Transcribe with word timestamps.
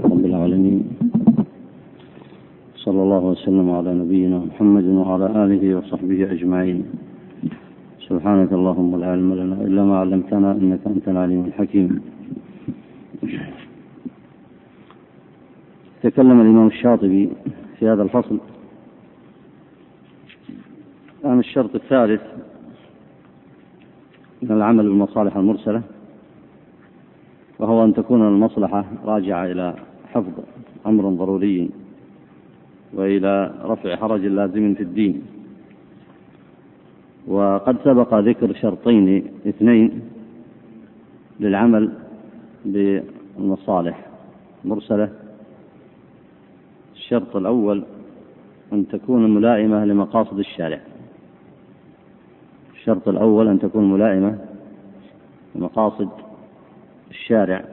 رب 0.00 0.24
العالمين. 0.24 0.82
صلى 2.76 3.02
الله 3.02 3.24
وسلم 3.24 3.70
على 3.70 3.94
نبينا 3.94 4.38
محمد 4.38 4.84
وعلى 4.84 5.26
آله 5.26 5.76
وصحبه 5.78 6.32
أجمعين. 6.32 6.84
سبحانك 8.08 8.52
اللهم 8.52 9.00
لا 9.00 9.12
علم 9.12 9.34
لنا 9.34 9.56
إلا 9.62 9.84
ما 9.84 9.98
علمتنا 9.98 10.52
إنك 10.52 10.80
أنت 10.86 11.08
العليم 11.08 11.44
الحكيم. 11.44 12.02
تكلم 16.02 16.40
الإمام 16.40 16.66
الشاطبي 16.66 17.30
في 17.78 17.88
هذا 17.88 18.02
الفصل 18.02 18.38
عن 21.24 21.38
الشرط 21.38 21.74
الثالث 21.74 22.22
من 24.42 24.50
العمل 24.52 24.84
بالمصالح 24.88 25.36
المرسلة. 25.36 25.82
وهو 27.58 27.84
أن 27.84 27.94
تكون 27.94 28.28
المصلحة 28.28 28.84
راجعة 29.04 29.44
إلى 29.44 29.74
حفظ 30.12 30.32
أمر 30.86 31.08
ضروري 31.08 31.70
وإلى 32.94 33.54
رفع 33.64 33.96
حرج 33.96 34.26
لازم 34.26 34.74
في 34.74 34.82
الدين. 34.82 35.22
وقد 37.26 37.76
سبق 37.84 38.14
ذكر 38.14 38.54
شرطين 38.54 39.26
اثنين 39.48 40.00
للعمل 41.40 41.92
بالمصالح. 42.64 44.06
المرسلة 44.64 45.08
الشرط 46.94 47.36
الأول 47.36 47.84
أن 48.72 48.88
تكون 48.88 49.34
ملائمة 49.34 49.84
لمقاصد 49.84 50.38
الشارع. 50.38 50.80
الشرط 52.74 53.08
الأول 53.08 53.48
أن 53.48 53.58
تكون 53.58 53.92
ملائمة 53.92 54.38
لمقاصد 55.54 56.08
الشارع 57.24 57.64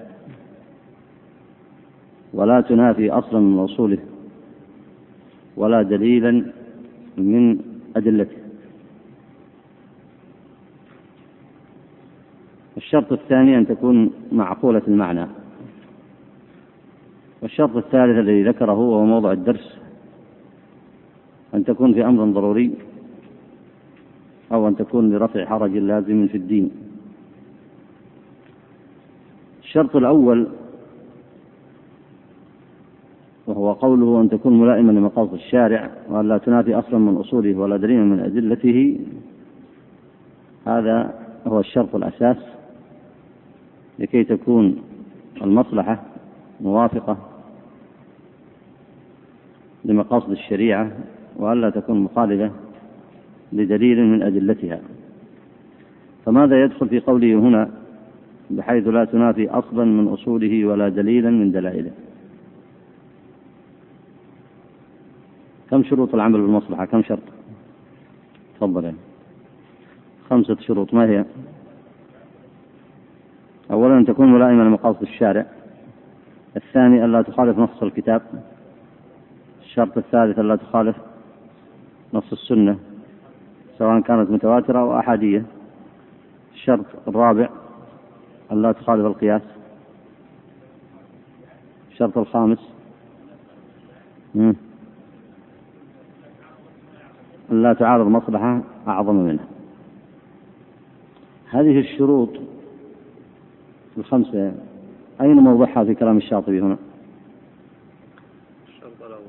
ولا 2.33 2.61
تنافي 2.61 3.09
أصلا 3.11 3.39
من 3.39 3.59
أصوله 3.59 3.97
ولا 5.57 5.81
دليلا 5.81 6.31
من 7.17 7.59
أدلته. 7.95 8.37
الشرط 12.77 13.11
الثاني 13.11 13.57
أن 13.57 13.67
تكون 13.67 14.11
معقولة 14.31 14.81
المعنى. 14.87 15.27
والشرط 17.41 17.75
الثالث 17.75 18.17
الذي 18.19 18.43
ذكره 18.43 18.79
وهو 18.79 19.05
موضع 19.05 19.31
الدرس. 19.31 19.77
أن 21.53 21.63
تكون 21.63 21.93
في 21.93 22.05
أمر 22.05 22.25
ضروري 22.25 22.71
أو 24.51 24.67
أن 24.67 24.75
تكون 24.75 25.11
لرفع 25.11 25.45
حرج 25.45 25.77
لازم 25.77 26.27
في 26.27 26.37
الدين. 26.37 26.90
الشرط 29.71 29.95
الأول 29.95 30.47
وهو 33.47 33.73
قوله 33.73 34.21
أن 34.21 34.29
تكون 34.29 34.61
ملائما 34.61 34.91
لمقاصد 34.91 35.33
الشارع 35.33 35.89
وأن 36.09 36.27
لا 36.27 36.37
تنافي 36.37 36.75
أصلا 36.75 36.99
من 36.99 37.17
أصوله 37.17 37.55
ولا 37.55 37.77
دليلا 37.77 38.03
من 38.03 38.19
أدلته 38.19 38.99
هذا 40.67 41.13
هو 41.47 41.59
الشرط 41.59 41.95
الأساس 41.95 42.37
لكي 43.99 44.23
تكون 44.23 44.75
المصلحة 45.41 46.03
موافقة 46.61 47.17
لمقاصد 49.85 50.31
الشريعة 50.31 50.91
وألا 51.35 51.69
تكون 51.69 51.99
مخالفة 51.99 52.51
لدليل 53.53 54.05
من 54.05 54.21
أدلتها. 54.23 54.79
فماذا 56.25 56.63
يدخل 56.63 56.89
في 56.89 56.99
قوله 56.99 57.39
هنا؟ 57.39 57.80
بحيث 58.51 58.87
لا 58.87 59.05
تنافي 59.05 59.49
أصلا 59.49 59.85
من 59.85 60.07
أصوله 60.07 60.65
ولا 60.65 60.89
دليلا 60.89 61.29
من 61.29 61.51
دلائله. 61.51 61.91
كم 65.69 65.83
شروط 65.83 66.13
العمل 66.15 66.41
بالمصلحة؟ 66.41 66.85
كم 66.85 67.03
شرط؟ 67.03 67.23
تفضل. 68.55 68.93
خمسة 70.29 70.57
شروط. 70.59 70.93
ما 70.93 71.05
هي؟ 71.09 71.25
أولا 73.71 73.97
أن 73.97 74.05
تكون 74.05 74.33
ملائمة 74.33 74.63
لمقاصد 74.63 75.01
الشارع. 75.01 75.45
الثاني 76.55 77.05
ألا 77.05 77.21
تخالف 77.21 77.59
نص 77.59 77.83
الكتاب. 77.83 78.21
الشرط 79.61 79.97
الثالث 79.97 80.39
ألا 80.39 80.55
تخالف 80.55 80.95
نص 82.13 82.31
السنة 82.31 82.79
سواء 83.77 84.01
كانت 84.01 84.31
متواترة 84.31 84.79
أو 84.79 84.99
أحادية. 84.99 85.45
الشرط 86.53 86.85
الرابع 87.07 87.49
ألا 88.51 88.71
تخالف 88.71 89.05
القياس 89.05 89.41
الشرط 91.91 92.17
الخامس 92.17 92.59
ألا 97.51 97.73
تعارض 97.73 98.07
مصلحة 98.07 98.61
أعظم 98.87 99.15
منها 99.15 99.45
هذه 101.49 101.79
الشروط 101.79 102.29
الخمسة 103.97 104.53
أين 105.21 105.35
موضعها 105.35 105.83
في 105.83 105.95
كلام 105.95 106.17
الشاطبي 106.17 106.61
هنا؟ 106.61 106.77
الشرط 108.67 109.01
الأول 109.01 109.25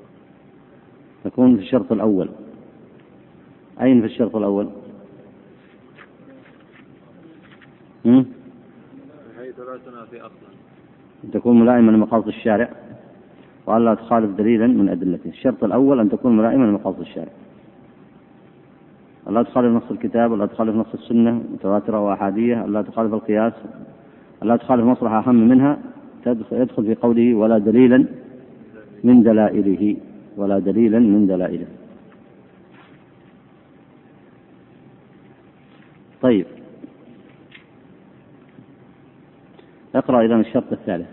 تكون 1.25 1.57
في 1.57 1.63
الشرط 1.63 1.93
الأول 1.93 2.29
أين 3.81 4.01
في 4.01 4.07
الشرط 4.07 4.37
الأول؟ 4.37 4.69
هم؟ 8.05 8.27
حيث 9.73 9.81
لا 9.89 9.91
تنافي 9.91 10.21
أصلا. 10.21 10.49
أن 11.25 11.31
تكون 11.31 11.61
ملائمة 11.61 11.93
لمقاصد 11.93 12.29
الشارع 12.29 12.69
وألا 13.67 13.95
تخالف 13.95 14.31
دليلا 14.39 14.67
من 14.67 14.89
أدلته. 14.89 15.29
الشرط 15.29 15.65
الأول 15.65 16.01
أن 16.01 16.11
تكون 16.11 16.37
ملائمة 16.37 16.67
لمقاصد 16.67 17.01
الشارع. 17.01 17.33
ألا 19.29 19.43
تخالف 19.43 19.77
نص 19.77 19.91
الكتاب 19.91 20.35
ألا 20.35 20.47
تخالف 20.47 20.77
نص 20.77 20.95
السنة 20.95 21.43
متواترة 21.53 22.01
وأحادية 22.01 22.65
ألا 22.65 22.83
تخالف 22.83 23.15
القياس 23.15 23.53
ألا 24.43 24.57
تخالف 24.57 24.85
مصلحة 24.85 25.19
أهم 25.19 25.49
منها 25.49 25.79
يدخل 26.27 26.85
في 26.85 26.95
قوله 26.95 27.35
ولا 27.35 27.59
دليلا 27.59 28.05
من 29.05 29.23
دلائله. 29.23 29.97
ولا 30.37 30.59
دليلا 30.59 30.99
من 30.99 31.27
دلائله. 31.27 31.67
طيب. 36.23 36.47
اقرأ 39.95 40.25
إذا 40.25 40.37
الشرط 40.37 40.73
الثالث. 40.73 41.09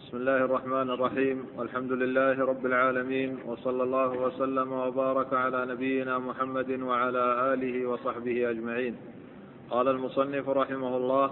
بسم 0.00 0.16
الله 0.16 0.36
الرحمن 0.36 0.90
الرحيم. 0.90 1.36
والحمد 1.56 1.92
لله 1.92 2.44
رب 2.44 2.66
العالمين 2.66 3.38
وصلى 3.46 3.82
الله 3.82 4.10
وسلم 4.22 4.72
وبارك 4.72 5.32
على 5.32 5.66
نبينا 5.66 6.18
محمد 6.18 6.70
وعلى 6.80 7.54
آله 7.54 7.86
وصحبه 7.86 8.50
أجمعين. 8.50 8.94
قال 9.70 9.88
المصنف 9.88 10.48
رحمه 10.48 10.96
الله 10.96 11.30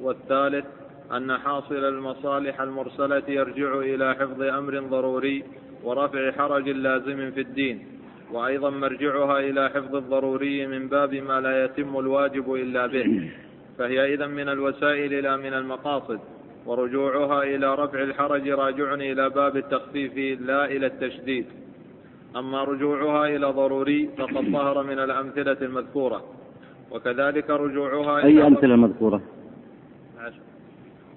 والثالث 0.00 0.66
أن 1.12 1.38
حاصل 1.38 1.84
المصالح 1.84 2.60
المرسلة 2.60 3.22
يرجع 3.28 3.78
إلى 3.78 4.14
حفظ 4.14 4.42
أمر 4.42 4.80
ضروري 4.80 5.44
ورفع 5.84 6.30
حرج 6.30 6.68
لازم 6.68 7.30
في 7.30 7.40
الدين 7.40 7.86
وأيضا 8.32 8.70
مرجعها 8.70 9.38
إلى 9.38 9.68
حفظ 9.68 9.96
الضروري 9.96 10.66
من 10.66 10.88
باب 10.88 11.14
ما 11.14 11.40
لا 11.40 11.64
يتم 11.64 11.98
الواجب 11.98 12.54
إلا 12.54 12.86
به. 12.86 13.30
فهي 13.78 14.14
إذا 14.14 14.26
من 14.26 14.48
الوسائل 14.48 15.22
لا 15.22 15.36
من 15.36 15.54
المقاصد 15.54 16.20
ورجوعها 16.66 17.42
إلى 17.42 17.74
رفع 17.74 18.02
الحرج 18.02 18.48
راجع 18.48 18.94
إلى 18.94 19.30
باب 19.30 19.56
التخفيف 19.56 20.40
لا 20.40 20.64
إلى 20.64 20.86
التشديد. 20.86 21.46
أما 22.36 22.64
رجوعها 22.64 23.26
إلى 23.26 23.46
ضروري 23.46 24.10
فقد 24.18 24.44
ظهر 24.44 24.82
من 24.82 24.98
الأمثلة 24.98 25.56
المذكورة 25.62 26.22
وكذلك 26.90 27.50
رجوعها 27.50 28.24
أي 28.24 28.46
أمثلة 28.46 28.76
مذكورة؟ 28.76 29.20
عشر. 30.20 30.40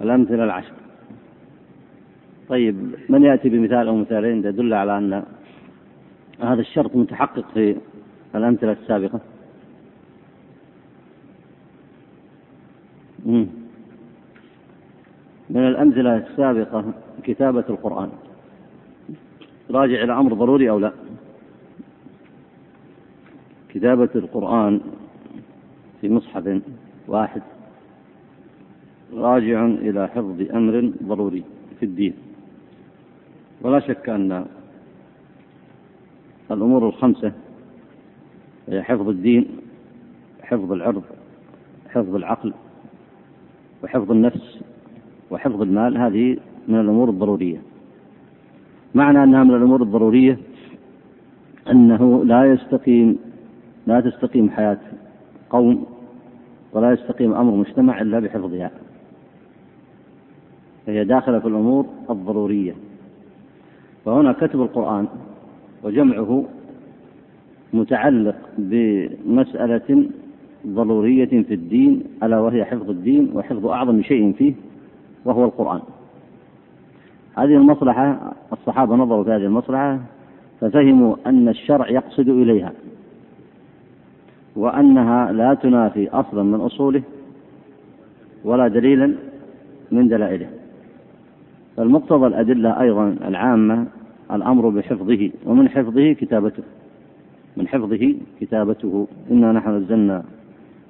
الأمثلة 0.01 0.43
العشر. 0.43 0.73
طيب 2.49 2.95
من 3.09 3.23
يأتي 3.23 3.49
بمثال 3.49 3.87
أو 3.87 3.95
مثالين 3.95 4.45
يدل 4.45 4.73
على 4.73 4.97
أن 4.97 5.23
هذا 6.41 6.61
الشرط 6.61 6.95
متحقق 6.95 7.45
في 7.53 7.75
الأمثلة 8.35 8.71
السابقة؟ 8.71 9.19
من 15.49 15.67
الأمثلة 15.67 16.17
السابقة 16.17 16.93
كتابة 17.23 17.63
القرآن. 17.69 18.09
راجع 19.71 20.03
إلى 20.03 20.13
أمر 20.13 20.33
ضروري 20.33 20.69
أو 20.69 20.79
لا؟ 20.79 20.91
كتابة 23.69 24.09
القرآن 24.15 24.81
في 26.01 26.09
مصحف 26.09 26.61
واحد. 27.07 27.41
راجع 29.13 29.65
إلى 29.65 30.07
حفظ 30.07 30.41
أمر 30.51 30.91
ضروري 31.03 31.43
في 31.79 31.85
الدين. 31.85 32.13
ولا 33.61 33.79
شك 33.79 34.09
أن 34.09 34.45
الأمور 36.51 36.87
الخمسة 36.87 37.31
هي 38.67 38.83
حفظ 38.83 39.09
الدين 39.09 39.47
حفظ 40.41 40.71
العرض 40.71 41.03
حفظ 41.89 42.15
العقل 42.15 42.53
وحفظ 43.83 44.11
النفس 44.11 44.59
وحفظ 45.31 45.61
المال 45.61 45.97
هذه 45.97 46.37
من 46.67 46.79
الأمور 46.79 47.09
الضرورية. 47.09 47.61
معنى 48.95 49.23
أنها 49.23 49.43
من 49.43 49.55
الأمور 49.55 49.81
الضرورية 49.81 50.37
أنه 51.71 52.25
لا 52.25 52.53
يستقيم 52.53 53.17
لا 53.87 54.01
تستقيم 54.01 54.49
حياة 54.49 54.77
قوم 55.49 55.85
ولا 56.73 56.91
يستقيم 56.91 57.33
أمر 57.33 57.51
مجتمع 57.51 58.01
إلا 58.01 58.19
بحفظها. 58.19 58.71
فهي 60.85 61.05
داخلة 61.05 61.39
في 61.39 61.47
الأمور 61.47 61.85
الضرورية. 62.09 62.75
فهنا 64.05 64.31
كتب 64.31 64.61
القرآن 64.61 65.07
وجمعه 65.83 66.45
متعلق 67.73 68.35
بمسألة 68.57 70.05
ضرورية 70.67 71.43
في 71.43 71.53
الدين 71.53 72.03
ألا 72.23 72.39
وهي 72.39 72.65
حفظ 72.65 72.89
الدين 72.89 73.31
وحفظ 73.33 73.65
أعظم 73.65 74.01
شيء 74.01 74.33
فيه 74.33 74.53
وهو 75.25 75.45
القرآن. 75.45 75.81
هذه 77.37 77.55
المصلحة 77.55 78.33
الصحابة 78.53 78.95
نظروا 78.95 79.23
في 79.23 79.29
هذه 79.29 79.45
المصلحة 79.45 79.99
ففهموا 80.61 81.15
أن 81.25 81.49
الشرع 81.49 81.89
يقصد 81.89 82.29
إليها 82.29 82.73
وأنها 84.55 85.31
لا 85.31 85.53
تنافي 85.53 86.09
أصلا 86.09 86.43
من 86.43 86.61
أصوله 86.61 87.01
ولا 88.43 88.67
دليلا 88.67 89.15
من 89.91 90.07
دلائله. 90.07 90.47
فالمقتضى 91.77 92.27
الأدلة 92.27 92.81
أيضا 92.81 93.15
العامة 93.27 93.87
الأمر 94.31 94.69
بحفظه 94.69 95.31
ومن 95.45 95.69
حفظه 95.69 96.13
كتابته. 96.13 96.63
من 97.57 97.67
حفظه 97.67 98.15
كتابته. 98.41 99.07
إنا 99.31 99.51
نحن 99.51 99.69
نزلنا 99.77 100.23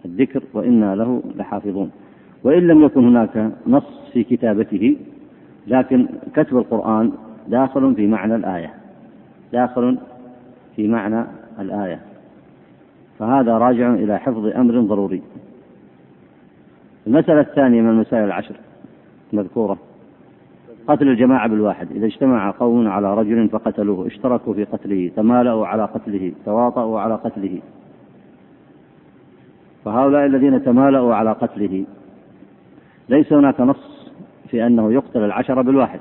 الذكر 0.05 0.43
وإنا 0.53 0.95
له 0.95 1.23
لحافظون. 1.35 1.91
وإن 2.43 2.67
لم 2.67 2.83
يكن 2.83 3.07
هناك 3.07 3.51
نص 3.67 4.09
في 4.13 4.23
كتابته 4.23 4.97
لكن 5.67 6.07
كتب 6.35 6.57
القرآن 6.57 7.11
داخل 7.47 7.95
في 7.95 8.07
معنى 8.07 8.35
الآية. 8.35 8.73
داخل 9.53 9.97
في 10.75 10.87
معنى 10.87 11.25
الآية. 11.59 11.99
فهذا 13.19 13.57
راجع 13.57 13.93
إلى 13.93 14.19
حفظ 14.19 14.45
أمر 14.45 14.81
ضروري. 14.81 15.21
المسألة 17.07 17.39
الثانية 17.39 17.81
من 17.81 17.89
المسائل 17.89 18.23
العشر 18.23 18.55
المذكورة. 19.33 19.77
قتل 20.87 21.07
الجماعة 21.07 21.49
بالواحد. 21.49 21.91
إذا 21.91 22.05
اجتمع 22.05 22.51
قوم 22.51 22.87
على 22.87 23.13
رجل 23.13 23.49
فقتلوه 23.49 24.07
اشتركوا 24.07 24.53
في 24.53 24.63
قتله 24.63 25.11
تمالأوا 25.15 25.67
على 25.67 25.85
قتله 25.85 26.31
تواطؤوا 26.45 26.99
على 26.99 27.15
قتله. 27.15 27.59
فهؤلاء 29.85 30.25
الذين 30.25 30.63
تمالأوا 30.63 31.15
على 31.15 31.31
قتله 31.31 31.85
ليس 33.09 33.33
هناك 33.33 33.61
نص 33.61 34.11
في 34.49 34.67
أنه 34.67 34.93
يقتل 34.93 35.23
العشرة 35.23 35.61
بالواحد 35.61 35.99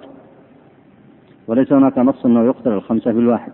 وليس 1.47 1.73
هناك 1.73 1.99
نص 1.99 2.25
أنه 2.25 2.45
يقتل 2.45 2.73
الخمسة 2.73 3.13
بالواحد 3.13 3.53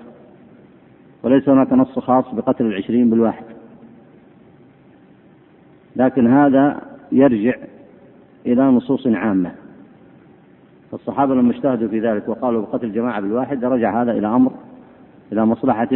وليس 1.22 1.48
هناك 1.48 1.72
نص 1.72 1.98
خاص 1.98 2.24
بقتل 2.34 2.66
العشرين 2.66 3.10
بالواحد. 3.10 3.44
لكن 5.96 6.26
هذا 6.26 6.80
يرجع 7.12 7.54
إلى 8.46 8.62
نصوص 8.62 9.06
عامة. 9.06 9.52
فالصحابة 10.92 11.34
لما 11.34 11.52
اجتهدوا 11.52 11.88
في 11.88 12.00
ذلك 12.00 12.28
وقالوا 12.28 12.62
بقتل 12.62 12.86
الجماعة 12.86 13.20
بالواحد 13.20 13.64
رجع 13.64 14.02
هذا 14.02 14.12
إلى 14.12 14.26
أمر 14.26 14.52
إلى 15.32 15.46
مصلحة 15.46 15.88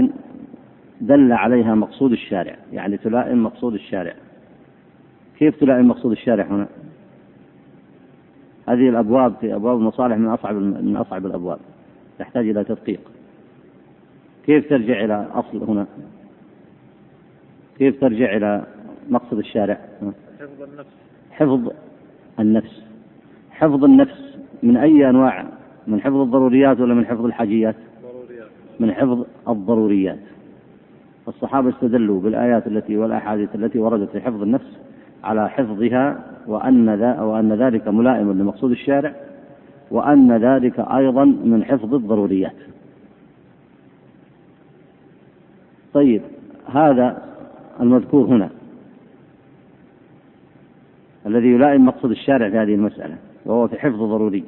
دل 1.01 1.33
عليها 1.33 1.75
مقصود 1.75 2.13
الشارع 2.13 2.57
يعني 2.73 2.97
تلائم 2.97 3.43
مقصود 3.43 3.75
الشارع. 3.75 4.15
كيف 5.39 5.61
تلائم 5.61 5.89
مقصود 5.89 6.13
الشارع 6.13 6.45
هنا؟ 6.45 6.67
هذه 8.69 8.89
الأبواب 8.89 9.35
في 9.41 9.55
أبواب 9.55 9.79
المصالح 9.79 10.17
من 10.17 10.27
أصعب 10.27 10.55
من 10.55 10.97
أصعب 10.97 11.27
الأبواب. 11.27 11.59
تحتاج 12.19 12.49
إلى 12.49 12.65
تدقيق. 12.65 13.01
كيف 14.47 14.69
ترجع 14.69 15.05
إلى 15.05 15.27
أصل 15.33 15.63
هنا؟ 15.63 15.87
كيف 17.79 18.01
ترجع 18.01 18.37
إلى 18.37 18.67
مقصد 19.09 19.39
الشارع؟ 19.39 19.81
حفظ 20.41 20.63
النفس. 20.63 20.91
حفظ 21.31 21.73
النفس. 22.41 22.83
حفظ 23.51 23.85
النفس 23.85 24.39
من 24.63 24.77
أي 24.77 25.11
أنواع؟ 25.11 25.47
من 25.87 26.01
حفظ 26.01 26.17
الضروريات 26.17 26.81
ولا 26.81 26.95
من 26.95 27.07
حفظ 27.07 27.25
الحاجيات؟ 27.25 27.77
من 28.81 28.93
حفظ 28.93 29.25
الضروريات. 29.49 30.19
الصحابة 31.29 31.71
استدلوا 31.71 32.21
بالآيات 32.21 32.67
التي 32.67 32.97
والأحاديث 32.97 33.55
التي 33.55 33.79
وردت 33.79 34.11
في 34.11 34.21
حفظ 34.21 34.43
النفس 34.43 34.79
على 35.25 35.51
حفظها 35.51 36.25
وأن 36.47 36.89
وأن 37.21 37.53
ذلك 37.53 37.89
ملائم 37.89 38.33
لمقصود 38.33 38.71
الشارع 38.71 39.15
وأن 39.91 40.37
ذلك 40.37 40.81
أيضا 40.81 41.25
من 41.25 41.65
حفظ 41.65 41.95
الضروريات. 41.95 42.55
طيب 45.95 46.23
هذا 46.67 47.23
المذكور 47.81 48.27
هنا 48.27 48.51
الذي 51.27 51.47
يلائم 51.49 51.87
مقصود 51.87 52.11
الشارع 52.11 52.51
في 52.51 52.57
هذه 52.57 52.75
المسألة 52.75 53.17
وهو 53.47 53.69
في 53.69 53.79
حفظ 53.79 54.03
ضروري 54.03 54.45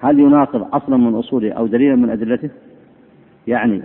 هل 0.00 0.20
يناقض 0.20 0.74
أصلا 0.74 0.96
من 0.96 1.14
أصوله 1.14 1.52
أو 1.52 1.66
دليلا 1.66 1.96
من 1.96 2.10
أدلته؟ 2.10 2.50
يعني 3.46 3.82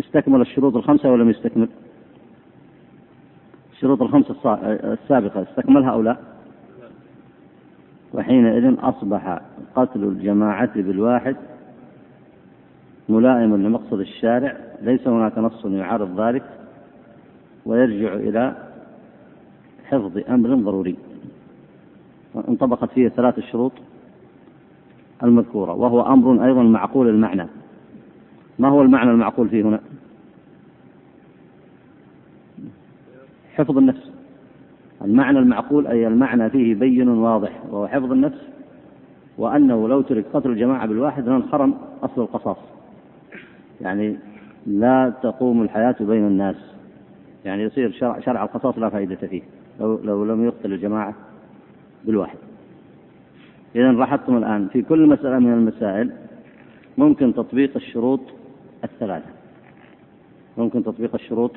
استكمل 0.00 0.40
الشروط 0.40 0.76
الخمسة 0.76 1.12
ولم 1.12 1.30
يستكمل؟ 1.30 1.68
الشروط 3.74 4.02
الخمسة 4.02 4.54
السابقة 4.92 5.42
استكملها 5.42 5.90
أو 5.90 6.02
لا؟ 6.02 6.16
وحينئذ 8.14 8.76
أصبح 8.78 9.40
قتل 9.76 10.04
الجماعة 10.04 10.82
بالواحد 10.82 11.36
ملائم 13.08 13.56
لمقصد 13.56 14.00
الشارع 14.00 14.56
ليس 14.82 15.08
هناك 15.08 15.38
نص 15.38 15.64
يعارض 15.64 16.20
ذلك 16.20 16.42
ويرجع 17.66 18.14
إلى 18.14 18.56
حفظ 19.84 20.18
أمر 20.28 20.54
ضروري. 20.54 20.96
انطبقت 22.48 22.90
فيه 22.90 23.08
ثلاث 23.08 23.38
الشروط 23.38 23.72
المذكورة 25.22 25.72
وهو 25.72 26.00
أمر 26.00 26.44
أيضا 26.46 26.62
معقول 26.62 27.08
المعنى. 27.08 27.46
ما 28.58 28.68
هو 28.68 28.82
المعنى 28.82 29.10
المعقول 29.10 29.48
فيه 29.48 29.62
هنا؟ 29.62 29.80
حفظ 33.54 33.78
النفس. 33.78 34.10
المعنى 35.02 35.38
المعقول 35.38 35.86
أي 35.86 36.06
المعنى 36.06 36.50
فيه 36.50 36.74
بين 36.74 37.08
واضح 37.08 37.62
وهو 37.70 37.86
حفظ 37.86 38.12
النفس 38.12 38.48
وأنه 39.38 39.88
لو 39.88 40.00
ترك 40.00 40.24
قتل 40.32 40.50
الجماعة 40.50 40.86
بالواحد 40.86 41.28
لانخرم 41.28 41.74
أصل 42.02 42.22
القصاص. 42.22 42.56
يعني 43.80 44.16
لا 44.66 45.12
تقوم 45.22 45.62
الحياة 45.62 45.96
بين 46.00 46.26
الناس. 46.26 46.56
يعني 47.44 47.62
يصير 47.62 47.92
شرع, 47.92 48.20
شرع 48.20 48.44
القصاص 48.44 48.78
لا 48.78 48.88
فائدة 48.88 49.16
فيه 49.16 49.42
لو, 49.80 49.98
لو 50.04 50.24
لم 50.24 50.44
يقتل 50.44 50.72
الجماعة 50.72 51.14
بالواحد. 52.04 52.38
إذا 53.76 53.92
لاحظتم 53.92 54.36
الآن 54.36 54.68
في 54.68 54.82
كل 54.82 55.08
مسألة 55.08 55.38
من 55.38 55.52
المسائل 55.52 56.12
ممكن 56.98 57.34
تطبيق 57.34 57.70
الشروط 57.76 58.20
الثلاثة. 58.84 59.30
ممكن 60.58 60.84
تطبيق 60.84 61.14
الشروط 61.14 61.50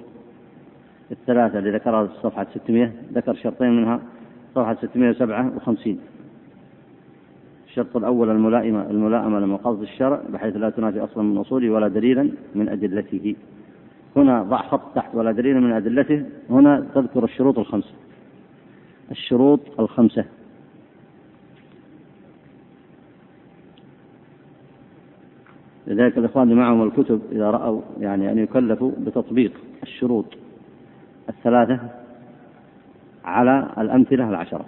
الثلاثة 1.11 1.59
اللي 1.59 1.71
ذكرها 1.71 2.07
في 2.07 2.13
صفحة 2.23 2.47
600 2.55 2.91
ذكر 3.13 3.35
شرطين 3.35 3.69
منها 3.69 3.99
صفحة 4.55 4.77
657 4.81 5.99
الشرط 7.77 7.97
الأول 7.97 8.29
الملائمة 8.29 8.89
الملائمة 8.89 9.39
لمقاصد 9.39 9.81
الشرع 9.81 10.21
بحيث 10.29 10.55
لا 10.55 10.69
تنافي 10.69 10.99
أصلا 10.99 11.23
من 11.23 11.37
أصوله 11.37 11.69
ولا 11.69 11.87
دليلا 11.87 12.31
من 12.55 12.69
أدلته. 12.69 13.35
هنا 14.15 14.43
ضع 14.43 14.61
خط 14.61 14.95
تحت 14.95 15.15
ولا 15.15 15.31
دليل 15.31 15.61
من 15.61 15.71
أدلته 15.71 16.25
هنا 16.49 16.87
تذكر 16.95 17.23
الشروط 17.23 17.59
الخمسة. 17.59 17.93
الشروط 19.11 19.59
الخمسة. 19.79 20.25
لذلك 25.87 26.17
الإخوان 26.17 26.43
اللي 26.43 26.61
معهم 26.61 26.83
الكتب 26.83 27.21
إذا 27.31 27.51
رأوا 27.51 27.81
يعني 27.99 28.31
أن 28.31 28.37
يكلفوا 28.37 28.91
بتطبيق 28.99 29.51
الشروط. 29.83 30.25
الثلاثة 31.29 31.79
على 33.25 33.67
الأمثلة 33.77 34.29
العشرة. 34.29 34.65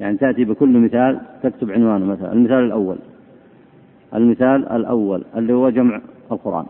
يعني 0.00 0.16
تأتي 0.16 0.44
بكل 0.44 0.78
مثال 0.78 1.20
تكتب 1.42 1.70
عنوانه 1.70 2.04
مثلا. 2.04 2.32
المثال 2.32 2.64
الأول. 2.64 2.96
المثال 4.14 4.68
الأول 4.68 5.24
اللي 5.36 5.52
هو 5.52 5.70
جمع 5.70 6.00
القرآن. 6.32 6.66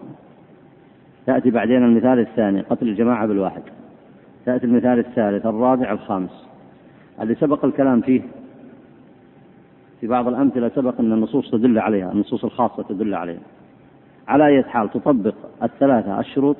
تأتي 1.26 1.50
بعدين 1.50 1.84
المثال 1.84 2.18
الثاني 2.18 2.60
قتل 2.60 2.88
الجماعة 2.88 3.26
بالواحد. 3.26 3.62
تأتي 4.46 4.66
المثال 4.66 4.98
الثالث 4.98 5.46
الرابع 5.46 5.92
الخامس. 5.92 6.46
اللي 7.20 7.34
سبق 7.34 7.64
الكلام 7.64 8.00
فيه 8.00 8.22
في 10.00 10.06
بعض 10.06 10.28
الأمثلة 10.28 10.68
سبق 10.68 11.00
أن 11.00 11.12
النصوص 11.12 11.50
تدل 11.50 11.78
عليها 11.78 12.12
النصوص 12.12 12.44
الخاصة 12.44 12.82
تدل 12.82 13.14
عليها. 13.14 13.40
على 14.28 14.46
أي 14.46 14.62
حال 14.62 14.90
تطبق 14.90 15.34
الثلاثة 15.62 16.20
الشروط 16.20 16.56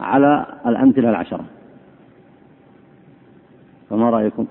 على 0.00 0.46
الأمثلة 0.66 1.10
العشرة 1.10 1.44
فما 3.90 4.10
رأيكم؟ 4.10 4.46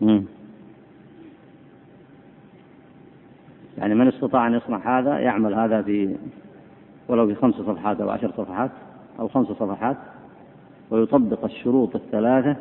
مم. 0.00 0.24
يعني 3.78 3.94
من 3.94 4.08
استطاع 4.08 4.46
أن 4.46 4.54
يصنع 4.54 4.98
هذا 4.98 5.18
يعمل 5.18 5.54
هذا 5.54 5.82
في 5.82 6.16
ولو 7.08 7.26
في 7.26 7.34
خمس 7.34 7.54
صفحات 7.54 8.00
أو 8.00 8.10
عشر 8.10 8.32
صفحات 8.36 8.70
أو 9.20 9.28
خمس 9.28 9.46
صفحات 9.46 9.96
ويطبق 10.90 11.44
الشروط 11.44 11.96
الثلاثة 11.96 12.56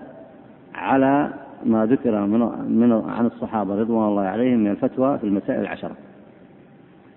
على 0.75 1.33
ما 1.65 1.85
ذكر 1.85 2.25
من, 2.25 2.39
من 2.79 3.09
عن 3.09 3.25
الصحابة 3.25 3.75
رضوان 3.75 4.07
الله 4.07 4.23
عليهم 4.23 4.59
من 4.59 4.71
الفتوى 4.71 5.17
في 5.17 5.23
المسائل 5.23 5.61
العشرة 5.61 5.95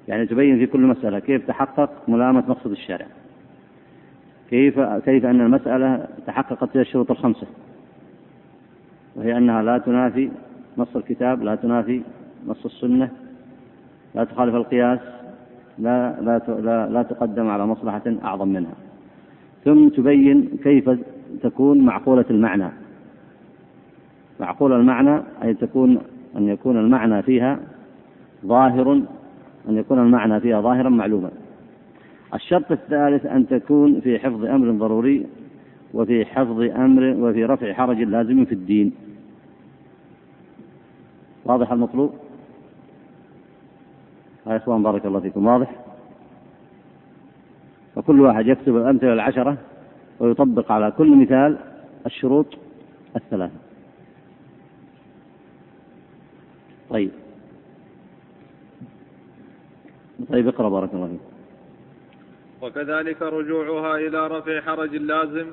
يعني 0.08 0.26
تبين 0.26 0.58
في 0.58 0.66
كل 0.66 0.80
مسألة 0.80 1.18
كيف 1.18 1.46
تحقق 1.46 1.90
ملامة 2.08 2.44
مقصد 2.48 2.70
الشارع. 2.70 3.06
كيف 4.50 4.80
كيف 4.80 5.26
أن 5.26 5.40
المسألة 5.40 6.06
تحققت 6.26 6.70
فيها 6.70 6.82
الشروط 6.82 7.10
الخمسة. 7.10 7.46
وهي 9.16 9.36
أنها 9.36 9.62
لا 9.62 9.78
تنافي 9.78 10.30
نص 10.78 10.96
الكتاب 10.96 11.42
لا 11.42 11.54
تنافي 11.54 12.02
نص 12.46 12.64
السنة 12.64 13.10
لا 14.14 14.24
تخالف 14.24 14.54
القياس 14.54 14.98
لا 15.78 16.20
لا 16.20 16.42
لا, 16.48 16.88
لا 16.88 17.02
تقدم 17.02 17.48
على 17.48 17.66
مصلحة 17.66 18.02
أعظم 18.24 18.48
منها. 18.48 18.74
ثم 19.64 19.88
تبين 19.88 20.58
كيف 20.64 20.90
تكون 21.42 21.78
معقولة 21.80 22.24
المعنى. 22.30 22.68
معقول 24.40 24.72
المعنى 24.72 25.22
أي 25.42 25.54
تكون 25.54 25.98
أن 26.36 26.48
يكون 26.48 26.76
المعنى 26.76 27.22
فيها 27.22 27.58
ظاهر 28.46 29.02
أن 29.68 29.76
يكون 29.76 29.98
المعنى 29.98 30.40
فيها 30.40 30.60
ظاهرا 30.60 30.88
معلوما. 30.88 31.30
الشرط 32.34 32.72
الثالث 32.72 33.26
أن 33.26 33.48
تكون 33.48 34.00
في 34.00 34.18
حفظ 34.18 34.44
أمر 34.44 34.70
ضروري 34.70 35.26
وفي 35.94 36.24
حفظ 36.24 36.60
أمر 36.60 37.02
وفي 37.18 37.44
رفع 37.44 37.72
حرج 37.72 38.02
لازم 38.02 38.44
في 38.44 38.52
الدين. 38.52 38.92
واضح 41.44 41.72
المطلوب؟ 41.72 42.14
يا 44.46 44.56
إخوان 44.56 44.82
بارك 44.82 45.06
الله 45.06 45.20
فيكم. 45.20 45.46
واضح؟ 45.46 45.70
فكل 47.94 48.20
واحد 48.20 48.46
يكتب 48.46 48.76
الأمثلة 48.76 49.12
العشرة 49.12 49.56
ويطبق 50.20 50.72
على 50.72 50.90
كل 50.90 51.16
مثال 51.16 51.58
الشروط 52.06 52.46
الثلاثة. 53.16 53.54
طيب. 56.90 57.10
طيب 60.32 60.48
اقرأ 60.48 60.68
بارك 60.68 60.94
الله 60.94 61.06
فيك. 61.06 61.20
وكذلك 62.62 63.22
رجوعها 63.22 63.96
إلى 63.96 64.26
رفع 64.26 64.60
حرج 64.60 64.94
اللازم 64.94 65.46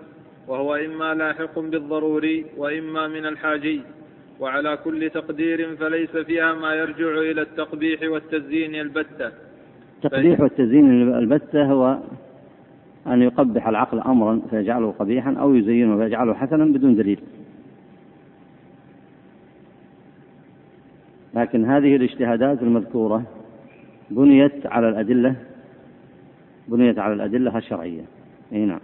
وهو 0.47 0.75
إما 0.75 1.13
لاحق 1.13 1.59
بالضروري 1.59 2.45
وإما 2.57 3.07
من 3.07 3.25
الحاجي. 3.25 3.81
وعلى 4.39 4.77
كل 4.83 5.09
تقدير 5.09 5.75
فليس 5.75 6.17
فيها 6.17 6.53
ما 6.53 6.73
يرجع 6.73 7.11
إلى 7.31 7.41
التقبيح 7.41 8.01
والتزيين 8.01 8.75
البتة. 8.75 9.31
التقبيح 10.03 10.39
والتزيين 10.39 11.13
البتة 11.15 11.65
هو 11.71 11.97
أن 13.07 13.21
يقبح 13.21 13.67
العقل 13.67 13.99
أمرا 13.99 14.41
فيجعله 14.49 14.91
قبيحا 14.91 15.33
أو 15.33 15.55
يزينه 15.55 15.97
فيجعله 15.97 16.33
حسنا 16.33 16.65
بدون 16.65 16.95
دليل. 16.95 17.19
لكن 21.35 21.65
هذه 21.65 21.95
الاجتهادات 21.95 22.61
المذكورة 22.61 23.23
بنيت 24.09 24.65
على 24.65 24.89
الأدلة 24.89 25.35
بنيت 26.67 26.99
على 26.99 27.13
الأدلة 27.13 27.57
الشرعية. 27.57 28.05
أي 28.53 28.65
نعم. 28.65 28.79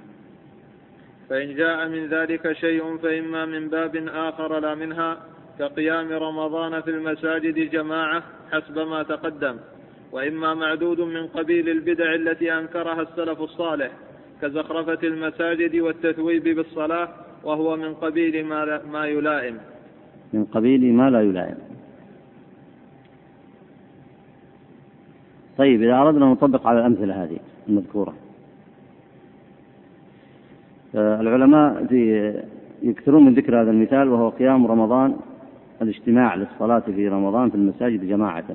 فإن 1.29 1.55
جاء 1.55 1.87
من 1.87 2.07
ذلك 2.07 2.51
شيء 2.51 2.97
فإما 2.97 3.45
من 3.45 3.67
باب 3.67 3.95
آخر 4.07 4.59
لا 4.59 4.75
منها 4.75 5.17
كقيام 5.59 6.11
رمضان 6.11 6.81
في 6.81 6.89
المساجد 6.89 7.69
جماعة 7.69 8.23
حسب 8.51 8.79
ما 8.79 9.03
تقدم 9.03 9.55
وإما 10.11 10.53
معدود 10.53 10.99
من 10.99 11.27
قبيل 11.27 11.69
البدع 11.69 12.15
التي 12.15 12.53
أنكرها 12.53 13.01
السلف 13.01 13.41
الصالح 13.41 13.91
كزخرفة 14.41 15.07
المساجد 15.07 15.75
والتثويب 15.75 16.43
بالصلاة 16.43 17.09
وهو 17.43 17.75
من 17.75 17.93
قبيل 17.93 18.45
ما, 18.45 18.81
ما 18.91 19.05
يلائم. 19.05 19.57
من 20.33 20.45
قبيل 20.45 20.93
ما 20.93 21.09
لا 21.09 21.21
يلائم. 21.21 21.57
طيب 25.58 25.84
إذا 25.84 25.96
أردنا 25.96 26.25
أن 26.25 26.31
نطبق 26.31 26.67
على 26.67 26.79
الأمثلة 26.79 27.24
هذه 27.24 27.38
المذكورة. 27.70 28.13
آه، 30.96 31.22
العلماء 31.22 31.86
في 31.86 32.34
يكثرون 32.81 33.25
من 33.25 33.34
ذكر 33.34 33.62
هذا 33.62 33.72
المثال 33.72 34.10
وهو 34.10 34.29
قيام 34.29 34.67
رمضان 34.67 35.15
الاجتماع 35.81 36.36
للصلاة 36.36 36.79
في 36.79 37.08
رمضان 37.08 37.50
في 37.50 37.55
المساجد 37.55 38.08
جماعة. 38.08 38.46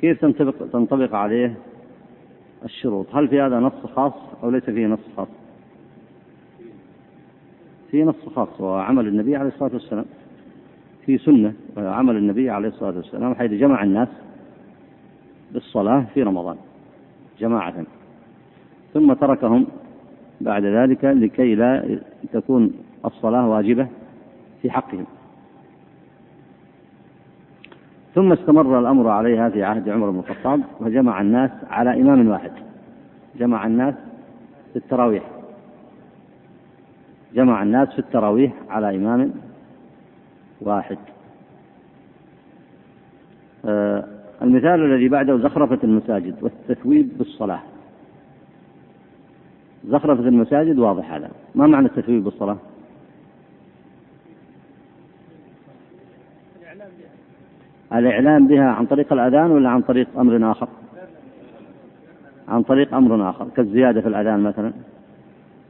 كيف 0.00 0.20
تنطبق, 0.20 0.54
تنطبق 0.72 1.14
عليه 1.14 1.54
الشروط؟ 2.64 3.06
هل 3.14 3.28
في 3.28 3.40
هذا 3.40 3.58
نص 3.60 3.86
خاص 3.96 4.12
أو 4.42 4.50
ليس 4.50 4.64
فيه 4.64 4.86
نص 4.86 5.00
خاص؟ 5.16 5.28
في 7.90 8.04
نص 8.04 8.28
خاص 8.34 8.60
وهو 8.60 8.74
عمل 8.74 9.08
النبي 9.08 9.36
عليه 9.36 9.48
الصلاة 9.48 9.72
والسلام. 9.72 10.04
في 11.06 11.18
سنة 11.18 11.52
عمل 11.76 12.16
النبي 12.16 12.50
عليه 12.50 12.68
الصلاة 12.68 12.96
والسلام 12.96 13.34
حيث 13.34 13.50
جمع 13.50 13.82
الناس 13.82 14.08
بالصلاة 15.52 16.04
في 16.14 16.22
رمضان 16.22 16.56
جماعة. 17.40 17.74
ثم 18.94 19.12
تركهم 19.12 19.66
بعد 20.40 20.64
ذلك 20.64 21.04
لكي 21.04 21.54
لا 21.54 21.98
تكون 22.32 22.72
الصلاة 23.04 23.48
واجبة 23.48 23.88
في 24.62 24.70
حقهم. 24.70 25.06
ثم 28.14 28.32
استمر 28.32 28.78
الأمر 28.78 29.08
عليها 29.08 29.48
في 29.48 29.64
عهد 29.64 29.88
عمر 29.88 30.10
بن 30.10 30.18
الخطاب 30.18 30.60
وجمع 30.80 31.20
الناس 31.20 31.50
على 31.70 32.00
إمام 32.00 32.28
واحد. 32.28 32.52
جمع 33.38 33.66
الناس 33.66 33.94
في 34.72 34.78
التراويح. 34.78 35.22
جمع 37.34 37.62
الناس 37.62 37.88
في 37.88 37.98
التراويح 37.98 38.52
على 38.68 38.96
إمام 38.96 39.32
واحد. 40.60 40.98
آه 43.64 44.11
المثال 44.42 44.84
الذي 44.84 45.08
بعده 45.08 45.38
زخرفة 45.38 45.78
المساجد 45.84 46.34
والتثويب 46.42 47.18
بالصلاة 47.18 47.60
زخرفة 49.88 50.28
المساجد 50.28 50.78
واضح 50.78 51.12
هذا. 51.12 51.30
ما 51.54 51.66
معنى 51.66 51.86
التثويب 51.86 52.24
بالصلاة؟ 52.24 52.56
الإعلام 57.92 58.46
بها 58.46 58.64
عن 58.64 58.86
طريق 58.86 59.12
الأذان 59.12 59.50
ولا 59.50 59.70
عن 59.70 59.82
طريق 59.82 60.08
أمر 60.18 60.50
آخر؟ 60.50 60.68
عن 62.48 62.62
طريق 62.62 62.94
أمر 62.94 63.30
آخر 63.30 63.48
كالزيادة 63.56 64.00
في 64.00 64.08
الأذان 64.08 64.40
مثلا 64.40 64.72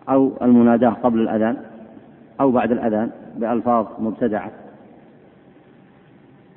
أو 0.08 0.32
المناداة 0.42 0.90
قبل 0.90 1.20
الأذان 1.20 1.56
أو 2.40 2.50
بعد 2.50 2.72
الأذان 2.72 3.10
بألفاظ 3.36 3.86
مبتدعة. 3.98 4.50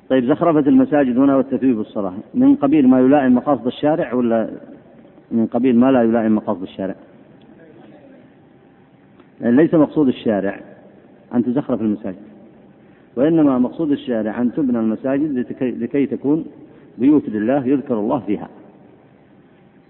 طيب 0.10 0.26
زخرفة 0.26 0.70
المساجد 0.70 1.18
هنا 1.18 1.36
والتثويب 1.36 1.80
الصلاة 1.80 2.14
من 2.34 2.56
قبيل 2.56 2.88
ما 2.88 3.00
يلائم 3.00 3.36
مقاصد 3.36 3.68
الشارع 3.68 4.14
ولا 4.14 4.50
من 5.32 5.46
قبيل 5.46 5.80
ما 5.80 5.92
لا 5.92 6.04
يلائم 6.04 6.36
مقاصد 6.36 6.62
الشارع؟ 6.62 6.96
يعني 9.42 9.56
ليس 9.56 9.74
مقصود 9.74 10.08
الشارع 10.08 10.60
أن 11.34 11.44
تزخرف 11.44 11.82
المساجد 11.82 12.16
وإنما 13.16 13.60
مقصود 13.60 13.92
الشارع 13.92 14.42
أن 14.42 14.54
تبنى 14.54 14.80
المساجد 14.80 15.46
لكي 15.62 16.06
تكون 16.06 16.46
بيوت 16.98 17.30
لله 17.30 17.68
يذكر 17.68 18.00
الله 18.00 18.20
فيها. 18.20 18.50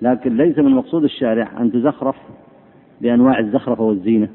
لكن 0.02 0.38
ليس 0.38 0.58
من 0.58 0.72
مقصود 0.72 1.04
الشارع 1.04 1.62
أن 1.62 1.72
تزخرف 1.72 2.16
بأنواع 3.02 3.40
الزخرفة 3.40 3.84
والزينة 3.84 4.30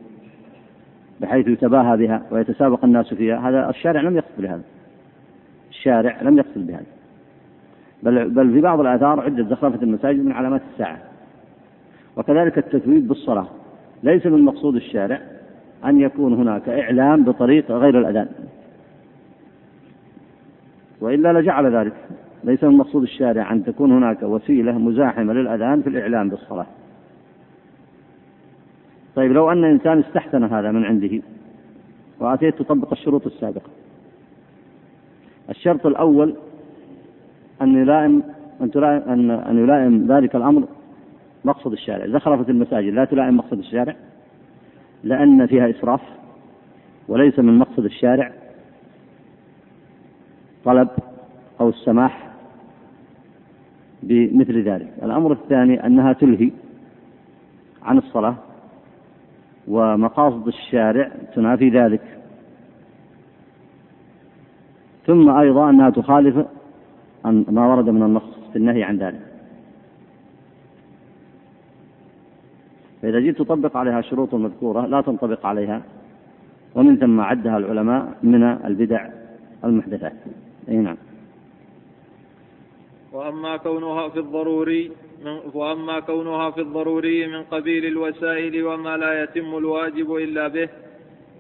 بحيث 1.21 1.49
يتباهى 1.49 1.97
بها 1.97 2.23
ويتسابق 2.31 2.85
الناس 2.85 3.15
فيها. 3.15 3.49
هذا 3.49 3.71
الشارع 3.71 4.01
لم 4.01 4.17
يقصد 4.17 4.43
بهذا. 4.43 4.63
الشارع 5.71 6.23
لم 6.23 6.39
يقصد 6.39 6.67
بهذا. 6.67 6.87
بل 8.03 8.29
بل 8.29 8.53
في 8.53 8.61
بعض 8.61 8.81
الآثار 8.81 9.21
عدة 9.21 9.45
زخرفة 9.45 9.83
المساجد 9.83 10.25
من 10.25 10.33
علامات 10.33 10.63
الساعة. 10.73 10.99
وكذلك 12.17 12.59
التثويب 12.59 13.09
بالصلاة. 13.09 13.47
ليس 14.03 14.27
من 14.27 14.45
مقصود 14.45 14.75
الشارع 14.75 15.21
أن 15.85 16.01
يكون 16.01 16.35
هناك 16.35 16.69
إعلام 16.69 17.25
بطريق 17.25 17.71
غير 17.71 17.99
الأذان. 17.99 18.29
وإلا 21.01 21.33
لجعل 21.33 21.77
ذلك. 21.77 21.95
ليس 22.45 22.65
من 22.65 22.77
مقصود 22.77 23.03
الشارع 23.03 23.53
أن 23.53 23.65
تكون 23.65 23.93
هناك 23.93 24.23
وسيلة 24.23 24.79
مزاحمة 24.79 25.33
للأذان 25.33 25.83
في 25.83 25.89
الإعلام 25.89 26.29
بالصلاة. 26.29 26.67
طيب 29.17 29.33
لو 29.33 29.53
أن 29.53 29.65
إنسان 29.65 29.99
استحسن 29.99 30.45
هذا 30.45 30.71
من 30.71 30.85
عنده 30.85 31.23
وأتيت 32.21 32.59
تطبق 32.59 32.93
الشروط 32.93 33.27
السابقة. 33.27 33.71
الشرط 35.51 35.87
الأول 35.87 36.37
أن 37.63 37.83
يلائم 37.83 38.23
أن 38.61 38.71
تلائم 38.71 39.03
أن 39.09 39.31
أن 39.31 39.59
يلائم 39.59 40.13
ذلك 40.13 40.37
الأمر 40.37 40.65
مقصد 41.45 41.73
الشارع، 41.73 42.07
زخرفة 42.07 42.51
المساجد 42.51 42.93
لا 42.93 43.05
تلائم 43.05 43.37
مقصد 43.37 43.59
الشارع 43.59 43.97
لأن 45.05 45.47
فيها 45.47 45.71
إسراف 45.71 46.01
وليس 47.09 47.39
من 47.39 47.59
مقصد 47.59 47.85
الشارع 47.85 48.33
طلب 50.65 50.89
أو 51.61 51.69
السماح 51.69 52.31
بمثل 54.03 54.63
ذلك. 54.63 54.89
الأمر 55.03 55.33
الثاني 55.33 55.87
أنها 55.87 56.13
تلهي 56.13 56.51
عن 57.83 57.99
الصلاة 57.99 58.35
ومقاصد 59.69 60.47
الشارع 60.47 61.11
تنافي 61.35 61.69
ذلك. 61.69 62.20
ثم 65.11 65.31
أيضا 65.31 65.71
أنها 65.71 65.91
تخالف 65.91 66.37
ما 67.25 67.67
ورد 67.67 67.89
من 67.91 68.03
النص 68.03 68.23
في 68.53 68.59
النهي 68.59 68.83
عن 68.83 68.99
ذلك. 68.99 69.21
فإذا 73.03 73.21
جئت 73.21 73.39
تطبق 73.39 73.77
عليها 73.77 73.99
الشروط 73.99 74.35
المذكورة 74.35 74.87
لا 74.87 75.01
تنطبق 75.01 75.47
عليها 75.47 75.83
ومن 76.75 76.97
ثم 76.97 77.21
عدها 77.21 77.59
العلماء 77.59 78.19
من 78.23 78.43
البدع 78.43 79.09
المحدثات. 79.65 80.13
أي 80.69 80.77
نعم. 80.77 80.97
وأما 83.13 83.57
كونها 83.57 84.09
في 84.09 84.19
الضروري 84.19 84.91
من 85.25 85.39
وأما 85.55 86.01
كونها 86.01 86.51
في 86.51 86.61
الضروري 86.61 87.27
من 87.27 87.43
قبيل 87.43 87.85
الوسائل 87.87 88.65
وما 88.65 88.97
لا 88.97 89.23
يتم 89.23 89.57
الواجب 89.57 90.15
إلا 90.15 90.49
به 90.49 90.69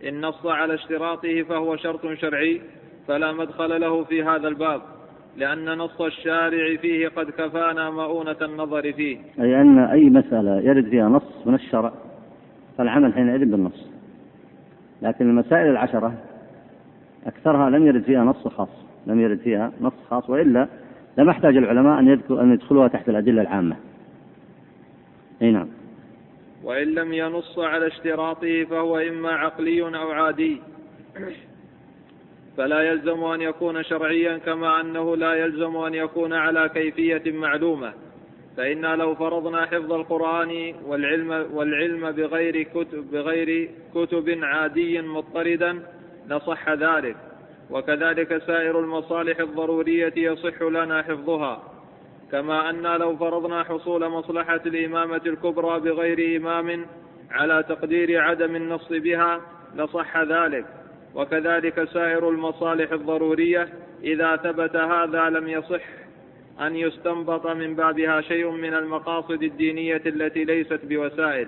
إن 0.09 0.21
نص 0.21 0.47
على 0.47 0.75
اشتراطه 0.75 1.43
فهو 1.43 1.77
شرط 1.77 2.13
شرعي 2.21 2.61
فلا 3.11 3.33
مدخل 3.33 3.81
له 3.81 4.05
في 4.05 4.23
هذا 4.23 4.49
الباب 4.49 4.81
لأن 5.37 5.79
نص 5.79 6.01
الشارع 6.01 6.77
فيه 6.77 7.09
قد 7.09 7.31
كفانا 7.31 7.91
مؤونة 7.91 8.37
النظر 8.43 8.93
فيه. 8.93 9.19
أي 9.41 9.61
أن 9.61 9.79
أي 9.79 10.11
مسألة 10.11 10.61
يرد 10.61 10.89
فيها 10.89 11.09
نص 11.09 11.47
من 11.47 11.55
الشرع 11.55 11.93
فالعمل 12.79 13.15
حينئذ 13.15 13.39
بالنص. 13.39 13.91
لكن 15.03 15.31
المسائل 15.31 15.71
العشرة 15.71 16.15
أكثرها 17.27 17.71
لم 17.71 17.87
يرد 17.87 18.03
فيها 18.03 18.25
نص 18.25 18.49
خاص 18.49 18.69
لم 19.07 19.21
يرد 19.21 19.39
فيها 19.39 19.73
نص 19.81 19.93
خاص 20.11 20.31
وإلا 20.31 20.69
لم 21.19 21.31
يحتاج 21.31 21.57
العلماء 21.57 21.99
أن 21.99 22.09
يذكر 22.09 22.41
أن 22.41 22.53
يدخلوها 22.53 22.89
تحت 22.89 23.09
الأدلة 23.09 23.43
العامة. 23.43 23.77
أي 25.43 25.51
نعم. 25.51 25.69
وإن 26.65 26.89
لم 26.89 27.13
ينص 27.13 27.59
على 27.59 27.87
اشتراطه 27.87 28.65
فهو 28.65 28.99
إما 28.99 29.31
عقلي 29.31 29.83
أو 29.83 30.11
عادي. 30.11 30.61
فلا 32.57 32.81
يلزم 32.81 33.25
أن 33.25 33.41
يكون 33.41 33.83
شرعيا 33.83 34.39
كما 34.39 34.81
أنه 34.81 35.17
لا 35.17 35.35
يلزم 35.35 35.77
أن 35.77 35.95
يكون 35.95 36.33
على 36.33 36.69
كيفية 36.69 37.33
معلومة. 37.33 37.93
فإنا 38.57 38.97
لو 38.97 39.15
فرضنا 39.15 39.67
حفظ 39.67 39.93
القرآن 39.93 40.75
والعلم 40.87 41.47
والعلم 41.53 42.11
بغير 42.11 42.63
كتب 42.63 43.11
بغير 43.11 43.71
كتب 43.95 44.39
عادي 44.43 45.03
مضطردا 45.03 45.83
لصح 46.29 46.71
ذلك. 46.71 47.17
وكذلك 47.71 48.43
سائر 48.47 48.81
المصالح 48.81 49.41
الضرورية 49.41 50.13
يصح 50.17 50.63
لنا 50.63 51.03
حفظها. 51.03 51.63
كما 52.33 52.71
أن 52.71 52.83
لو 52.83 53.17
فرضنا 53.17 53.65
حصول 53.65 54.09
مصلحة 54.09 54.61
الإمامة 54.67 55.21
الكبرى 55.27 55.81
بغير 55.81 56.37
إمام 56.37 56.87
على 57.31 57.65
تقدير 57.69 58.21
عدم 58.21 58.57
النص 58.57 58.89
بها 58.93 59.41
لصح 59.77 60.19
ذلك. 60.23 60.80
وكذلك 61.15 61.85
سائر 61.85 62.29
المصالح 62.29 62.93
الضرورية 62.93 63.69
إذا 64.03 64.37
ثبت 64.37 64.77
هذا 64.77 65.31
لم 65.31 65.49
يصح 65.49 65.83
أن 66.61 66.77
يستنبط 66.77 67.47
من 67.47 67.75
بابها 67.75 68.21
شيء 68.21 68.51
من 68.51 68.75
المقاصد 68.75 69.43
الدينية 69.43 70.03
التي 70.07 70.45
ليست 70.45 70.81
بوسائل. 70.89 71.47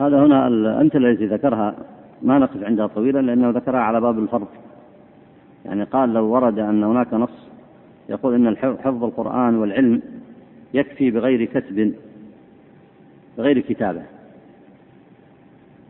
هذا 0.00 0.24
هنا 0.24 0.48
الأمثلة 0.48 1.10
التي 1.10 1.26
ذكرها 1.26 1.74
ما 2.22 2.38
نقف 2.38 2.64
عندها 2.64 2.86
طويلا 2.86 3.18
لأنه 3.18 3.50
ذكرها 3.50 3.80
على 3.80 4.00
باب 4.00 4.18
الفرض. 4.18 4.48
يعني 5.64 5.84
قال 5.84 6.14
لو 6.14 6.24
ورد 6.24 6.58
أن 6.58 6.84
هناك 6.84 7.14
نص 7.14 7.48
يقول 8.08 8.34
أن 8.34 8.56
حفظ 8.56 9.04
القرآن 9.04 9.56
والعلم 9.56 10.02
يكفي 10.74 11.10
بغير 11.10 11.44
كتب 11.44 11.94
بغير 13.38 13.60
كتابة. 13.60 14.02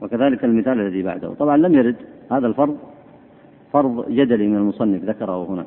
وكذلك 0.03 0.45
المثال 0.45 0.81
الذي 0.81 1.03
بعده. 1.03 1.35
طبعا 1.35 1.57
لم 1.57 1.75
يرد 1.75 1.97
هذا 2.31 2.47
الفرض 2.47 2.79
فرض 3.77 4.09
جدلي 4.09 4.47
من 4.47 4.57
المصنف 4.57 5.05
ذكره 5.05 5.45
هنا. 5.51 5.65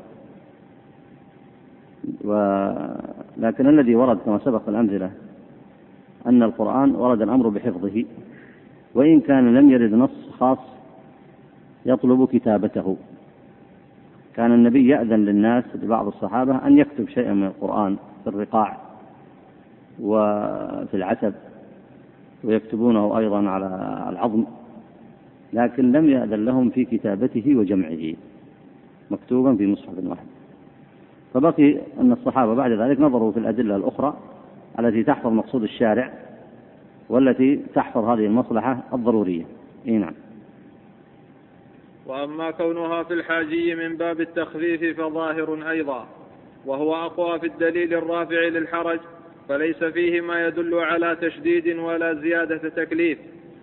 ولكن 2.30 3.68
الذي 3.68 3.96
ورد 3.96 4.18
كما 4.26 4.38
سبق 4.40 4.70
الأمثلة 4.70 5.12
أن 6.26 6.44
القرآن 6.44 6.96
ورد 6.96 7.22
الأمر 7.22 7.50
بحفظه 7.50 8.06
وإن 8.96 9.20
كان 9.20 9.56
لم 9.56 9.70
يرد 9.70 9.94
نص 9.94 10.30
خاص 10.40 10.58
يطلب 11.86 12.28
كتابته. 12.34 12.98
كان 14.36 14.52
النبي 14.52 14.88
يأذن 14.88 15.26
للناس 15.26 15.64
لبعض 15.76 16.08
الصحابة 16.08 16.68
أن 16.68 16.78
يكتب 16.78 17.10
شيئا 17.10 17.34
من 17.34 17.46
القرآن 17.46 17.98
في 18.24 18.30
الرقاع 18.30 18.78
وفي 20.02 20.94
العتب 20.94 21.34
ويكتبونه 22.44 23.18
أيضا 23.18 23.50
على 23.50 23.68
العظم. 24.10 24.44
لكن 25.54 25.92
لم 25.92 26.10
يأذن 26.10 26.46
لهم 26.46 26.70
في 26.70 26.86
كتابته 26.86 27.56
وجمعه 27.56 28.14
مكتوبا 29.12 29.56
في 29.56 29.68
مصحف 29.68 29.94
واحد. 30.04 30.26
فبقي 31.34 31.78
أن 32.00 32.12
الصحابة 32.12 32.54
بعد 32.54 32.72
ذلك 32.72 33.00
نظروا 33.00 33.32
في 33.32 33.40
الأدلة 33.40 33.76
الأخرى 33.76 34.18
التي 34.80 35.04
تحفظ 35.04 35.32
مقصود 35.32 35.64
الشارع 35.64 36.14
والتي 37.10 37.60
تحفظ 37.76 38.04
هذه 38.04 38.26
المصلحة 38.26 38.84
الضرورية. 38.94 39.46
إيه 39.88 39.98
نعم. 39.98 40.14
وأما 42.06 42.52
كونها 42.52 43.04
في 43.04 43.14
الحاجي 43.14 43.76
من 43.76 43.98
باب 43.98 44.22
التخفيف 44.22 45.02
فظاهر 45.02 45.70
أيضا 45.70 46.08
وهو 46.66 46.96
أقوى 46.96 47.40
في 47.40 47.46
الدليل 47.48 47.94
الرافع 47.94 48.40
للحرج 48.40 49.00
فليس 49.50 49.84
فيه 49.84 50.22
ما 50.22 50.48
يدل 50.48 50.76
على 50.76 51.18
تشديد 51.22 51.78
ولا 51.78 52.14
زيادة 52.14 52.70
تكليف. 52.70 53.18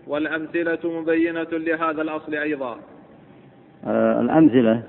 والأمثلة 0.06 1.00
مبينة 1.00 1.46
لهذا 1.52 2.02
الأصل 2.02 2.34
أيضا. 2.34 2.76
آه 3.84 4.20
الأمثلة 4.20 4.82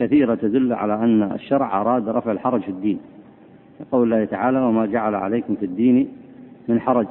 كثيرة 0.00 0.34
تدل 0.34 0.72
على 0.72 0.94
أن 0.94 1.22
الشرع 1.22 1.80
أراد 1.80 2.08
رفع 2.08 2.32
الحرج 2.32 2.60
في 2.60 2.68
الدين. 2.68 3.00
يقول 3.80 4.02
الله 4.02 4.24
تعالى 4.24 4.60
وما 4.60 4.86
جعل 4.86 5.14
عليكم 5.14 5.54
في 5.54 5.66
الدين 5.66 6.08
من 6.68 6.80
حرج. 6.80 7.06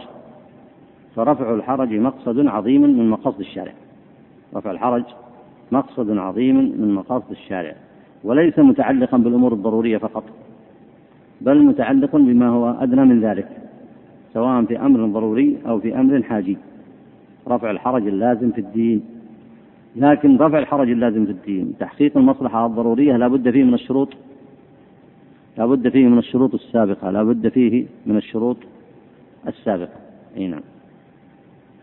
فرفع 1.15 1.54
الحرج 1.54 1.93
مقصد 1.93 2.47
عظيم 2.47 2.82
من 2.82 3.10
مقاصد 3.10 3.39
الشارع. 3.39 3.74
رفع 4.56 4.71
الحرج 4.71 5.04
مقصد 5.71 6.17
عظيم 6.17 6.56
من 6.56 6.93
مقاصد 6.93 7.32
الشارع. 7.32 7.76
وليس 8.24 8.60
متعلقا 8.60 9.17
بالأمور 9.17 9.54
الضرورية 9.54 9.97
فقط 9.97 10.24
بل 11.41 11.63
متعلق 11.63 12.15
بما 12.15 12.50
هو 12.50 12.76
أدنى 12.80 13.06
من 13.06 13.21
ذلك 13.21 13.47
سواء 14.34 14.65
في 14.65 14.80
أمر 14.80 15.06
ضروري 15.06 15.58
أو 15.67 15.80
في 15.80 15.95
أمر 15.95 16.24
حاجي. 16.24 16.58
رفع 17.52 17.72
الحرج 17.72 18.08
اللازم 18.08 18.52
في 18.52 18.62
الدين. 18.62 19.06
لكن 19.96 20.38
رفع 20.38 20.60
الحرج 20.60 20.90
اللازم 20.90 21.26
في 21.26 21.32
الدين 21.32 21.74
تحقيق 21.80 22.18
المصلحة 22.18 22.66
الضرورية 22.66 23.18
لا 23.18 23.28
بد 23.28 23.50
فيه 23.50 23.64
من 23.64 23.74
الشروط. 23.74 24.10
لا 25.58 25.66
بد 25.66 25.90
فيه 25.90 26.08
من 26.08 26.18
الشروط 26.18 26.54
السابقة 26.54 27.10
لا 27.10 27.24
بد 27.24 27.48
فيه 27.48 27.86
من 28.06 28.18
الشروط 28.18 28.58
السابقة. 29.48 30.00
أي 30.38 30.48
نعم. 30.48 30.62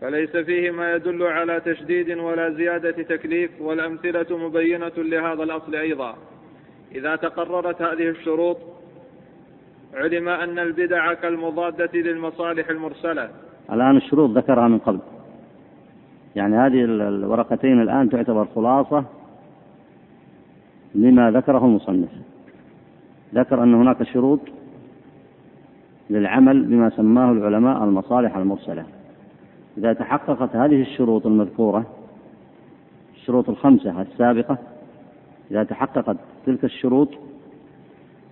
فليس 0.01 0.37
فيه 0.37 0.71
ما 0.71 0.93
يدل 0.93 1.23
على 1.23 1.61
تشديد 1.65 2.17
ولا 2.17 2.49
زيادة 2.49 2.91
تكليف 2.91 3.51
والأمثلة 3.61 4.37
مبينة 4.37 4.91
لهذا 4.97 5.43
الأصل 5.43 5.75
أيضا. 5.75 6.15
إذا 6.95 7.15
تقررت 7.15 7.81
هذه 7.81 8.09
الشروط 8.09 8.57
علم 9.93 10.29
أن 10.29 10.59
البدع 10.59 11.13
كالمضادة 11.13 11.89
للمصالح 11.93 12.69
المرسلة. 12.69 13.29
الآن 13.71 13.97
الشروط 13.97 14.29
ذكرها 14.29 14.67
من 14.67 14.77
قبل. 14.77 14.99
يعني 16.35 16.57
هذه 16.57 16.85
الورقتين 16.85 17.81
الآن 17.81 18.09
تعتبر 18.09 18.47
خلاصة 18.55 19.03
لما 20.95 21.31
ذكره 21.31 21.65
المصنف. 21.65 22.09
ذكر 23.35 23.63
أن 23.63 23.73
هناك 23.73 24.03
شروط 24.03 24.39
للعمل 26.09 26.63
بما 26.65 26.89
سماه 26.89 27.31
العلماء 27.31 27.83
المصالح 27.83 28.37
المرسلة. 28.37 28.85
إذا 29.77 29.93
تحققت 29.93 30.55
هذه 30.55 30.81
الشروط 30.81 31.25
المذكورة 31.25 31.85
الشروط 33.15 33.49
الخمسة 33.49 34.01
السابقة 34.01 34.57
إذا 35.51 35.63
تحققت 35.63 36.17
تلك 36.45 36.63
الشروط 36.63 37.09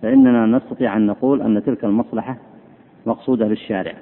فإننا 0.02 0.46
نستطيع 0.46 0.96
أن 0.96 1.06
نقول 1.06 1.42
أن 1.42 1.62
تلك 1.64 1.84
المصلحة 1.84 2.36
مقصودة 3.06 3.46
للشارع 3.48 3.94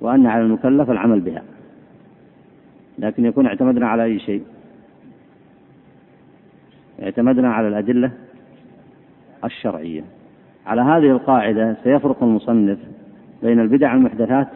وأن 0.00 0.26
على 0.26 0.42
المكلف 0.42 0.90
العمل 0.90 1.20
بها. 1.20 1.42
لكن 2.98 3.24
يكون 3.24 3.46
اعتمدنا 3.46 3.88
على 3.88 4.04
أي 4.04 4.18
شيء؟ 4.18 4.42
اعتمدنا 7.02 7.52
على 7.52 7.68
الأدلة 7.68 8.10
الشرعية. 9.44 10.02
على 10.66 10.82
هذه 10.82 11.10
القاعدة 11.10 11.76
سيفرق 11.84 12.22
المصنف 12.22 12.78
بين 13.42 13.60
البدع 13.60 13.94
المحدثات 13.94 14.48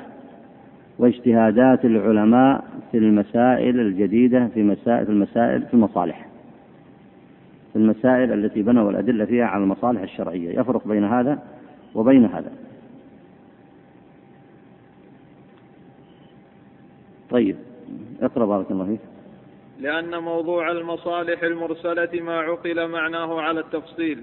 واجتهادات 0.98 1.84
العلماء 1.84 2.64
في 2.92 2.98
المسائل 2.98 3.80
الجديدة 3.80 4.48
في 4.54 4.62
مسائل 4.62 5.10
المسائل 5.10 5.62
في 5.62 5.74
المصالح. 5.74 6.26
في 7.72 7.78
المسائل 7.78 8.32
التي 8.32 8.62
بنوا 8.62 8.90
الأدلة 8.90 9.24
فيها 9.24 9.44
على 9.44 9.64
المصالح 9.64 10.02
الشرعية. 10.02 10.60
يفرق 10.60 10.88
بين 10.88 11.04
هذا 11.04 11.38
وبين 11.94 12.24
هذا. 12.24 12.52
طيب. 17.30 17.56
اقرأ 18.22 18.46
بارك 18.46 18.70
الله 18.70 18.84
فيك. 18.84 19.00
لأن 19.80 20.18
موضوع 20.18 20.72
المصالح 20.72 21.42
المرسلة 21.42 22.22
ما 22.22 22.38
عقل 22.40 22.88
معناه 22.88 23.40
على 23.40 23.60
التفصيل 23.60 24.18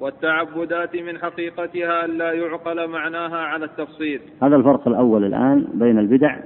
والتعبدات 0.00 0.96
من 0.96 1.18
حقيقتها 1.18 2.06
لا 2.06 2.32
يعقل 2.32 2.88
معناها 2.88 3.38
على 3.38 3.64
التفصيل. 3.64 4.20
هذا 4.42 4.56
الفرق 4.56 4.88
الأول 4.88 5.24
الآن 5.24 5.68
بين 5.74 5.98
البدع 5.98 6.36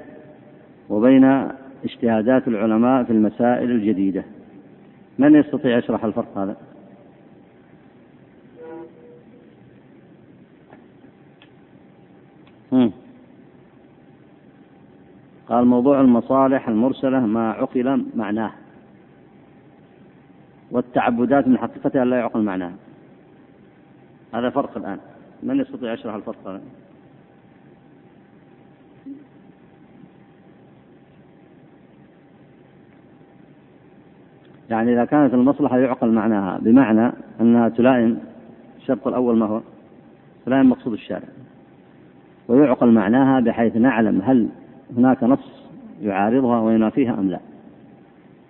وبين 0.90 1.50
اجتهادات 1.84 2.48
العلماء 2.48 3.04
في 3.04 3.10
المسائل 3.10 3.70
الجديدة. 3.70 4.24
من 5.18 5.34
يستطيع 5.34 5.78
يشرح 5.78 6.04
الفرق 6.04 6.38
هذا؟ 6.38 6.56
قال 15.48 15.66
موضوع 15.66 16.00
المصالح 16.00 16.68
المرسلة 16.68 17.20
ما 17.20 17.50
عقل 17.50 18.04
معناه 18.16 18.52
والتعبدات 20.70 21.48
من 21.48 21.58
حقيقتها 21.58 22.04
لا 22.04 22.18
يعقل 22.18 22.42
معناها 22.42 22.74
هذا 24.34 24.50
فرق 24.50 24.76
الآن. 24.76 24.98
من 25.42 25.60
يستطيع 25.60 25.92
يشرح 25.92 26.14
الفرق؟ 26.14 26.36
هذا 26.46 26.60
يعني 34.70 34.92
إذا 34.92 35.04
كانت 35.04 35.34
المصلحة 35.34 35.78
يعقل 35.78 36.12
معناها 36.12 36.58
بمعنى 36.58 37.12
أنها 37.40 37.68
تلائم 37.68 38.18
الشرط 38.80 39.06
الأول 39.06 39.36
ما 39.36 39.46
هو؟ 39.46 39.60
تلائم 40.46 40.70
مقصود 40.70 40.92
الشارع. 40.92 41.28
ويعقل 42.48 42.92
معناها 42.92 43.40
بحيث 43.40 43.76
نعلم 43.76 44.22
هل 44.24 44.48
هناك 44.96 45.22
نص 45.22 45.64
يعارضها 46.02 46.60
وينافيها 46.60 47.14
أم 47.14 47.30
لا. 47.30 47.40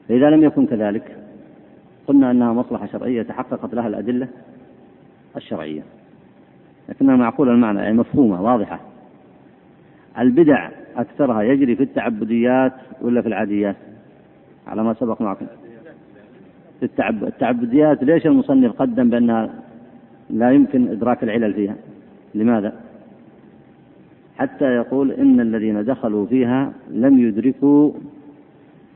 فإذا 0.09 0.31
لم 0.31 0.43
يكن 0.43 0.67
كذلك 0.67 1.17
قلنا 2.07 2.31
أنها 2.31 2.53
مصلحة 2.53 2.87
شرعية 2.87 3.23
تحققت 3.23 3.75
لها 3.75 3.89
الأدلة 3.89 4.29
الشرعية. 5.37 5.83
لكنها 6.89 7.17
معقولة 7.17 7.53
المعنى 7.53 7.79
يعني 7.79 7.95
مفهومة 7.95 8.43
واضحة. 8.43 8.81
البدع 10.19 10.71
أكثرها 10.97 11.43
يجري 11.43 11.77
في 11.77 11.83
التعبديات 11.83 12.73
ولا 13.01 13.23
في 13.23 13.29
العاديات؟ 13.29 13.77
على 14.67 14.85
ما 14.85 14.95
سبق 14.95 15.23
معكم. 15.23 15.47
في 16.81 16.87
التعب... 16.87 17.25
التعبديات 17.25 18.05
ليش 18.05 18.27
المصنف 18.27 18.73
قدم 18.73 19.11
بأنها 19.11 19.51
لا 20.31 20.51
يمكن 20.51 20.89
إدراك 20.89 21.23
العلل 21.23 21.55
فيها؟ 21.55 21.77
لماذا؟ 22.35 22.84
حتى 24.39 24.65
يقول 24.65 25.13
إن 25.13 25.41
الذين 25.41 25.85
دخلوا 25.85 26.27
فيها 26.27 26.73
لم 26.91 27.19
يدركوا 27.19 27.93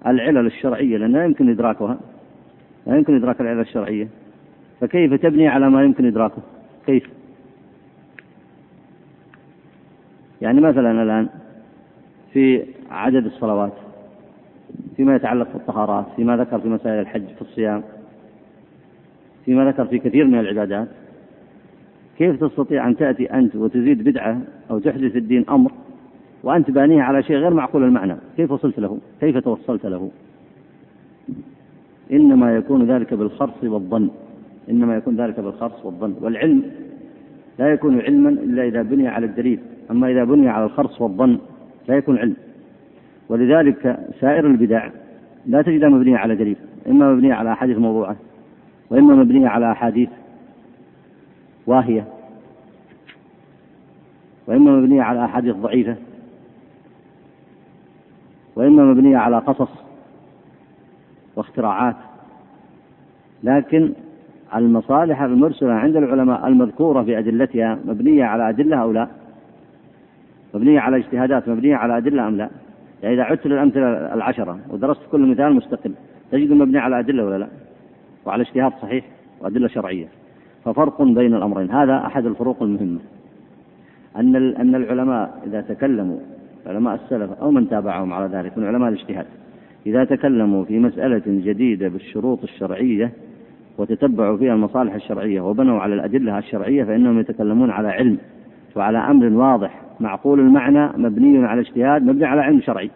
العلل 0.07 0.46
الشرعية 0.46 0.96
لأن 0.96 1.12
لا 1.12 1.24
يمكن 1.24 1.51
إدراكها. 1.51 1.98
لا 2.87 2.96
يمكن 2.96 3.16
إدراك 3.16 3.40
العلل 3.40 3.61
الشرعية. 3.61 4.09
فكيف 4.81 5.14
تبني 5.14 5.48
على 5.48 5.70
ما 5.70 5.83
يمكن 5.85 6.07
إدراكه؟ 6.07 6.42
كيف؟ 6.87 7.11
يعني 10.40 10.61
مثلا 10.61 11.03
الآن 11.03 11.29
في 12.33 12.64
عدد 12.90 13.27
الصلوات 13.27 13.72
فيما 14.96 15.16
يتعلق 15.16 15.53
بالطهارات 15.53 16.07
فيما 16.16 16.37
ذكر 16.37 16.61
في 16.61 16.68
مسائل 16.68 17.01
الحج 17.01 17.27
في 17.27 17.42
الصيام 17.42 17.83
فيما 19.44 19.64
ذكر 19.70 19.85
في 19.85 19.98
كثير 19.98 20.24
من 20.24 20.38
العبادات 20.38 20.88
كيف 22.19 22.45
تستطيع 22.45 22.89
أن 22.89 22.97
تأتي 22.97 23.25
أنت 23.27 23.57
وتزيد 23.57 24.05
بدعة 24.05 24.41
أو 24.71 24.79
تحدث 24.79 25.17
الدين 25.17 25.45
أمر 25.51 25.73
وأنت 26.43 26.71
بانيه 26.71 27.03
على 27.03 27.23
شيء 27.23 27.37
غير 27.37 27.55
معقول 27.55 27.85
المعنى؟ 27.85 28.17
كيف 28.37 28.53
وصلت 28.53 28.79
له؟ 28.79 28.99
كيف 29.21 29.39
توصلت 29.39 29.87
له؟ 29.87 30.11
إنما 32.13 32.57
يكون 32.57 32.91
ذلك 32.91 33.15
بالخرص 33.15 33.65
والظن. 33.65 34.11
إنما 34.71 34.97
يكون 34.97 35.17
ذلك 35.17 35.41
بالخرص 35.41 35.85
والظن. 35.85 36.15
والعلم 36.21 36.63
لا 37.59 37.73
يكون 37.73 38.01
علما 38.01 38.29
إلا 38.29 38.63
إذا 38.65 38.83
بني 38.83 39.09
على 39.09 39.27
الدليل. 39.27 39.59
أما 39.91 40.11
إذا 40.11 40.25
بني 40.25 40.49
على 40.49 40.65
الخرص 40.65 41.01
والظن 41.01 41.39
لا 41.89 41.97
يكون 41.97 42.19
علم. 42.19 42.37
ولذلك 43.29 43.99
سائر 44.21 44.47
البدع 44.47 44.89
لا 45.47 45.63
تجدها 45.63 45.89
مبنية 45.89 46.17
على 46.17 46.37
دليل. 46.37 46.57
إما 46.89 47.13
مبنية 47.13 47.35
على 47.35 47.53
أحاديث 47.53 47.79
موضوعة 47.79 48.17
وإما 48.91 49.15
مبنية 49.15 49.49
على 49.49 49.73
أحاديث 49.73 50.09
واهية. 51.69 52.05
وإما 54.47 54.71
مبنية 54.71 55.03
على 55.03 55.25
أحاديث 55.25 55.57
ضعيفة. 55.57 55.97
وإما 58.57 58.85
مبنية 58.85 59.17
على 59.17 59.39
قصص 59.39 59.71
واختراعات. 61.37 61.97
لكن 63.43 63.93
المصالح 64.55 65.23
المرسلة 65.23 65.73
عند 65.73 65.97
العلماء 65.97 66.47
المذكورة 66.47 67.03
في 67.03 67.19
أدلتها 67.19 67.79
مبنية 67.85 68.25
على 68.25 68.49
أدلة 68.49 68.77
أو 68.77 68.93
لا؟ 68.93 69.09
مبنية 70.55 70.81
على 70.81 70.97
اجتهادات 70.97 71.49
مبنية 71.49 71.77
على 71.77 71.97
أدلة 71.97 72.29
أم 72.29 72.37
لا؟ 72.37 72.49
يعني 73.03 73.15
إذا 73.15 73.23
عدت 73.23 73.47
للأمثلة 73.47 74.15
العشرة 74.15 74.59
ودرست 74.71 75.01
كل 75.13 75.21
مثال 75.21 75.53
مستقل 75.53 75.93
تجد 76.33 76.53
مبني 76.53 76.79
على 76.79 76.99
أدلة 76.99 77.25
ولا 77.25 77.39
لا؟ 77.39 77.49
وعلى 78.27 78.43
اجتهاد 78.43 78.73
صحيح 78.83 79.05
وأدلة 79.41 79.69
شرعية. 79.69 80.09
ففرق 80.64 81.03
بين 81.03 81.35
الأمرين. 81.35 81.71
هذا 81.71 82.07
أحد 82.07 82.27
الفروق 82.27 82.62
المهمة. 82.62 82.99
أن 84.16 84.37
أن 84.37 84.75
العلماء 84.75 85.42
إذا 85.47 85.61
تكلموا 85.61 86.18
علماء 86.66 86.94
السلف 86.94 87.33
أو 87.33 87.51
من 87.51 87.68
تابعهم 87.68 88.12
على 88.12 88.27
ذلك 88.27 88.59
من 88.59 88.64
علماء 88.64 88.88
الاجتهاد 88.88 89.27
إذا 89.87 90.05
تكلموا 90.05 90.64
في 90.64 90.79
مسألة 90.79 91.23
جديدة 91.27 91.88
بالشروط 91.88 92.42
الشرعية 92.42 93.12
وتتبعوا 93.79 94.37
فيها 94.37 94.55
المصالح 94.55 94.94
الشرعية 94.94 95.40
وبنوا 95.40 95.81
على 95.81 95.94
الأدلة 95.94 96.38
الشرعية 96.38 96.85
فإنهم 96.85 97.21
يتكلمون 97.21 97.71
على 97.71 97.88
علم 97.88 98.18
وعلى 98.77 98.99
أمر 98.99 99.27
واضح 99.27 99.83
معقول 100.01 100.40
المعنى 100.40 100.88
مبني 100.97 101.47
على 101.47 101.61
اجتهاد 101.61 102.03
مبني 102.03 102.25
على 102.25 102.40
علم 102.40 102.61
شرعي. 102.61 102.90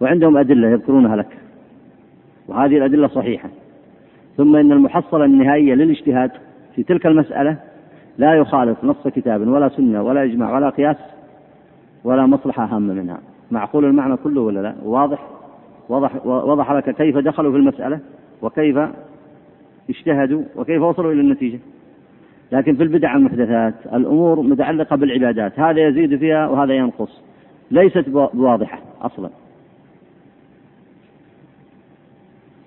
وعندهم 0.00 0.36
أدلة 0.36 0.68
يذكرونها 0.68 1.16
لك. 1.16 1.38
وهذه 2.48 2.76
الأدلة 2.76 3.08
صحيحة. 3.08 3.48
ثم 4.36 4.56
إن 4.56 4.72
المحصلة 4.72 5.24
النهائية 5.24 5.74
للاجتهاد 5.74 6.30
في 6.80 6.84
تلك 6.84 7.06
المسألة 7.06 7.56
لا 8.18 8.34
يخالف 8.34 8.84
نص 8.84 9.08
كتاب 9.08 9.48
ولا 9.48 9.68
سنة 9.68 10.02
ولا 10.02 10.24
إجماع 10.24 10.54
ولا 10.54 10.70
قياس 10.70 10.96
ولا 12.04 12.26
مصلحة 12.26 12.64
هامة 12.64 12.94
منها. 12.94 13.18
معقول 13.50 13.84
المعنى 13.84 14.16
كله 14.16 14.40
ولا 14.40 14.60
لا؟ 14.60 14.74
واضح؟ 14.82 15.28
وضح, 15.88 16.26
وضح 16.26 16.72
لك 16.72 16.96
كيف 16.96 17.18
دخلوا 17.18 17.52
في 17.52 17.58
المسألة 17.58 17.98
وكيف 18.42 18.78
اجتهدوا 19.90 20.42
وكيف 20.56 20.82
وصلوا 20.82 21.12
إلى 21.12 21.20
النتيجة. 21.20 21.58
لكن 22.52 22.76
في 22.76 22.82
البدع 22.82 23.16
المحدثات 23.16 23.74
الأمور 23.92 24.40
متعلقة 24.40 24.96
بالعبادات 24.96 25.60
هذا 25.60 25.88
يزيد 25.88 26.16
فيها 26.16 26.48
وهذا 26.48 26.74
ينقص. 26.74 27.22
ليست 27.70 28.08
بواضحة 28.08 28.78
أصلا. 29.02 29.30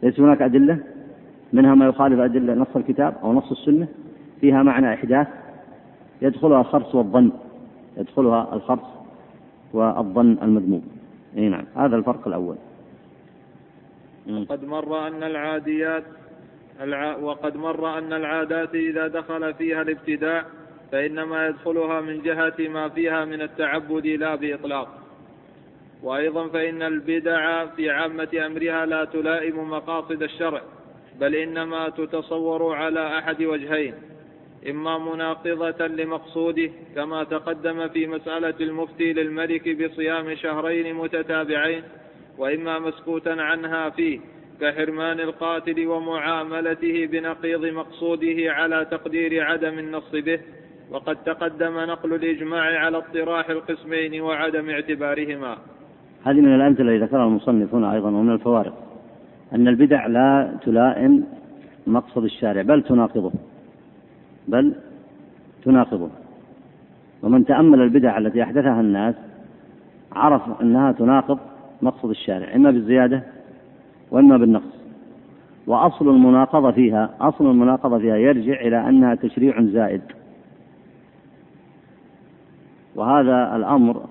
ليس 0.04 0.20
هناك 0.20 0.42
أدلة 0.42 0.78
منها 1.54 1.76
ما 1.76 1.86
يخالف 1.86 2.20
أدلة 2.20 2.54
نص 2.54 2.76
الكتاب 2.76 3.14
أو 3.24 3.34
نص 3.34 3.52
السنة؟ 3.52 3.88
فيها 4.44 4.64
معنى 4.64 4.94
إحداث 4.94 5.28
يدخلها 6.22 6.62
الخرص 6.62 6.96
والظن 6.96 7.32
يدخلها 7.98 8.54
الخرص 8.54 8.90
والظن 9.74 10.38
المذموم. 10.42 10.84
إي 11.38 11.50
نعم 11.50 11.66
هذا 11.76 11.96
الفرق 11.96 12.28
الأول. 12.28 12.56
قد 14.50 14.66
مر 14.66 15.08
أن 15.08 15.24
العاديات 15.24 16.04
الع... 16.82 17.18
وقد 17.18 17.58
مر 17.58 17.98
أن 17.98 18.14
العادات 18.14 18.76
إذا 18.76 19.08
دخل 19.08 19.54
فيها 19.54 19.82
الابتداع 19.82 20.46
فإنما 20.92 21.48
يدخلها 21.48 22.02
من 22.02 22.22
جهة 22.22 22.60
ما 22.60 22.90
فيها 22.90 23.26
من 23.26 23.42
التعبد 23.42 24.08
لا 24.08 24.36
بإطلاق. 24.36 24.88
وأيضا 26.04 26.48
فإن 26.48 26.82
البدع 26.82 27.66
في 27.66 27.90
عامة 27.90 28.30
أمرها 28.46 28.86
لا 28.86 29.06
تلائم 29.06 29.70
مقاصد 29.70 30.24
الشرع 30.24 30.62
بل 31.20 31.36
إنما 31.36 31.90
تتصور 31.90 32.76
على 32.76 33.18
أحد 33.20 33.44
وجهين. 33.44 33.94
إما 34.70 34.98
مناقضة 34.98 35.88
لمقصوده 35.88 36.70
كما 36.96 37.24
تقدم 37.24 37.88
في 37.88 38.08
مسألة 38.08 38.54
المفتي 38.62 39.14
للملك 39.14 39.84
بصيام 39.84 40.36
شهرين 40.36 40.96
متتابعين 40.96 41.84
وإما 42.38 42.80
مسكوتا 42.80 43.30
عنها 43.30 43.90
فيه 43.90 44.20
كحرمان 44.62 45.20
القاتل 45.20 45.88
ومعاملته 45.88 47.06
بنقيض 47.06 47.66
مقصوده 47.66 48.54
على 48.54 48.88
تقدير 48.92 49.44
عدم 49.44 49.80
النص 49.80 50.12
به 50.14 50.40
وقد 50.92 51.18
تقدم 51.24 51.80
نقل 51.80 52.14
الإجماع 52.14 52.80
على 52.80 52.98
اطراح 52.98 53.50
القسمين 53.50 54.22
وعدم 54.22 54.70
اعتبارهما. 54.70 55.58
هذه 56.24 56.42
من 56.42 56.56
الأمثلة 56.56 56.96
التي 56.96 57.06
ذكرها 57.06 57.28
المصنف 57.28 57.76
هنا 57.76 57.94
أيضا 57.94 58.08
ومن 58.08 58.34
الفوارق 58.34 58.74
أن 59.54 59.68
البدع 59.68 60.08
لا 60.08 60.58
تلائم 60.66 61.24
مقصد 61.88 62.24
الشارع 62.24 62.62
بل 62.62 62.84
تناقضه. 62.84 63.32
بل 64.48 64.74
تناقضه. 65.64 66.10
ومن 67.24 67.46
تأمل 67.46 67.82
البدع 67.82 68.18
التي 68.18 68.44
أحدثها 68.44 68.82
الناس 68.82 69.16
عرف 70.12 70.62
أنها 70.62 70.92
تناقض 70.92 71.40
مقصد 71.82 72.10
الشارع 72.10 72.56
إما 72.56 72.72
بالزيادة 72.72 73.24
وإما 74.12 74.38
بالنقص. 74.38 74.84
وأصل 75.68 76.10
المناقضة 76.10 76.72
فيها 76.72 77.10
أصل 77.22 77.52
المناقضة 77.52 78.00
فيها 78.00 78.16
يرجع 78.16 78.62
إلى 78.62 78.90
أنها 78.90 79.16
تشريع 79.16 79.62
زائد. 79.62 80.02
وهذا 82.96 83.56
الأمر 83.56 84.06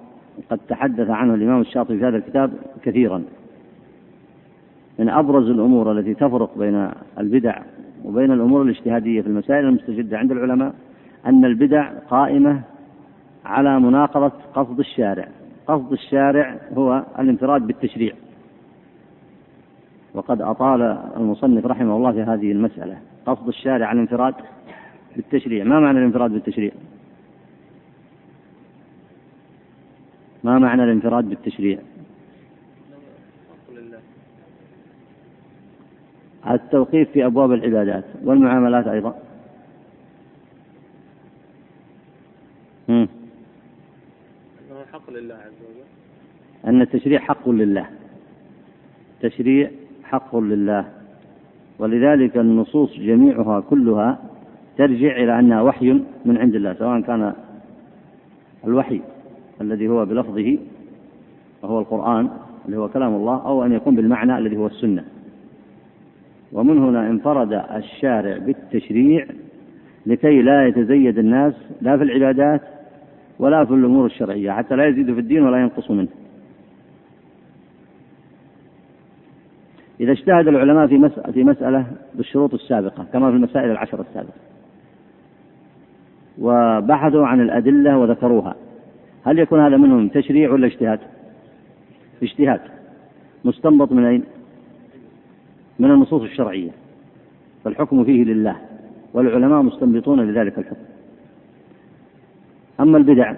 قد 0.51 0.61
تحدث 0.69 1.11
عنه 1.11 1.35
الإمام 1.35 1.61
الشاطبي 1.61 1.99
في 1.99 2.05
هذا 2.05 2.17
الكتاب 2.17 2.53
كثيرا. 2.83 3.23
من 4.99 5.09
أبرز 5.09 5.51
الأمور 5.51 5.93
التي 5.93 6.15
تفرق 6.15 6.59
بين 6.59 6.91
البدع 7.19 7.63
وبين 8.05 8.33
الأمور 8.33 8.63
الاجتهادية 8.63 9.21
في 9.21 9.27
المسائل 9.27 9.65
المستجدة 9.65 10.19
عند 10.19 10.33
العلماء 10.33 10.75
أن 11.27 11.45
البدع 11.45 11.91
قائمة 12.11 12.61
على 13.45 13.81
مناقضة 13.81 14.33
قصد 14.55 14.79
الشارع. 14.79 15.29
قصد 15.67 15.93
الشارع 15.93 16.57
هو 16.75 17.05
الانفراد 17.19 17.67
بالتشريع. 17.67 18.13
وقد 20.15 20.43
أطال 20.43 20.83
المصنف 21.17 21.67
رحمه 21.67 21.97
الله 21.97 22.13
في 22.13 22.23
هذه 22.23 22.53
المسألة. 22.53 22.99
قصد 23.27 23.49
الشارع 23.49 23.93
الانفراد 23.93 24.35
بالتشريع. 25.17 25.65
ما 25.65 25.81
معنى 25.81 25.99
الانفراد 25.99 26.31
بالتشريع؟ 26.31 26.73
ما 30.45 30.59
معنى 30.59 30.85
الانفراد 30.85 31.29
بالتشريع؟ 31.29 31.79
التوقيف 36.51 37.11
في 37.11 37.27
أبواب 37.27 37.53
العبادات 37.53 38.05
والمعاملات 38.25 38.87
أيضا. 38.87 39.15
أنه 42.89 43.09
حق 44.93 45.11
لله 45.11 45.35
عز 45.35 45.61
وجل. 45.71 45.85
أن 46.67 46.83
التشريع 46.83 47.21
حق 47.21 47.49
لله. 47.49 47.87
تشريع 49.21 49.71
حق 50.05 50.37
لله. 50.37 50.85
ولذلك 51.79 52.37
النصوص 52.37 52.99
جميعها 52.99 53.61
كلها 53.61 54.19
ترجع 54.79 55.17
إلى 55.17 55.39
أنها 55.39 55.63
وحي 55.63 55.93
من 56.25 56.39
عند 56.39 56.55
الله 56.55 56.75
سواء 56.75 57.01
كان 57.01 57.33
الوحي 58.65 59.01
الذي 59.61 59.89
هو 59.89 60.05
بلفظه 60.05 60.59
وهو 61.63 61.79
القرآن 61.79 62.31
اللي 62.67 62.77
هو 62.77 62.89
كلام 62.89 63.15
الله 63.15 63.47
أو 63.47 63.65
أن 63.65 63.73
يكون 63.73 63.97
بالمعنى 63.97 64.39
الذي 64.39 64.57
هو 64.57 64.67
السنة. 64.67 65.05
ومن 66.53 66.79
هنا 66.79 67.11
انفرد 67.11 67.53
الشارع 67.53 68.39
بالتشريع 68.39 69.27
لكي 70.07 70.43
لا 70.43 70.67
يتزيد 70.67 71.19
الناس 71.19 71.55
لا 71.81 71.97
في 71.97 72.03
العبادات 72.03 72.61
ولا 73.39 73.65
في 73.65 73.75
الأمور 73.75 74.07
الشرعية 74.07 74.53
حتى 74.53 74.77
لا 74.77 74.87
يزيد 74.87 75.15
في 75.15 75.21
الدين 75.21 75.43
ولا 75.43 75.61
ينقص 75.61 75.91
منه 75.91 76.09
إذا 80.01 80.13
اجتهد 80.13 80.49
العلماء 80.49 80.87
في 80.87 80.99
مسألة, 80.99 81.33
في 81.33 81.45
مسألة 81.45 81.87
بالشروط 82.15 82.55
السابقة 82.55 83.07
كما 83.13 83.31
في 83.31 83.37
المسائل 83.37 83.71
العشر 83.71 84.01
السابقة 84.01 84.35
وبحثوا 86.39 87.27
عن 87.27 87.41
الأدلة 87.41 87.99
وذكروها 87.99 88.55
هل 89.25 89.39
يكون 89.39 89.61
هذا 89.61 89.77
منهم 89.77 90.09
تشريع 90.09 90.53
ولا 90.53 90.67
اجتهاد؟ 90.67 91.01
اجتهاد 92.23 92.61
مستنبط 93.45 93.93
من 93.93 94.05
أين؟ 94.05 94.25
من 95.79 95.91
النصوص 95.91 96.23
الشرعية 96.23 96.71
فالحكم 97.65 98.05
فيه 98.05 98.25
لله 98.25 98.57
والعلماء 99.15 99.63
مستنبطون 99.63 100.21
لذلك 100.21 100.59
الحكم. 100.59 100.77
أما 102.81 102.99
البدع 102.99 103.35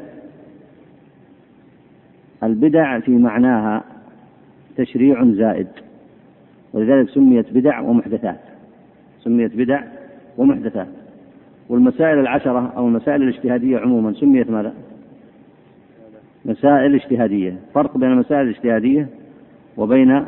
البدع 2.42 3.00
في 3.00 3.10
معناها 3.10 3.84
تشريع 4.76 5.24
زائد 5.24 5.68
ولذلك 6.72 7.08
سميت 7.08 7.52
بدع 7.52 7.80
ومحدثات 7.80 8.40
سميت 9.20 9.56
بدع 9.56 9.82
ومحدثات. 10.38 10.88
والمسائل 11.68 12.18
العشرة 12.18 12.72
أو 12.76 12.88
المسائل 12.88 13.22
الاجتهادية 13.22 13.78
عموما 13.78 14.12
سميت 14.12 14.50
ماذا؟ 14.50 14.74
مسائل 16.44 16.94
اجتهادية. 16.94 17.56
فرق 17.74 17.98
بين 17.98 18.12
المسائل 18.12 18.40
الاجتهادية 18.40 19.08
وبين 19.76 20.24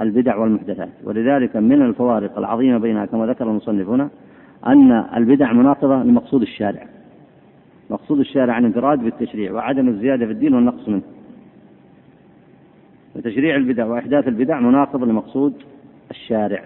البدع 0.00 0.36
والمحدثات. 0.36 0.88
ولذلك 1.04 1.56
من 1.56 1.82
الفوارق 1.82 2.38
العظيمة 2.38 2.78
بينها 2.78 3.06
كما 3.06 3.26
ذكر 3.26 3.50
المصنف 3.50 3.88
هنا 3.88 4.08
أن 4.66 4.92
البدع 4.92 5.52
مناقضة 5.52 6.02
لمقصود 6.02 6.42
الشارع. 6.42 6.86
مقصود 7.90 8.18
الشارع 8.18 8.58
الانفراد 8.58 8.98
بالتشريع 8.98 9.52
وعدم 9.52 9.88
الزيادة 9.88 10.26
في 10.26 10.32
الدين 10.32 10.54
والنقص 10.54 10.88
منه. 10.88 11.02
وتشريع 13.16 13.56
البدع 13.56 13.86
وإحداث 13.86 14.28
البدع 14.28 14.60
مناقض 14.60 15.04
لمقصود 15.04 15.54
الشارع. 16.10 16.64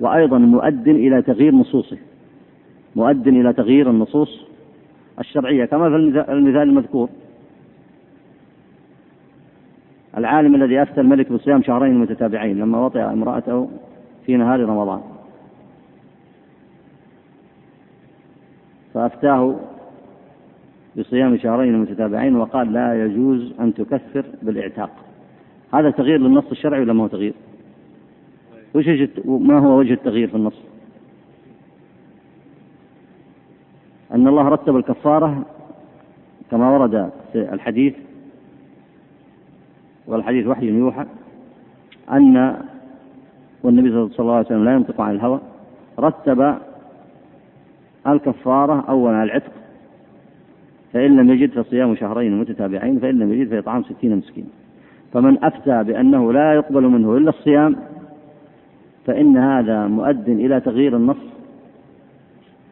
وأيضا 0.00 0.38
مؤد 0.38 0.88
إلى 0.88 1.22
تغيير 1.22 1.54
نصوصه. 1.54 1.98
مؤد 2.96 3.28
إلى 3.28 3.52
تغيير 3.52 3.90
النصوص 3.90 4.46
الشرعية 5.20 5.64
كما 5.64 5.90
في 5.90 5.96
المثال 6.32 6.62
المذكور. 6.62 7.08
العالم 10.16 10.54
الذي 10.54 10.82
أفتى 10.82 11.00
الملك 11.00 11.32
بصيام 11.32 11.62
شهرين 11.62 11.98
متتابعين 11.98 12.58
لما 12.58 12.78
وطئ 12.86 13.00
امرأته 13.00 13.68
في 14.26 14.36
نهار 14.36 14.60
رمضان 14.60 15.00
فأفتاه 18.94 19.56
بصيام 20.96 21.38
شهرين 21.38 21.78
متتابعين 21.78 22.36
وقال 22.36 22.72
لا 22.72 23.04
يجوز 23.04 23.52
أن 23.60 23.74
تكفر 23.74 24.24
بالإعتاق 24.42 24.90
هذا 25.74 25.90
تغيير 25.90 26.20
للنص 26.20 26.44
الشرعي 26.50 26.80
ولا 26.80 26.92
ما 26.92 27.04
هو 27.04 27.08
تغيير؟ 27.08 27.34
وش 28.74 28.84
ما 29.26 29.58
هو 29.58 29.78
وجه 29.78 29.92
التغيير 29.92 30.28
في 30.28 30.34
النص؟ 30.34 30.60
أن 34.14 34.28
الله 34.28 34.48
رتب 34.48 34.76
الكفارة 34.76 35.44
كما 36.50 36.70
ورد 36.70 37.10
في 37.32 37.52
الحديث 37.52 37.94
والحديث 40.06 40.46
وحي 40.46 40.66
يوحى 40.66 41.04
أن 42.12 42.56
والنبي 43.62 43.90
صلى 43.90 44.10
الله 44.18 44.34
عليه 44.34 44.46
وسلم 44.46 44.64
لا 44.64 44.74
ينطق 44.74 45.00
عن 45.00 45.14
الهوى 45.14 45.40
رتب 45.98 46.54
الكفارة 48.06 48.84
أولا 48.88 49.22
العتق 49.22 49.52
فإن 50.92 51.16
لم 51.16 51.30
يجد 51.30 51.62
فصيام 51.62 51.96
شهرين 51.96 52.40
متتابعين 52.40 52.98
فإن 52.98 53.18
لم 53.18 53.32
يجد 53.32 53.50
فإطعام 53.50 53.82
ستين 53.82 54.16
مسكين 54.16 54.48
فمن 55.12 55.44
أفتى 55.44 55.82
بأنه 55.82 56.32
لا 56.32 56.54
يقبل 56.54 56.82
منه 56.82 57.16
إلا 57.16 57.30
الصيام 57.30 57.76
فإن 59.06 59.36
هذا 59.36 59.86
مؤد 59.86 60.28
إلى 60.28 60.60
تغيير 60.60 60.96
النص 60.96 61.16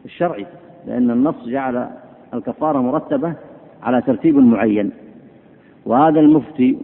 الشرعي 0.05 0.45
لأن 0.87 1.11
النص 1.11 1.47
جعل 1.47 1.89
الكفارة 2.33 2.81
مرتبة 2.81 3.33
على 3.83 4.01
ترتيب 4.01 4.35
معين 4.35 4.91
وهذا 5.85 6.19
المفتي 6.19 6.77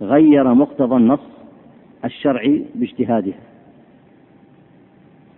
غير 0.00 0.54
مقتضى 0.54 0.96
النص 0.96 1.20
الشرعي 2.04 2.64
باجتهاده 2.74 3.32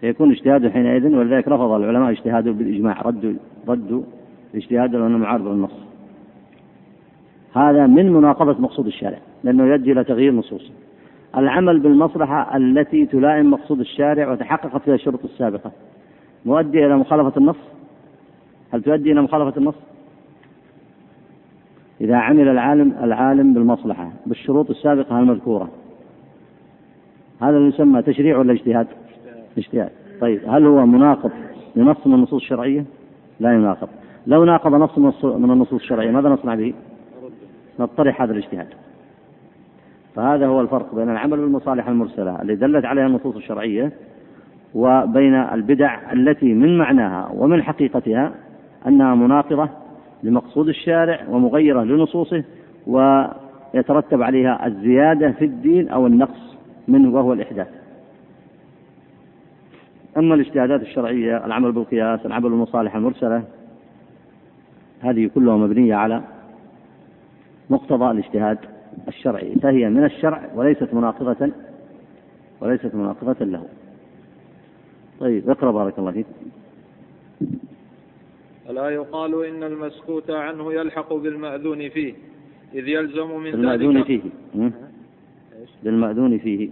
فيكون 0.00 0.30
اجتهاده 0.30 0.70
حينئذ 0.70 1.14
ولذلك 1.14 1.48
رفض 1.48 1.70
العلماء 1.70 2.10
اجتهاده 2.10 2.52
بالإجماع 2.52 3.02
ردوا 3.02 3.32
ردوا 3.68 4.02
اجتهاده 4.54 4.98
لأنه 4.98 5.18
معارض 5.18 5.46
للنص. 5.46 5.90
هذا 7.54 7.86
من 7.86 8.12
مناقضة 8.12 8.60
مقصود 8.60 8.86
الشارع 8.86 9.18
لأنه 9.44 9.64
يؤدي 9.64 9.92
إلى 9.92 10.04
تغيير 10.04 10.32
نصوصه 10.32 10.70
العمل 11.36 11.80
بالمصلحة 11.80 12.56
التي 12.56 13.06
تلائم 13.06 13.50
مقصود 13.50 13.80
الشارع 13.80 14.32
وتحققت 14.32 14.82
فيها 14.82 14.94
الشروط 14.94 15.24
السابقة 15.24 15.72
مؤدي 16.46 16.86
إلى 16.86 16.96
مخالفة 16.96 17.32
النص؟ 17.36 17.56
هل 18.72 18.82
تؤدي 18.82 19.12
إلى 19.12 19.22
مخالفة 19.22 19.58
النص؟ 19.58 19.74
إذا 22.00 22.16
عمل 22.16 22.48
العالم 22.48 22.92
العالم 23.02 23.54
بالمصلحة 23.54 24.10
بالشروط 24.26 24.70
السابقة 24.70 25.18
المذكورة 25.18 25.68
هذا 27.40 27.58
يسمى 27.58 28.02
تشريع 28.02 28.38
ولا 28.38 28.52
اجتهاد؟ 28.52 28.86
اجتهاد 29.58 29.90
طيب 30.20 30.40
هل 30.48 30.66
هو 30.66 30.86
مناقض 30.86 31.30
لنص 31.76 32.06
من 32.06 32.14
النصوص 32.14 32.42
الشرعية؟ 32.42 32.84
لا 33.40 33.52
يناقض 33.52 33.88
لو 34.26 34.44
ناقض 34.44 34.74
نص 34.74 35.24
من 35.24 35.50
النصوص 35.50 35.80
الشرعية 35.80 36.10
ماذا 36.10 36.28
نصنع 36.28 36.54
به؟ 36.54 36.74
نطرح 37.80 38.22
هذا 38.22 38.32
الاجتهاد 38.32 38.66
فهذا 40.16 40.46
هو 40.46 40.60
الفرق 40.60 40.94
بين 40.94 41.10
العمل 41.10 41.36
بالمصالح 41.36 41.88
المرسلة 41.88 42.42
اللي 42.42 42.54
دلت 42.54 42.84
عليها 42.84 43.06
النصوص 43.06 43.36
الشرعية 43.36 43.92
وبين 44.74 45.34
البدع 45.34 46.12
التي 46.12 46.54
من 46.54 46.78
معناها 46.78 47.30
ومن 47.34 47.62
حقيقتها 47.62 48.32
أنها 48.86 49.14
مناقضة 49.14 49.68
لمقصود 50.22 50.68
الشارع 50.68 51.28
ومغيرة 51.28 51.82
لنصوصه 51.82 52.44
ويترتب 52.86 54.22
عليها 54.22 54.66
الزيادة 54.66 55.32
في 55.32 55.44
الدين 55.44 55.88
أو 55.88 56.06
النقص 56.06 56.56
منه 56.88 57.14
وهو 57.14 57.32
الإحداث. 57.32 57.68
أما 60.16 60.34
الاجتهادات 60.34 60.80
الشرعية 60.82 61.46
العمل 61.46 61.72
بالقياس 61.72 62.26
العمل 62.26 62.42
بالمصالح 62.42 62.96
المرسلة 62.96 63.44
هذه 65.00 65.30
كلها 65.34 65.56
مبنية 65.56 65.94
على 65.94 66.22
مقتضى 67.70 68.10
الاجتهاد 68.10 68.58
الشرعي. 69.08 69.54
فهي 69.54 69.88
من 69.88 70.04
الشرع 70.04 70.42
وليست 70.54 70.94
مناقضة 70.94 71.50
وليست 72.60 72.94
مناقضة 72.94 73.44
له. 73.44 73.64
طيب 75.20 75.50
اقرأ 75.50 75.72
بارك 75.72 75.98
الله 75.98 76.12
فيك. 76.12 76.26
ألا 78.70 78.90
يقال 78.90 79.44
إن 79.44 79.62
المسكوت 79.62 80.30
عنه 80.30 80.72
يلحق 80.72 81.12
بالمأذون 81.12 81.88
فيه 81.88 82.14
إذ 82.74 82.88
يلزم 82.88 83.36
من 83.36 83.50
بالمأذون 83.50 83.96
ذلك 83.96 84.06
فيه. 84.06 84.20
بالمأذون 85.82 86.38
فيه. 86.38 86.68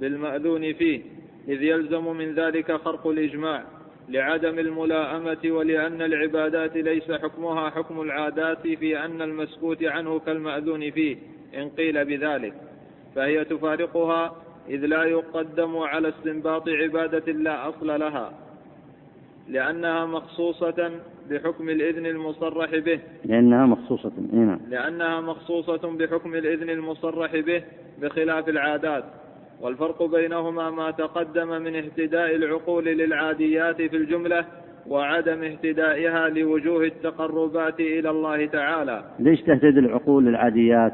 بالمأذون 0.00 0.72
فيه 0.72 1.00
إذ 1.48 1.62
يلزم 1.62 2.16
من 2.16 2.34
ذلك 2.34 2.72
خرق 2.72 3.06
الإجماع 3.06 3.64
لعدم 4.08 4.58
الملاءمة 4.58 5.38
ولأن 5.44 6.02
العبادات 6.02 6.76
ليس 6.76 7.12
حكمها 7.12 7.70
حكم 7.70 8.00
العادات 8.00 8.66
في 8.66 9.04
أن 9.04 9.22
المسكوت 9.22 9.84
عنه 9.84 10.18
كالمأذون 10.18 10.90
فيه 10.90 11.16
إن 11.54 11.68
قيل 11.68 12.04
بذلك. 12.04 12.54
فهي 13.14 13.44
تفارقها 13.44 14.36
إذ 14.68 14.86
لا 14.86 15.04
يقدم 15.04 15.76
على 15.76 16.08
استنباط 16.08 16.68
عبادة 16.68 17.32
لا 17.32 17.68
أصل 17.68 17.86
لها 17.86 18.32
لأنها 19.48 20.06
مخصوصة 20.06 20.90
بحكم 21.30 21.68
الإذن 21.68 22.06
المصرح 22.06 22.70
به. 22.78 23.00
لأنها 23.24 23.66
مخصوصة 23.66 24.12
نعم. 24.32 24.58
لأنها 24.70 25.20
مخصوصة 25.20 25.96
بحكم 25.96 26.34
الإذن 26.34 26.70
المصرح 26.70 27.36
به 27.36 27.62
بخلاف 28.02 28.48
العادات. 28.48 29.04
والفرق 29.60 30.02
بينهما 30.02 30.70
ما 30.70 30.90
تقدم 30.90 31.48
من 31.48 31.76
اهتداء 31.76 32.36
العقول 32.36 32.84
للعاديات 32.84 33.76
في 33.82 33.96
الجملة 33.96 34.44
وعدم 34.88 35.42
اهتدائها 35.42 36.28
لوجوه 36.28 36.84
التقربات 36.84 37.80
إلى 37.80 38.10
الله 38.10 38.46
تعالى. 38.46 39.04
ليش 39.18 39.40
تهتدي 39.40 39.78
العقول 39.78 40.24
للعاديات؟ 40.24 40.92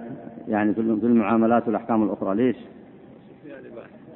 يعني 0.48 0.74
في 0.74 0.80
المعاملات 0.80 1.66
والأحكام 1.66 2.02
الأخرى 2.02 2.34
ليش؟ 2.34 2.56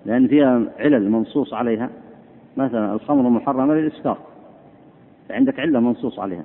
لأن 0.07 0.29
فيها 0.29 0.63
علل 0.79 1.11
منصوص 1.11 1.55
عليها. 1.55 1.91
مثلا 2.57 2.93
الخمر 2.93 3.31
محرمة 3.31 3.75
للإسكار 3.75 4.19
فعندك 5.29 5.61
علة 5.61 5.81
منصوص 5.81 6.19
عليها. 6.19 6.45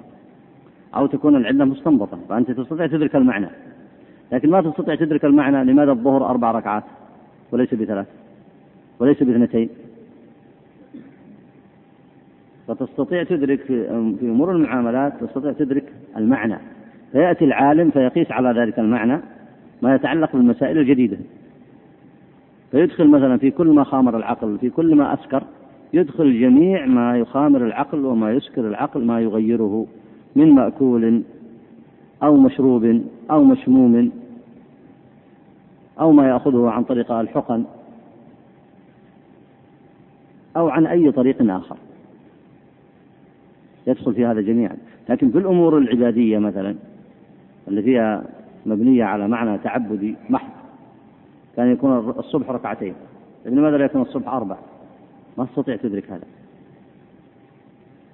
أو 0.96 1.06
تكون 1.06 1.36
العلة 1.36 1.66
مستنبطة 1.66 2.20
فأنت 2.30 2.52
تستطيع 2.52 2.88
تدرك 2.88 3.16
المعنى. 3.16 3.48
لكن 4.32 4.50
ما 4.50 4.62
تستطيع 4.62 4.96
تدرك 4.96 5.26
المعنى 5.26 5.64
لماذا 5.72 5.92
الظهر 5.92 6.26
أربع 6.26 6.52
ركعات 6.52 6.84
وليس 7.52 7.74
بثلاث؟ 7.74 8.08
وليس 9.00 9.24
باثنتين؟ 9.24 9.70
فتستطيع 12.68 13.24
تدرك 13.24 13.62
في 13.62 13.90
أمور 14.22 14.52
المعاملات 14.52 15.14
تستطيع 15.24 15.52
تدرك 15.52 15.94
المعنى. 16.18 16.58
فيأتي 17.12 17.46
العالم 17.46 17.90
فيقيس 17.90 18.32
على 18.32 18.62
ذلك 18.62 18.80
المعنى 18.80 19.20
ما 19.82 19.96
يتعلق 19.96 20.34
بالمسائل 20.34 20.78
الجديدة. 20.78 21.18
فيدخل 22.72 23.08
مثلا 23.08 23.38
في 23.38 23.52
كل 23.52 23.68
ما 23.68 23.84
خامر 23.84 24.18
العقل 24.18 24.58
في 24.58 24.70
كل 24.70 24.96
ما 24.96 25.14
أسكر 25.14 25.44
يدخل 25.94 26.40
جميع 26.42 26.86
ما 26.86 27.18
يخامر 27.18 27.66
العقل 27.66 28.06
وما 28.06 28.32
يسكر 28.32 28.68
العقل 28.68 29.06
ما 29.06 29.22
يغيره 29.22 29.86
من 30.36 30.52
مأكول 30.52 31.22
أو 32.24 32.38
مشروب 32.38 33.02
أو 33.32 33.44
مشموم 33.44 34.12
أو 36.00 36.12
ما 36.12 36.30
يأخذه 36.30 36.70
عن 36.70 36.84
طريق 36.84 37.12
الحقن 37.12 37.64
أو 40.58 40.70
عن 40.70 40.86
أي 40.86 41.12
طريق 41.12 41.52
آخر. 41.52 41.78
يدخل 43.88 44.14
في 44.14 44.26
هذا 44.26 44.42
جميعا. 44.42 44.78
لكن 45.10 45.32
في 45.32 45.38
الأمور 45.38 45.78
العبادية 45.78 46.38
مثلا 46.38 46.76
التي 47.68 47.98
هي 48.00 48.22
مبنية 48.66 49.04
على 49.04 49.28
معنى 49.28 49.58
تعبدي 49.58 50.16
محض 50.30 50.50
كان 51.56 51.72
يكون 51.72 52.14
الصبح 52.20 52.50
ركعتين. 52.50 52.94
لماذا 53.46 53.78
لا 53.78 53.86
يكون 53.86 54.02
الصبح 54.02 54.34
أربع؟ 54.34 54.58
ما 55.38 55.46
تستطيع 55.46 55.76
تدرك 55.76 56.12
هذا. 56.12 56.26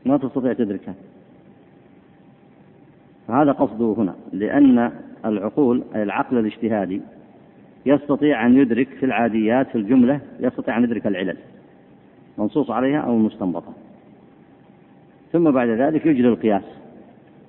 ما 0.05 0.17
تستطيع 0.17 0.53
تدرك 0.53 0.81
هذا. 0.89 0.95
فهذا 3.27 3.51
قصده 3.51 3.95
هنا 3.97 4.15
لأن 4.33 4.91
العقول 5.25 5.83
أي 5.95 6.03
العقل 6.03 6.37
الاجتهادي 6.37 7.01
يستطيع 7.85 8.45
أن 8.45 8.57
يدرك 8.57 8.87
في 8.87 9.05
العاديات 9.05 9.67
في 9.67 9.77
الجملة 9.77 10.19
يستطيع 10.39 10.77
أن 10.77 10.83
يدرك 10.83 11.07
العلل 11.07 11.37
منصوص 12.37 12.71
عليها 12.71 12.99
أو 12.99 13.13
المستنبطة 13.13 13.73
ثم 15.31 15.51
بعد 15.51 15.69
ذلك 15.69 16.05
يجري 16.05 16.27
القياس 16.27 16.63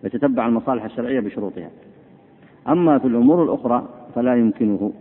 يتتبع 0.04 0.46
المصالح 0.46 0.84
الشرعية 0.84 1.20
بشروطها. 1.20 1.70
أما 2.68 2.98
في 2.98 3.06
الأمور 3.06 3.44
الأخرى 3.44 3.88
فلا 4.14 4.34
يمكنه. 4.34 4.92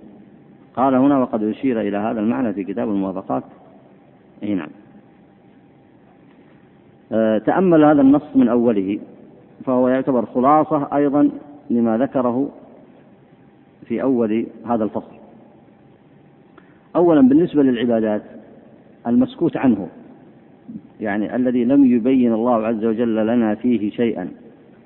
قال 0.76 0.96
هنا 0.96 1.20
وقد 1.20 1.44
أشير 1.44 1.82
إلى 1.82 1.98
هذا 1.98 2.20
المعنى 2.20 2.54
في 2.54 2.64
كتاب 2.64 2.90
الموافقات 2.90 3.44
أي 4.44 4.54
نعم. 4.56 4.70
أه 7.12 7.38
تأمل 7.38 7.84
هذا 7.84 8.02
النص 8.02 8.24
من 8.36 8.48
أوله 8.48 9.00
فهو 9.66 9.88
يعتبر 9.88 10.26
خلاصة 10.26 10.96
أيضا 10.96 11.30
لما 11.70 11.98
ذكره 11.98 12.50
في 13.86 14.02
أول 14.02 14.46
هذا 14.66 14.84
الفصل. 14.84 15.16
أولا 16.96 17.22
بالنسبة 17.22 17.64
للعبادات 17.64 18.22
المسكوت 19.08 19.58
عنه 19.58 19.88
يعني 21.02 21.36
الذي 21.36 21.66
لم 21.66 21.86
يبين 21.86 22.34
الله 22.34 22.68
عز 22.68 22.86
وجل 22.86 23.28
لنا 23.28 23.56
فيه 23.56 23.92
شيئا 23.92 24.30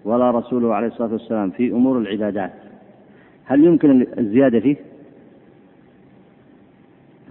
ولا 0.05 0.31
رسوله 0.31 0.75
عليه 0.75 0.87
الصلاة 0.87 1.11
والسلام 1.11 1.49
في 1.49 1.71
أمور 1.71 1.97
العبادات. 1.97 2.51
هل 3.45 3.63
يمكن 3.63 4.07
الزيادة 4.17 4.59
فيه؟ 4.59 4.75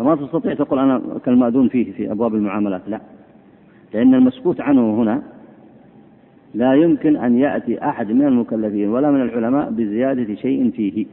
فما 0.01 0.15
تستطيع 0.15 0.55
تقول 0.55 0.79
أنا 0.79 1.03
كالمأذون 1.25 1.69
فيه 1.69 1.93
في 1.93 2.13
أبواب 2.13 2.35
المعاملات 2.35 2.81
لا. 2.89 3.01
لأن 3.95 4.15
المسكوت 4.15 4.61
عنه 4.61 5.03
هنا 5.03 5.23
لا 6.55 6.75
يمكن 6.75 7.17
أن 7.17 7.39
يأتي 7.39 7.85
أحد 7.85 8.11
من 8.11 8.27
المكلفين 8.27 8.89
ولا 8.89 9.11
من 9.11 9.23
العلماء 9.23 9.71
بزيادة 9.71 10.35
شيء 10.35 10.71
فيه. 10.71 11.07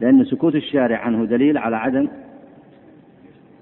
لأن 0.00 0.24
سكوت 0.24 0.54
الشارع 0.54 0.98
عنه 0.98 1.24
دليل 1.24 1.58
على 1.58 1.76
عدم 1.76 2.08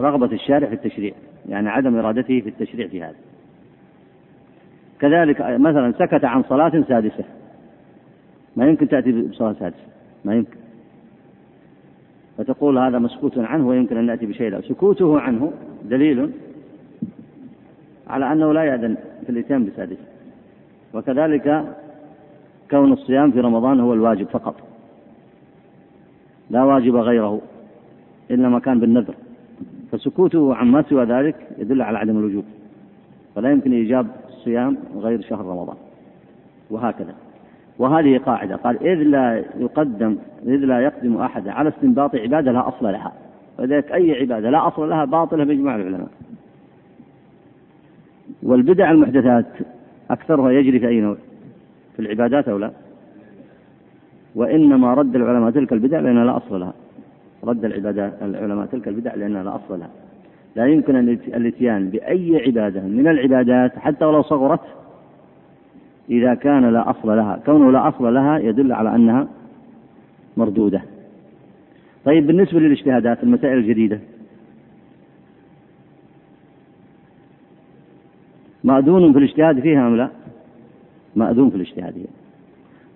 رغبة 0.00 0.32
الشارع 0.32 0.68
في 0.68 0.74
التشريع 0.74 1.12
يعني 1.48 1.68
عدم 1.68 1.96
إرادته 1.96 2.40
في 2.40 2.48
التشريع 2.48 2.88
في 2.88 3.02
هذا. 3.02 3.16
كذلك 5.00 5.40
مثلا 5.40 5.92
سكت 5.92 6.24
عن 6.24 6.42
صلاة 6.42 6.84
سادسة 6.88 7.24
ما 8.56 8.66
يمكن 8.68 8.88
تأتي 8.88 9.12
بصلاة 9.12 9.52
سادسة 9.52 9.86
ما 10.24 10.34
يمكن. 10.34 10.56
فتقول 12.38 12.78
هذا 12.78 12.98
مسكوت 12.98 13.38
عنه 13.38 13.68
ويمكن 13.68 13.96
أن 13.96 14.04
نأتي 14.04 14.26
بشيء 14.26 14.50
لا. 14.50 14.60
سكوته 14.60 15.20
عنه 15.20 15.52
دليل 15.84 16.30
على 18.06 18.32
أنه 18.32 18.52
لا 18.52 18.64
يأذن 18.64 18.96
في 19.26 19.30
الإتيان 19.32 19.64
بسادسة 19.64 20.04
وكذلك 20.94 21.76
كون 22.70 22.92
الصيام 22.92 23.30
في 23.30 23.40
رمضان 23.40 23.80
هو 23.80 23.94
الواجب 23.94 24.26
فقط. 24.26 24.54
لا 26.50 26.64
واجب 26.64 26.96
غيره 26.96 27.40
إلا 28.30 28.48
ما 28.48 28.58
كان 28.58 28.80
بالنذر. 28.80 29.14
فسكوته 29.92 30.54
عما 30.54 30.82
سوى 30.82 31.04
ذلك 31.04 31.36
يدل 31.58 31.82
على 31.82 31.98
عدم 31.98 32.18
الوجوب. 32.18 32.44
فلا 33.34 33.50
يمكن 33.50 33.72
إيجاب 33.72 34.06
الصيام 34.28 34.76
غير 34.96 35.20
شهر 35.20 35.44
رمضان. 35.44 35.76
وهكذا. 36.70 37.14
وهذه 37.78 38.18
قاعدة. 38.18 38.56
قال 38.56 38.86
إذ 38.86 39.02
لا 39.02 39.44
يقدم 39.58 40.16
إذ 40.46 40.56
لا 40.56 40.80
يقدم 40.80 41.16
أحد 41.16 41.48
على 41.48 41.68
استنباط 41.68 42.14
عبادة 42.14 42.52
لا 42.52 42.68
أصل 42.68 42.84
لها. 42.92 43.12
ولذلك 43.58 43.92
أي 43.92 44.20
عبادة 44.20 44.50
لا 44.50 44.68
أصل 44.68 44.88
لها 44.88 45.04
باطلة 45.04 45.44
بإجماع 45.44 45.76
العلماء. 45.76 46.08
والبدع 48.42 48.90
المحدثات 48.90 49.46
أكثرها 50.10 50.50
يجري 50.50 50.78
في 50.78 50.88
أي 50.88 51.00
نوع؟ 51.00 51.16
في 51.96 52.02
العبادات 52.02 52.48
أو 52.48 52.58
لا؟ 52.58 52.70
وإنما 54.34 54.94
رد 54.94 55.16
العلماء 55.16 55.50
تلك 55.50 55.72
البدع 55.72 56.00
لأنها 56.00 56.24
لا 56.24 56.36
أصل 56.36 56.60
لها. 56.60 56.72
رد 57.44 57.64
العبادات 57.64 58.12
العلماء 58.22 58.66
تلك 58.66 58.88
البدع 58.88 59.14
لأنها 59.14 59.42
لا 59.42 59.54
أصل 59.54 59.78
لها. 59.78 59.90
لا 60.56 60.66
يمكن 60.66 60.96
الإتيان 61.34 61.88
بأي 61.88 62.42
عبادة 62.46 62.80
من 62.80 63.08
العبادات 63.08 63.78
حتى 63.78 64.04
ولو 64.04 64.22
صغرت 64.22 64.60
إذا 66.10 66.34
كان 66.34 66.72
لا 66.72 66.90
أصل 66.90 67.16
لها. 67.16 67.40
كونه 67.46 67.72
لا 67.72 67.88
أصل 67.88 68.14
لها 68.14 68.38
يدل 68.38 68.72
على 68.72 68.94
أنها 68.94 69.28
مردودة. 70.36 70.82
طيب 72.04 72.26
بالنسبة 72.26 72.60
للاجتهادات 72.60 73.22
المسائل 73.22 73.58
الجديدة. 73.58 74.00
مأذون 78.64 79.12
في 79.12 79.18
الاجتهاد 79.18 79.60
فيها 79.60 79.88
أم 79.88 79.96
لا؟ 79.96 80.08
مأذون 81.16 81.50
في 81.50 81.56
الاجتهاد 81.56 81.98
هي. 81.98 82.04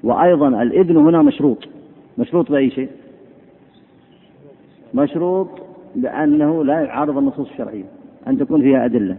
وأيضا 0.05 0.49
الإذن 0.63 0.97
هنا 0.97 1.23
مشروط. 1.23 1.69
مشروط 2.19 2.53
بأي 2.53 2.71
شيء؟ 2.71 2.89
مشروط 4.95 5.49
بأنه 5.97 6.65
لا 6.65 6.81
يعارض 6.81 7.19
النصوص 7.19 7.51
الشرعية. 7.51 7.85
أن 8.27 8.39
تكون 8.39 8.63
فيها 8.63 8.85
أدلة. 8.85 9.17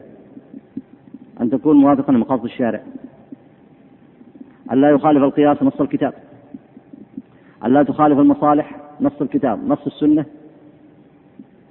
أن 1.41 1.50
تكون 1.50 1.76
موافقا 1.76 2.14
لمقاصد 2.14 2.44
الشارع. 2.44 2.82
أن 4.72 4.82
لا 4.82 4.89
يخالف 4.89 5.24
القياس 5.24 5.64
نص 5.64 5.82
الكتاب. 5.82 6.14
أن 7.66 7.74
لا 7.74 7.84
تخالف 7.84 8.20
المصالح 8.20 8.76
نص 9.01 9.22
الكتاب 9.22 9.68
نص 9.68 9.86
السنة. 9.86 10.26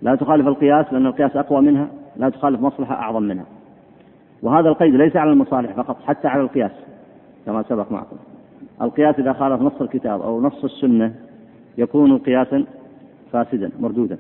لا 0.03 0.15
تخالف 0.15 0.47
القياس 0.47 0.93
لأن 0.93 1.07
القياس 1.07 1.37
أقوى 1.37 1.61
منها 1.61 1.89
لا 2.17 2.29
تخالف 2.29 2.61
مصلحة 2.61 2.95
أعظم 2.95 3.23
منها. 3.23 3.45
وهذا 4.43 4.69
القيد 4.69 4.95
ليس 4.95 5.17
على 5.17 5.33
المصالح 5.33 5.73
فقط 5.73 6.03
حتى 6.03 6.29
على 6.29 6.43
القياس 6.43 6.73
كما 7.47 7.63
سبق 7.63 7.93
معكم. 7.93 8.17
القياس 8.83 9.19
إذا 9.19 9.33
خالف 9.33 9.63
نص 9.63 9.81
الكتاب 9.81 10.23
أو 10.23 10.41
نص 10.41 10.65
السنة 10.65 11.15
يكون 11.79 12.19
قياسا 12.19 12.65
فاسدا 13.33 13.71
مردودا. 13.81 14.19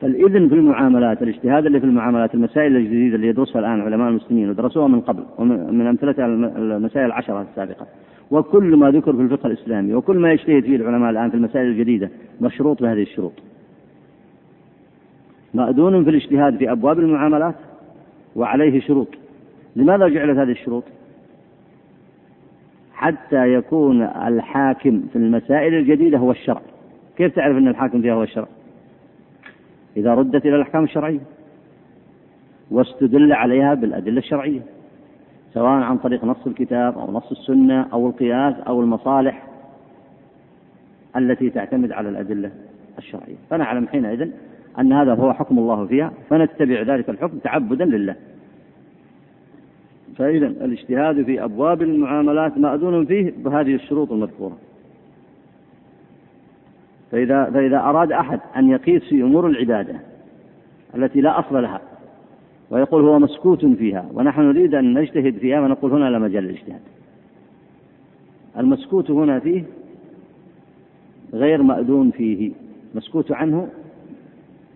فالإذن 0.00 0.48
في 0.48 0.54
المعاملات 0.54 1.22
الاجتهاد 1.22 1.66
اللي 1.66 1.80
في 1.80 1.86
المعاملات 1.86 2.34
المسائل 2.34 2.76
الجديدة 2.76 3.16
اللي 3.16 3.28
يدرسها 3.28 3.60
الآن 3.60 3.80
علماء 3.80 4.08
المسلمين 4.08 4.50
ودرسوها 4.50 4.88
من 4.88 5.00
قبل 5.00 5.22
ومن 5.38 5.86
أمثلتها 5.86 6.26
المسائل 6.26 7.06
العشرة 7.06 7.46
السابقة. 7.50 7.86
وكل 8.30 8.76
ما 8.76 8.90
ذكر 8.90 9.12
في 9.12 9.22
الفقه 9.22 9.46
الإسلامي 9.46 9.94
وكل 9.94 10.18
ما 10.18 10.32
يجتهد 10.32 10.62
فيه 10.62 10.76
العلماء 10.76 11.10
الآن 11.10 11.30
في 11.30 11.36
المسائل 11.36 11.66
الجديدة 11.66 12.10
مشروط 12.40 12.82
بهذه 12.82 13.02
الشروط. 13.02 13.32
مأذون 15.54 16.04
في 16.04 16.10
الاجتهاد 16.10 16.56
في 16.56 16.72
أبواب 16.72 16.98
المعاملات 16.98 17.54
وعليه 18.36 18.80
شروط. 18.80 19.08
لماذا 19.76 20.08
جعلت 20.08 20.38
هذه 20.38 20.50
الشروط؟ 20.50 20.84
حتى 22.94 23.54
يكون 23.54 24.02
الحاكم 24.02 25.02
في 25.12 25.16
المسائل 25.16 25.74
الجديدة 25.74 26.18
هو 26.18 26.30
الشرع. 26.30 26.60
كيف 27.16 27.34
تعرف 27.34 27.56
أن 27.56 27.68
الحاكم 27.68 28.02
فيها 28.02 28.14
هو 28.14 28.22
الشرع؟ 28.22 28.46
إذا 29.96 30.14
ردت 30.14 30.46
إلى 30.46 30.56
الأحكام 30.56 30.84
الشرعية 30.84 31.20
واستدل 32.70 33.32
عليها 33.32 33.74
بالأدلة 33.74 34.18
الشرعية 34.18 34.60
سواء 35.54 35.70
عن 35.70 35.98
طريق 35.98 36.24
نص 36.24 36.46
الكتاب 36.46 36.98
أو 36.98 37.12
نص 37.12 37.30
السنة 37.30 37.86
أو 37.92 38.08
القياس 38.08 38.54
أو 38.66 38.80
المصالح 38.80 39.46
التي 41.16 41.50
تعتمد 41.50 41.92
على 41.92 42.08
الأدلة 42.08 42.50
الشرعية. 42.98 43.36
فنعلم 43.50 43.88
حينئذ 43.88 44.30
أن 44.78 44.92
هذا 44.92 45.14
هو 45.14 45.32
حكم 45.32 45.58
الله 45.58 45.86
فيها 45.86 46.12
فنتبع 46.30 46.82
ذلك 46.82 47.10
الحكم 47.10 47.38
تعبدا 47.38 47.84
لله. 47.84 48.16
فإذا 50.16 50.46
الاجتهاد 50.46 51.22
في 51.22 51.44
أبواب 51.44 51.82
المعاملات 51.82 52.58
مأذون 52.58 53.06
فيه 53.06 53.32
بهذه 53.44 53.74
الشروط 53.74 54.12
المذكورة. 54.12 54.56
فإذا 57.10 57.44
فإذا 57.44 57.78
أراد 57.78 58.12
أحد 58.12 58.40
أن 58.56 58.70
يقيس 58.70 59.02
في 59.02 59.22
أمور 59.22 59.46
العبادة 59.46 59.94
التي 60.94 61.20
لا 61.20 61.38
أصل 61.38 61.62
لها 61.62 61.80
ويقول 62.70 63.04
هو 63.04 63.18
مسكوت 63.18 63.66
فيها 63.66 64.04
ونحن 64.14 64.40
نريد 64.40 64.74
أن 64.74 64.98
نجتهد 64.98 65.38
فيها 65.38 65.60
ونقول 65.60 65.92
هنا 65.92 66.10
لا 66.10 66.18
مجال 66.18 66.44
للاجتهاد. 66.44 66.80
المسكوت 68.58 69.10
هنا 69.10 69.38
فيه 69.38 69.64
غير 71.34 71.62
مأذون 71.62 72.10
فيه 72.10 72.52
مسكوت 72.94 73.32
عنه 73.32 73.68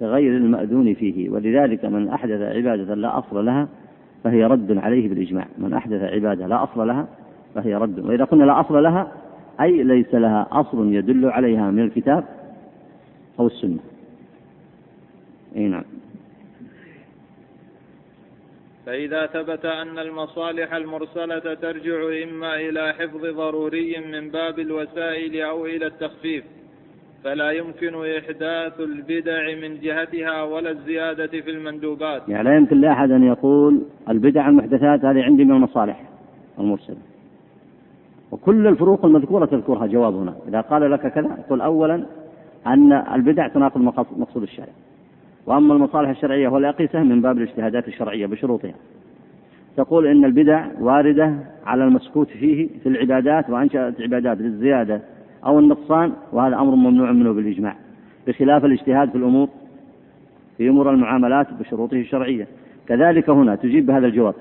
غير 0.02 0.36
المأذون 0.36 0.94
فيه 0.94 1.30
ولذلك 1.30 1.84
من 1.84 2.08
أحدث 2.08 2.40
عبادة 2.40 2.94
لا 2.94 3.18
أصل 3.18 3.44
لها 3.44 3.68
فهي 4.24 4.44
رد 4.44 4.78
عليه 4.78 5.08
بالإجماع. 5.08 5.46
من 5.58 5.72
أحدث 5.72 6.02
عبادة 6.02 6.46
لا 6.46 6.62
أصل 6.62 6.88
لها 6.88 7.06
فهي 7.54 7.74
رد 7.74 7.98
وإذا 7.98 8.24
قلنا 8.24 8.44
لا 8.44 8.60
أصل 8.60 8.82
لها 8.82 9.12
أي 9.60 9.82
ليس 9.82 10.14
لها 10.14 10.48
أصل 10.52 10.94
يدل 10.94 11.26
عليها 11.26 11.70
من 11.70 11.84
الكتاب 11.84 12.24
أو 13.40 13.46
السنة. 13.46 13.78
أي 15.56 15.68
نعم. 15.68 15.84
فإذا 18.86 19.26
ثبت 19.26 19.64
أن 19.64 19.98
المصالح 19.98 20.74
المرسلة 20.74 21.54
ترجع 21.54 22.24
إما 22.24 22.54
إلى 22.54 22.92
حفظ 22.92 23.26
ضروري 23.36 23.98
من 23.98 24.30
باب 24.30 24.58
الوسائل 24.58 25.40
أو 25.40 25.66
إلى 25.66 25.86
التخفيف 25.86 26.44
فلا 27.24 27.50
يمكن 27.50 27.94
إحداث 28.18 28.80
البدع 28.80 29.54
من 29.62 29.80
جهتها 29.80 30.42
ولا 30.42 30.70
الزيادة 30.70 31.26
في 31.26 31.50
المندوبات. 31.50 32.28
يعني 32.28 32.48
لا 32.48 32.56
يمكن 32.56 32.80
لأحد 32.80 33.10
أن 33.10 33.24
يقول 33.24 33.82
البدع 34.08 34.48
المحدثات 34.48 35.04
هذه 35.04 35.22
عندي 35.22 35.44
من 35.44 35.50
المصالح 35.50 36.02
المرسلة. 36.58 37.09
وكل 38.32 38.66
الفروق 38.66 39.04
المذكورة 39.04 39.46
تذكرها 39.46 39.86
جواب 39.86 40.14
هنا. 40.14 40.34
إذا 40.48 40.60
قال 40.60 40.90
لك 40.90 41.12
كذا 41.12 41.38
قل 41.50 41.60
أولا 41.60 42.06
أن 42.66 42.92
البدع 42.92 43.48
تناقض 43.48 43.80
مقصود 44.16 44.42
الشرع. 44.42 44.66
وأما 45.46 45.74
المصالح 45.74 46.08
الشرعية 46.08 46.48
والأقيسة 46.48 47.02
من 47.02 47.22
باب 47.22 47.38
الاجتهادات 47.38 47.88
الشرعية 47.88 48.26
بشروطها. 48.26 48.74
تقول 49.76 50.06
إن 50.06 50.24
البدع 50.24 50.66
واردة 50.80 51.34
على 51.66 51.84
المسكوت 51.84 52.28
فيه 52.28 52.68
في 52.82 52.88
العبادات 52.88 53.50
وأنشأت 53.50 54.00
عبادات 54.00 54.38
للزيادة 54.38 55.00
أو 55.46 55.58
النقصان 55.58 56.12
وهذا 56.32 56.56
أمر 56.56 56.74
ممنوع 56.74 57.12
منه 57.12 57.32
بالإجماع. 57.32 57.76
بخلاف 58.26 58.64
الاجتهاد 58.64 59.10
في 59.10 59.18
الأمور 59.18 59.48
في 60.58 60.68
أمور 60.68 60.90
المعاملات 60.90 61.46
بشروطه 61.60 61.96
الشرعية. 61.96 62.46
كذلك 62.88 63.30
هنا 63.30 63.54
تجيب 63.54 63.86
بهذا 63.86 64.06
الجواب. 64.06 64.34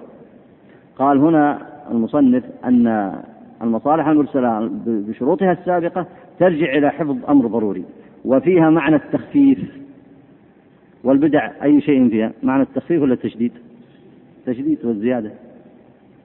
قال 0.98 1.18
هنا 1.18 1.60
المصنف 1.92 2.44
أن 2.66 3.14
المصالح 3.62 4.07
المرسلة 4.07 4.70
بشروطها 4.86 5.51
السابقة 5.51 6.05
ترجع 6.39 6.74
إلى 6.74 6.89
حفظ 6.89 7.18
أمر 7.30 7.47
ضروري 7.47 7.86
وفيها 8.26 8.70
معنى 8.70 8.95
التخفيف. 8.95 9.60
والبدع 11.03 11.51
أي 11.64 11.82
شيء 11.82 12.10
فيها 12.10 12.32
معنى 12.43 12.64
التخفيف 12.64 13.01
ولا 13.01 13.14
التشديد؟ 13.14 13.51
التشديد 14.39 14.86
والزيادة. 14.86 15.32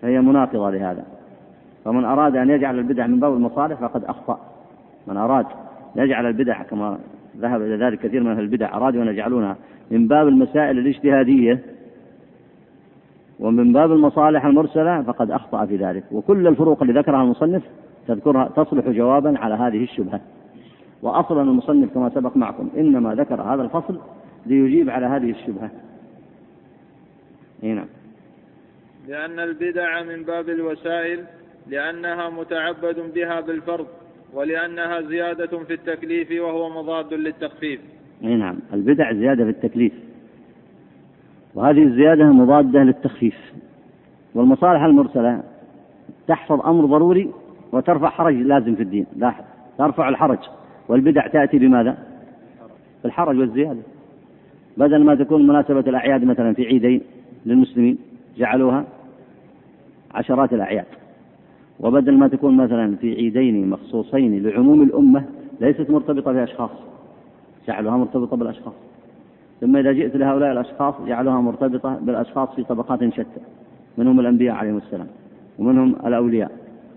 فهي 0.02 0.20
مناقضة 0.20 0.70
لهذا. 0.70 1.04
فمن 1.84 2.04
أراد 2.04 2.36
أن 2.36 2.50
يجعل 2.50 2.78
البدع 2.78 3.06
من 3.06 3.20
باب 3.20 3.34
المصالح 3.34 3.80
فقد 3.80 4.04
أخطأ. 4.04 4.40
من 5.06 5.16
أراد 5.16 5.46
يجعل 5.96 6.26
البدع 6.26 6.62
كما 6.62 6.98
ذهب 7.38 7.62
إلى 7.62 7.76
ذلك 7.76 7.98
كثير 7.98 8.22
من 8.22 8.30
أهل 8.30 8.40
البدع 8.40 8.76
أرادوا 8.76 9.02
أن 9.02 9.08
يجعلونها 9.08 9.56
من 9.90 10.08
باب 10.08 10.28
المسائل 10.28 10.78
الاجتهادية 10.78 11.60
ومن 13.40 13.72
باب 13.72 13.92
المصالح 13.92 14.44
المرسلة 14.44 15.02
فقد 15.02 15.30
أخطأ 15.30 15.66
في 15.66 15.76
ذلك. 15.76 16.04
وكل 16.12 16.46
الفروق 16.46 16.82
اللي 16.82 17.00
ذكرها 17.00 17.22
المصنف 17.22 17.62
تذكرها 18.08 18.48
تصلح 18.48 18.88
جوابا 18.88 19.38
على 19.38 19.54
هذه 19.54 19.82
الشبهة. 19.82 20.20
وأصلا 21.02 21.42
المصنف 21.42 21.94
كما 21.94 22.10
سبق 22.10 22.36
معكم 22.36 22.70
إنما 22.76 23.14
ذكر 23.14 23.42
هذا 23.42 23.62
الفصل 23.62 24.00
ليجيب 24.46 24.90
على 24.90 25.06
هذه 25.06 25.30
الشبهة. 25.30 25.70
نعم 27.62 27.86
لأن 29.08 29.38
البدع 29.38 30.02
من 30.02 30.22
باب 30.22 30.48
الوسائل 30.48 31.24
لأنها 31.66 32.30
متعبد 32.30 33.12
بها 33.14 33.40
بالفرض 33.40 33.86
ولأنها 34.34 35.00
زيادة 35.00 35.58
في 35.58 35.72
التكليف 35.72 36.30
وهو 36.30 36.82
مضاد 36.82 37.14
للتخفيف. 37.14 37.80
نعم 38.20 38.58
البدع 38.72 39.12
زيادة 39.12 39.44
في 39.44 39.50
التكليف. 39.50 39.92
وهذه 41.54 41.82
الزيادة 41.82 42.24
مضادة 42.24 42.82
للتخفيف. 42.82 43.54
والمصالح 44.34 44.82
المرسلة 44.82 45.42
تحفظ 46.28 46.60
أمر 46.60 46.86
ضروري 46.86 47.30
وترفع 47.72 48.08
حرج 48.08 48.34
لازم 48.34 48.74
في 48.74 48.82
الدين. 48.82 49.06
لاحظ. 49.16 49.44
ترفع 49.78 50.08
الحرج. 50.08 50.38
والبدع 50.88 51.26
تأتي 51.26 51.58
بماذا؟ 51.58 51.98
بالحرج 53.02 53.38
والزيادة. 53.38 53.80
بدل 54.76 55.04
ما 55.04 55.14
تكون 55.14 55.46
مناسبة 55.46 55.80
الأعياد 55.80 56.24
مثلا 56.24 56.52
في 56.54 56.66
عيدين 56.66 57.00
للمسلمين 57.46 57.98
جعلوها 58.38 58.84
عشرات 60.14 60.52
الأعياد. 60.52 60.86
وبدل 61.80 62.18
ما 62.18 62.28
تكون 62.28 62.56
مثلا 62.56 62.96
في 62.96 63.14
عيدين 63.14 63.70
مخصوصين 63.70 64.42
لعموم 64.42 64.82
الأمة 64.82 65.24
ليست 65.60 65.90
مرتبطة 65.90 66.32
بأشخاص. 66.32 66.70
جعلوها 67.68 67.96
مرتبطة 67.96 68.36
بالأشخاص. 68.36 68.74
ثم 69.60 69.76
إذا 69.76 69.92
جئت 69.92 70.16
لهؤلاء 70.16 70.52
الأشخاص 70.52 70.94
جعلوها 71.06 71.40
مرتبطة 71.40 71.98
بالأشخاص 72.02 72.48
في 72.56 72.64
طبقات 72.64 73.14
شتى 73.14 73.40
منهم 73.98 74.20
الأنبياء 74.20 74.54
عليهم 74.54 74.76
السلام 74.76 75.06
ومنهم 75.58 75.96
الأولياء 76.06 76.50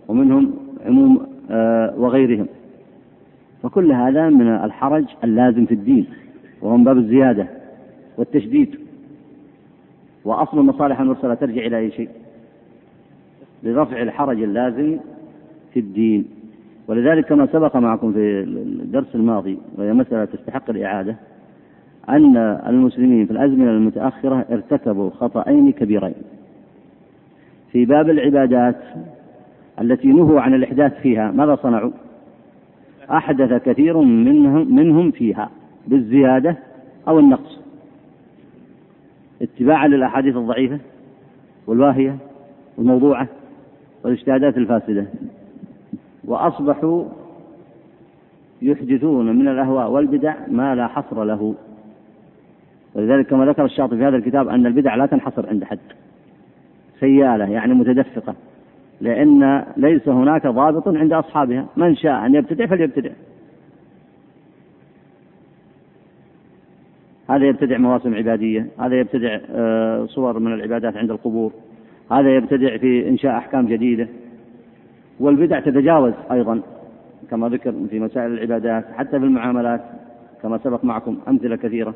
ومنهم 0.08 0.53
عموم 0.86 1.28
آه، 1.51 1.93
وغيرهم. 1.97 2.47
فكل 3.64 3.91
هذا 3.91 4.30
من 4.30 4.47
الحرج 4.47 5.05
اللازم 5.24 5.66
في 5.66 5.74
الدين 5.74 6.08
وهو 6.62 6.78
من 6.78 6.84
باب 6.84 6.97
الزيادة 6.97 7.47
والتشديد. 8.18 8.80
وأصل 10.26 10.60
المصالح 10.60 10.99
المرسلة 10.99 11.34
ترجع 11.34 11.66
إلى 11.66 11.78
أي 11.78 11.91
شيء؟ 11.91 12.10
لرفع 13.64 14.01
الحرج 14.01 14.43
اللازم 14.43 14.97
في 15.74 15.80
الدين. 15.80 16.26
ولذلك 16.88 17.26
كما 17.26 17.45
سبق 17.45 17.76
معكم 17.76 18.14
في 18.14 18.43
الدرس 18.43 19.16
الماضي 19.16 19.58
وهي 19.78 19.93
مسألة 19.93 20.26
تستحق 20.26 20.70
الإعادة 20.70 21.16
أن 22.10 22.38
المسلمين 22.68 23.26
في 23.26 23.32
الأزمنة 23.32 23.72
المتأخرة 23.72 24.45
ارتكبوا 24.51 25.10
خطأين 25.10 25.72
كبيرين. 25.72 26.14
في 27.72 27.86
باب 27.86 28.10
العبادات 28.10 28.82
التي 29.82 30.08
نهوا 30.08 30.41
عن 30.41 30.53
الإحداث 30.53 31.01
فيها 31.01 31.32
ماذا 31.32 31.55
صنعوا؟ 31.55 31.91
أحدث 33.12 33.64
كثير 33.64 33.97
منهم 33.97 34.76
منهم 34.76 35.12
فيها 35.12 35.49
بالزيادة 35.88 36.58
أو 37.08 37.20
النقص. 37.20 37.60
اتباعا 39.41 39.88
للأحاديث 39.88 40.36
الضعيفة 40.36 40.80
والواهية 41.68 42.18
والموضوعة 42.78 43.28
والاجتهادات 44.03 44.58
الفاسدة. 44.58 45.05
وأصبحوا 46.26 47.05
يحدثون 48.62 49.36
من 49.36 49.47
الأهواء 49.47 49.89
والبدع 49.89 50.36
ما 50.47 50.76
لا 50.76 50.88
حصر 50.88 51.24
له. 51.24 51.55
ولذلك 52.98 53.28
كما 53.28 53.45
ذكر 53.45 53.66
الشاطبي 53.66 53.98
في 53.98 54.04
هذا 54.04 54.16
الكتاب 54.16 54.48
أن 54.48 54.66
البدع 54.66 54.95
لا 54.95 55.06
تنحصر 55.06 55.50
عند 55.50 55.64
حد. 55.64 55.80
سيالة 57.00 57.50
يعني 57.50 57.74
متدفقة. 57.74 58.36
لأن 59.02 59.64
ليس 59.78 60.08
هناك 60.08 60.48
ضابط 60.48 60.88
عند 60.88 61.14
أصحابها. 61.14 61.66
من 61.78 61.95
شاء 61.95 62.26
أن 62.26 62.36
يبتدع 62.36 62.66
فليبتدع. 62.66 63.10
هذا 67.30 67.45
يبتدع 67.45 67.78
مواسم 67.78 68.16
عبادية. 68.16 68.68
هذا 68.80 69.00
يبتدع 69.00 69.39
آه، 69.52 70.06
صور 70.06 70.39
من 70.39 70.54
العبادات 70.54 70.98
عند 70.98 71.12
القبور. 71.12 71.52
هذا 72.12 72.36
يبتدع 72.36 72.78
في 72.78 73.10
إنشاء 73.10 73.38
أحكام 73.38 73.68
جديدة. 73.68 74.08
والبدع 75.20 75.60
تتجاوز 75.60 76.14
أيضا 76.32 76.62
كما 77.30 77.50
ذكر 77.50 77.74
في 77.89 78.00
مسائل 78.00 78.32
العبادات 78.32 78.86
حتى 78.93 79.20
في 79.20 79.26
المعاملات 79.26 79.82
كما 80.41 80.58
سبق 80.58 80.84
معكم 80.84 81.18
أمثلة 81.28 81.56
كثيرة. 81.56 81.93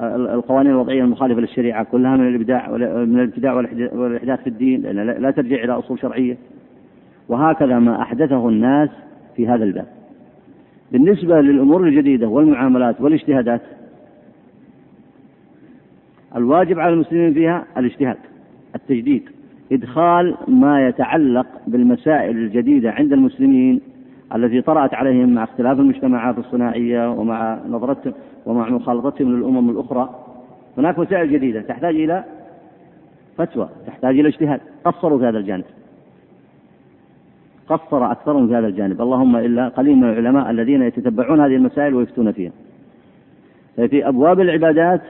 القوانين 0.00 0.72
الوضعية 0.72 1.02
المخالفة 1.02 1.40
للشريعة 1.40 1.84
كلها 1.84 2.16
من 2.16 2.28
الإبداع 2.28 2.70
من 3.04 3.18
الابتداع 3.20 3.54
والإحداث 3.92 4.40
في 4.40 4.46
الدين 4.46 4.82
لأن 4.82 5.22
لا 5.22 5.30
ترجع 5.30 5.64
إلى 5.64 5.72
أصول 5.72 5.98
شرعية. 5.98 6.36
وهكذا 7.28 7.78
ما 7.78 8.02
أحدثه 8.02 8.48
الناس 8.48 8.88
في 9.36 9.48
هذا 9.48 9.64
الباب. 9.64 9.86
بالنسبة 10.92 11.40
للأمور 11.40 11.84
الجديدة 11.84 12.28
والمعاملات 12.28 13.00
والاجتهادات 13.00 13.60
الواجب 16.36 16.78
على 16.78 16.94
المسلمين 16.94 17.34
فيها 17.34 17.64
الاجتهاد 17.76 18.16
التجديد 18.74 19.22
إدخال 19.72 20.34
ما 20.48 20.88
يتعلق 20.88 21.46
بالمسائل 21.66 22.36
الجديدة 22.36 22.90
عند 22.90 23.12
المسلمين 23.12 23.80
التي 24.34 24.60
طرأت 24.60 24.94
عليهم 24.94 25.34
مع 25.34 25.44
اختلاف 25.44 25.80
المجتمعات 25.80 26.38
الصناعية 26.38 27.10
ومع 27.10 27.58
نظرتهم. 27.68 28.12
ومع 28.46 28.68
مخالطتهم 28.68 29.36
للأمم 29.36 29.70
الأخرى. 29.70 30.10
هناك 30.78 30.98
مسائل 30.98 31.32
جديدة 31.32 31.60
تحتاج 31.60 31.94
إلى 31.94 32.24
فتوى 33.36 33.68
تحتاج 33.86 34.18
إلى 34.18 34.28
اجتهاد. 34.28 34.60
قصروا 34.84 35.18
في 35.18 35.24
هذا 35.24 35.38
الجانب. 35.38 35.64
قصر 37.68 38.12
أكثرهم 38.12 38.48
في 38.48 38.54
هذا 38.54 38.66
الجانب. 38.66 39.02
اللهم 39.02 39.36
إلا 39.36 39.68
قليل 39.68 39.96
من 39.96 40.04
العلماء 40.04 40.50
الذين 40.50 40.82
يتتبعون 40.82 41.40
هذه 41.40 41.56
المسائل 41.56 41.94
ويفتون 41.94 42.32
فيها. 42.32 42.52
ففي 43.76 44.08
أبواب 44.08 44.40
العبادات 44.40 45.02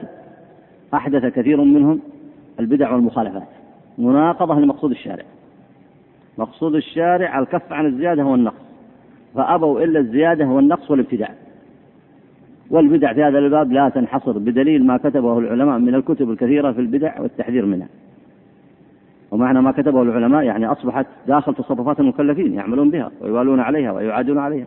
أحدث 0.93 1.25
كثير 1.25 1.61
منهم 1.61 1.99
البدع 2.59 2.91
والمخالفات. 2.91 3.47
مناقضة 3.97 4.59
لمقصود 4.59 4.91
الشارع. 4.91 5.23
مقصود 6.37 6.75
الشارع 6.75 7.39
الكف 7.39 7.73
عن 7.73 7.85
الزيادة 7.85 8.25
والنقص 8.25 8.61
فأبوا 9.35 9.81
إلا 9.81 9.99
الزيادة 9.99 10.45
والنقص 10.45 10.91
والابتداع. 10.91 11.29
والبدع 12.71 13.13
في 13.13 13.23
هذا 13.23 13.39
الباب 13.39 13.71
لا 13.71 13.89
تنحصر 13.89 14.37
بدليل 14.37 14.85
ما 14.85 14.97
كتبه 14.97 15.39
العلماء 15.39 15.79
من 15.79 15.95
الكتب 15.95 16.31
الكثيرة 16.31 16.71
في 16.71 16.81
البدع 16.81 17.21
والتحذير 17.21 17.65
منها. 17.65 17.87
ومعنى 19.31 19.61
ما 19.61 19.71
كتبه 19.71 20.01
العلماء 20.01 20.43
يعني 20.43 20.65
أصبحت 20.65 21.05
داخل 21.27 21.55
تصرفات 21.55 21.99
المكلفين 21.99 22.53
يعملون 22.53 22.89
بها 22.89 23.11
ويوالون 23.21 23.59
عليها 23.59 23.91
ويعادون 23.91 24.37
عليها 24.37 24.65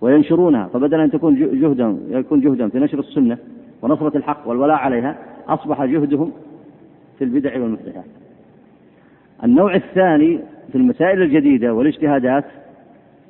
وينشرونها. 0.00 0.66
فبدل 0.66 1.00
أن 1.00 1.10
تكون 1.10 1.60
جهدا 1.60 1.96
يكون 2.08 2.40
جهدا 2.40 2.68
في 2.68 2.78
نشر 2.78 2.98
السنة 2.98 3.38
ونصرة 3.82 4.16
الحق 4.16 4.48
والولاء 4.48 4.76
عليها 4.76 5.18
أصبح 5.48 5.84
جهدهم 5.84 6.32
في 7.18 7.24
البدع 7.24 7.60
والمحدثات 7.62 8.04
النوع 9.44 9.74
الثاني 9.74 10.40
في 10.72 10.78
المسائل 10.78 11.22
الجديدة 11.22 11.74
والاجتهادات 11.74 12.44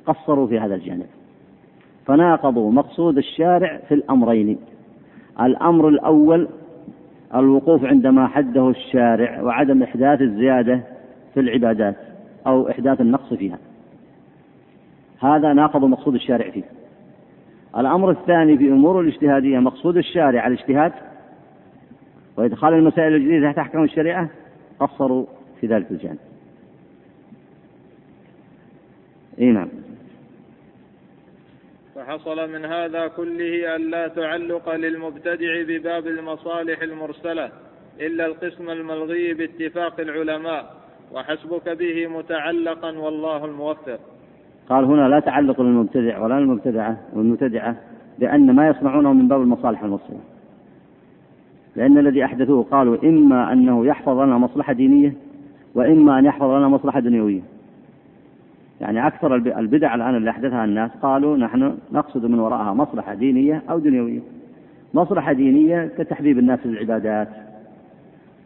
قصروا 0.05 0.47
في 0.47 0.59
هذا 0.59 0.75
الجانب. 0.75 1.05
فناقضوا 2.07 2.71
مقصود 2.71 3.17
الشارع 3.17 3.77
في 3.87 3.93
الأمرين. 3.93 4.57
الأمر 5.41 5.87
الأول 5.87 6.47
الوقوف 7.35 7.85
عندما 7.85 8.27
حده 8.27 8.69
الشارع 8.69 9.41
وعدم 9.41 9.83
إحداث 9.83 10.21
الزيادة 10.21 10.81
في 11.33 11.39
العبادات 11.39 11.95
أو 12.47 12.69
إحداث 12.69 13.01
النقص 13.01 13.33
فيها. 13.33 13.57
هذا 15.19 15.53
ناقض 15.53 15.85
مقصود 15.85 16.15
الشارع 16.15 16.49
فيه. 16.49 16.63
الأمر 17.77 18.11
الثاني 18.11 18.57
في 18.57 18.69
أمور 18.69 19.01
الاجتهادية 19.01 19.59
مقصود 19.59 19.97
الشارع 19.97 20.47
الاجتهاد. 20.47 20.91
وإدخال 22.37 22.73
المسائل 22.73 23.15
الجديدة 23.15 23.47
تحت 23.47 23.59
أحكام 23.59 23.83
الشريعة 23.83 24.29
قصروا 24.79 25.25
في 25.61 25.67
ذلك 25.67 25.91
الجانب. 25.91 26.19
إي 29.39 29.51
نعم. 29.51 29.67
فحصل 31.97 32.51
من 32.53 32.65
هذا 32.65 33.07
كله 33.07 33.75
أن 33.75 33.81
لا 33.81 34.07
تعلق 34.07 34.75
للمبتدع 34.75 35.63
بباب 35.67 36.07
المصالح 36.07 36.81
المرسلة 36.81 37.49
إلا 37.99 38.25
القسم 38.25 38.69
الملغي 38.69 39.33
باتفاق 39.33 39.99
العلماء 39.99 40.73
وحسبك 41.13 41.69
به 41.69 42.07
متعلقا 42.07 42.97
والله 42.97 43.45
الموفق. 43.45 43.99
قال 44.69 44.85
هنا 44.85 45.09
لا 45.09 45.19
تعلق 45.19 45.61
للمبتدع 45.61 46.19
ولا 46.19 46.39
للمبتدعة 46.39 46.97
والمبتدعة 47.13 47.75
لأن 48.19 48.55
ما 48.55 48.67
يصنعونه 48.67 49.13
من 49.13 49.27
باب 49.27 49.41
المصالح 49.41 49.83
المرسلة. 49.83 50.19
لأن 51.75 51.97
الذي 51.97 52.25
أحدثوه 52.25 52.63
قالوا 52.63 52.97
إما 53.03 53.53
أنه 53.53 53.85
يحفظ 53.85 54.19
لنا 54.19 54.37
مصلحة 54.37 54.73
دينية 54.73 55.13
وإما 55.75 56.19
أن 56.19 56.25
يحفظ 56.25 56.49
لنا 56.49 56.67
مصلحة 56.67 56.99
دنيوية. 56.99 57.41
يعني 58.81 59.07
أكثر 59.07 59.35
البدع 59.35 59.95
الآن 59.95 60.15
اللي 60.15 60.29
أحدثها 60.29 60.65
الناس 60.65 60.91
قالوا 61.01 61.37
نحن 61.37 61.77
نقصد 61.91 62.25
من 62.25 62.39
وراءها 62.39 62.73
مصلحة 62.73 63.13
دينية 63.13 63.63
أو 63.69 63.79
دنيوية. 63.79 64.19
مصلحة 64.93 65.33
دينية 65.33 65.91
كتحبيب 65.97 66.39
الناس 66.39 66.59
للعبادات 66.65 67.27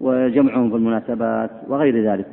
وجمعهم 0.02 0.70
في 0.70 0.76
المناسبات 0.76 1.50
وغير 1.68 2.12
ذلك. 2.12 2.28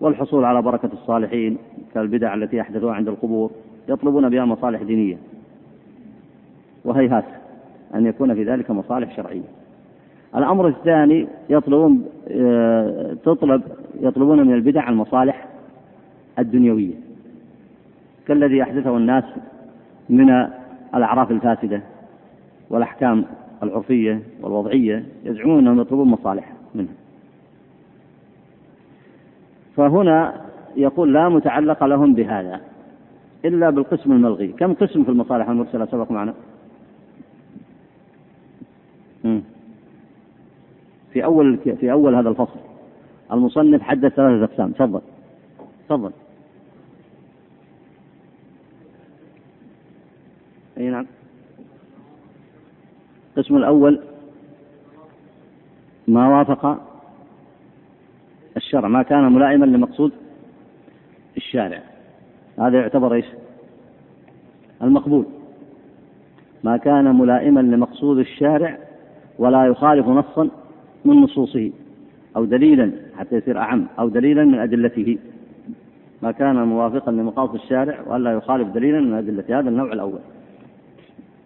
والحصول 0.00 0.44
على 0.44 0.62
بركة 0.62 0.90
الصالحين 0.92 1.58
كالبدع 1.94 2.34
التي 2.34 2.60
أحدثوها 2.60 2.94
عند 2.94 3.08
القبور 3.08 3.50
يطلبون 3.88 4.28
بها 4.28 4.44
مصالح 4.44 4.82
دينية. 4.82 5.16
وهيهات 6.84 7.24
أن 7.94 8.06
يكون 8.06 8.34
في 8.34 8.44
ذلك 8.44 8.70
مصالح 8.70 9.16
شرعية. 9.16 9.62
الأمر 10.36 10.68
الثاني 10.68 11.26
يطلبون 11.50 12.04
آه، 12.30 13.16
تطلب 13.24 13.62
يطلبون 14.00 14.46
من 14.46 14.54
البدع 14.54 14.88
المصالح 14.88 15.51
الدنيوية. 16.38 16.94
كالذي 18.26 18.62
أحدثه 18.62 18.96
الناس 18.96 19.24
من 20.10 20.30
الأعراف 20.94 21.30
الفاسدة 21.30 21.82
والأحكام 22.70 23.24
العرفية 23.62 24.22
والوضعية 24.42 25.04
يزعمون 25.24 25.58
أنهم 25.58 25.80
يطلبون 25.80 26.08
مصالح 26.08 26.52
منها 26.74 26.92
فهنا 29.76 30.34
يقول 30.76 31.14
لا 31.14 31.28
متعلق 31.28 31.84
لهم 31.84 32.14
بهذا 32.14 32.60
إلا 33.44 33.70
بالقسم 33.70 34.12
الملغي. 34.12 34.48
كم 34.48 34.72
قسم 34.72 35.04
في 35.04 35.08
المصالح 35.08 35.48
المرسلة؟ 35.48 35.86
سبق 35.86 36.10
معنا. 36.10 36.34
في 41.12 41.24
أول 41.24 41.58
في 41.58 41.92
أول 41.92 42.14
هذا 42.14 42.28
الفصل. 42.28 42.60
المصنف 43.32 43.82
حدث 43.82 44.12
ثلاثة 44.14 44.44
أقسام. 44.44 44.72
تفضل. 44.72 45.00
تفضل. 45.92 46.12
أي 50.78 50.90
نعم. 50.90 51.06
القسم 53.36 53.56
الأول 53.56 54.00
ما 56.08 56.38
وافق 56.38 56.80
الشرع 58.56 58.88
ما 58.88 59.02
كان 59.02 59.32
ملائما 59.32 59.64
لمقصود 59.64 60.12
الشارع. 61.36 61.82
هذا 62.58 62.80
يعتبر 62.80 63.14
إيش؟ 63.14 63.26
المقبول. 64.82 65.26
ما 66.64 66.76
كان 66.76 67.16
ملائما 67.16 67.60
لمقصود 67.60 68.18
الشارع 68.18 68.78
ولا 69.38 69.66
يخالف 69.66 70.08
نصا 70.08 70.48
من 71.04 71.16
نصوصه 71.16 71.72
أو 72.36 72.44
دليلا 72.44 72.92
حتى 73.16 73.36
يصير 73.36 73.58
أعم 73.58 73.86
أو 73.98 74.08
دليلا 74.08 74.44
من 74.44 74.58
أدلته. 74.58 75.18
ما 76.22 76.32
كان 76.32 76.56
موافقا 76.56 77.12
لمقاصد 77.12 77.54
الشارع 77.54 78.00
وألا 78.06 78.32
يخالف 78.32 78.68
دليلا 78.68 79.00
من 79.00 79.14
أدلته 79.14 79.58
هذا 79.58 79.68
النوع 79.68 79.92
الأول. 79.92 80.18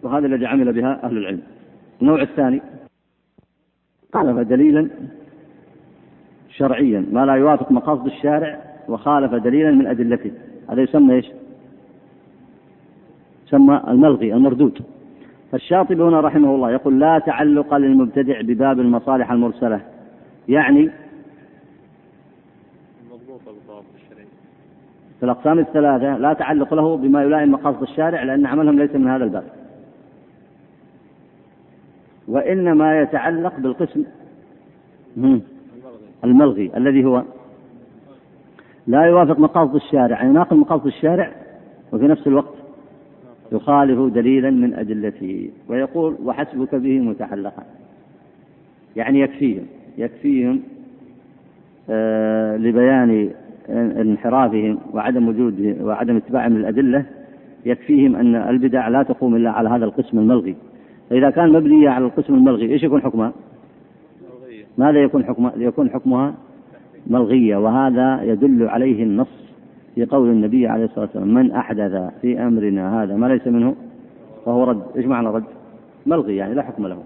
وهذا 0.03 0.25
الذي 0.27 0.45
عمل 0.45 0.73
بها 0.73 0.99
أهل 1.03 1.17
العلم. 1.17 1.41
النوع 2.01 2.21
الثاني 2.21 2.61
خالف 4.13 4.47
دليلا 4.47 4.89
شرعيا 6.49 7.05
ما 7.11 7.25
لا 7.25 7.33
يوافق 7.33 7.71
مقاصد 7.71 8.05
الشارع 8.05 8.59
وخالف 8.89 9.33
دليلا 9.33 9.71
من 9.71 9.87
أدلته. 9.87 10.31
هذا 10.69 10.81
يسمى 10.81 11.13
إيش؟ 11.13 11.25
يسمى 13.47 13.81
الملغي 13.87 14.33
المردود. 14.33 14.81
فالشاطبي 15.51 16.03
هنا 16.03 16.19
رحمه 16.19 16.55
الله 16.55 16.71
يقول 16.71 16.99
لا 16.99 17.19
تعلق 17.19 17.73
للمبتدع 17.73 18.41
بباب 18.41 18.79
المصالح 18.79 19.31
المرسلة. 19.31 19.81
يعني 20.47 20.89
في 25.19 25.23
الأقسام 25.23 25.59
الثلاثة 25.59 26.17
لا 26.17 26.33
تعلق 26.33 26.73
له 26.73 26.97
بما 26.97 27.23
يلائم 27.23 27.51
مقاصد 27.51 27.81
الشارع 27.81 28.23
لأن 28.23 28.45
عملهم 28.45 28.79
ليس 28.79 28.95
من 28.95 29.07
هذا 29.07 29.23
الباب. 29.23 29.43
وإنما 32.27 33.01
يتعلق 33.01 33.59
بالقسم 33.59 34.03
الملغي 36.23 36.71
الذي 36.77 37.05
هو 37.05 37.23
لا 38.87 39.01
يوافق 39.01 39.39
مقاصد 39.39 39.75
الشارع. 39.75 40.23
يناقض 40.23 40.57
مقاصد 40.57 40.85
الشارع 40.87 41.31
وفي 41.93 42.07
نفس 42.07 42.27
الوقت 42.27 42.53
يخالف 43.51 44.13
دليلا 44.13 44.49
من 44.49 44.73
أدلته 44.73 45.49
ويقول 45.67 46.17
وحسبك 46.23 46.75
به 46.75 46.99
متعلقا. 46.99 47.63
يعني 48.95 49.19
يكفيهم 49.19 49.65
يكفيهم 49.97 50.61
آه 51.89 52.57
لبيان 52.57 53.31
انحرافهم 53.69 54.77
وعدم 54.93 55.27
وجود 55.27 55.77
وعدم 55.81 56.15
اتباعهم 56.15 56.57
للأدلة 56.57 57.05
يكفيهم 57.65 58.15
أن 58.15 58.35
البدع 58.35 58.87
لا 58.87 59.03
تقوم 59.03 59.35
إلا 59.35 59.51
على 59.51 59.69
هذا 59.69 59.85
القسم 59.85 60.19
الملغي. 60.19 60.55
فإذا 61.09 61.29
كان 61.29 61.51
مبنية 61.51 61.89
على 61.89 62.05
القسم 62.05 62.33
الملغي 62.33 62.71
إيش 62.71 62.83
يكون 62.83 63.01
حكمها؟ 63.01 63.33
ماذا 64.77 65.03
يكون 65.03 65.25
حكمها؟ 65.25 65.51
يكون 65.57 65.89
حكمها 65.89 66.33
ملغية 67.07 67.57
وهذا 67.57 68.23
يدل 68.23 68.67
عليه 68.67 69.03
النص 69.03 69.27
في 69.95 70.05
قول 70.05 70.29
النبي 70.29 70.67
عليه 70.67 70.85
الصلاة 70.85 71.05
والسلام 71.05 71.33
من 71.33 71.51
أحدث 71.51 72.11
في 72.21 72.39
أمرنا 72.39 73.03
هذا. 73.03 73.15
ما 73.15 73.27
ليس 73.27 73.47
منه؟ 73.47 73.75
فهو 74.45 74.63
رد. 74.63 74.83
إيش 74.95 75.05
معنى 75.05 75.27
رد؟ 75.27 75.43
ملغي 76.05 76.35
يعني 76.35 76.53
لا 76.53 76.61
حكم 76.61 76.87
له. 76.87 77.03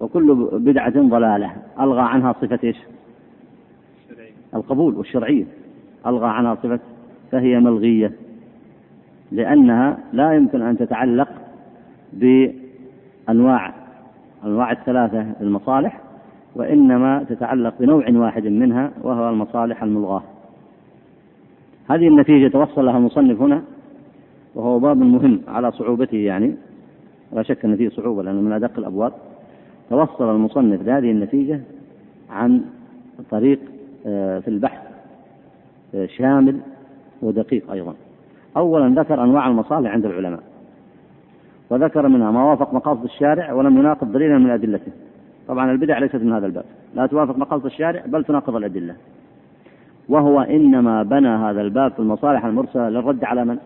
وكل 0.00 0.48
بدعة 0.52 1.08
ضلالة 1.08 1.50
ألغى 1.80 2.00
عنها 2.00 2.32
صفة 2.32 2.58
إيش؟ 2.64 2.76
القبول 4.54 4.94
والشرعية. 4.94 5.44
ألغى 6.06 6.26
عنها 6.26 6.54
صفة 6.54 6.80
فهي 7.32 7.60
ملغية. 7.60 8.12
لأنها 9.32 9.98
لا 10.12 10.32
يمكن 10.32 10.62
أن 10.62 10.78
تتعلق 10.78 11.28
بأنواع 12.12 13.72
أنواع 14.44 14.72
الثلاثة 14.72 15.26
المصالح 15.40 16.00
وإنما 16.56 17.24
تتعلق 17.28 17.74
بنوع 17.80 18.04
واحد 18.10 18.46
منها 18.46 18.90
وهو 19.02 19.28
المصالح 19.28 19.82
الملغاة. 19.82 20.22
هذه 21.90 22.08
النتيجة 22.08 22.48
توصل 22.48 22.84
لها 22.84 22.98
المصنف 22.98 23.40
هنا 23.40 23.62
وهو 24.54 24.78
باب 24.78 24.96
مهم 24.96 25.40
على 25.48 25.72
صعوبته 25.72 26.16
يعني. 26.16 26.54
لا 27.32 27.42
شك 27.42 27.64
أن 27.64 27.76
فيه 27.76 27.88
صعوبة 27.88 28.22
لأنه 28.22 28.40
من 28.40 28.52
أدق 28.52 28.78
الأبواب. 28.78 29.12
توصل 29.90 30.34
المصنف 30.34 30.82
لهذه 30.82 31.10
النتيجة 31.10 31.60
عن 32.30 32.60
طريق 33.30 33.58
في 34.04 34.48
البحث 34.48 34.78
آه، 35.94 36.06
شامل 36.06 36.60
ودقيق 37.22 37.70
أيضا. 37.70 37.94
أولا 38.56 39.00
ذكر 39.00 39.24
أنواع 39.24 39.48
المصالح 39.48 39.90
عند 39.90 40.06
العلماء 40.06 40.40
وذكر 41.70 42.08
منها 42.08 42.30
ما 42.30 42.44
وافق 42.44 42.74
مقاصد 42.74 43.04
الشارع 43.04 43.52
ولم 43.52 43.78
يناقض 43.78 44.12
دليلا 44.12 44.38
من 44.38 44.50
أدلته. 44.50 44.92
طبعا 45.48 45.70
البدع 45.70 45.98
ليست 45.98 46.16
من 46.16 46.32
هذا 46.32 46.46
الباب. 46.46 46.64
لا 46.94 47.06
توافق 47.06 47.38
مقاصد 47.38 47.66
الشارع 47.66 48.02
بل 48.06 48.24
تناقض 48.24 48.56
الأدلة. 48.56 48.96
وهو 50.08 50.40
إنما 50.40 51.02
بنى 51.02 51.28
هذا 51.28 51.60
الباب 51.60 51.92
في 51.92 51.98
المصالح 51.98 52.44
المرسلة 52.44 52.88
للرد 52.88 53.24
على 53.24 53.44
من؟ 53.44 53.58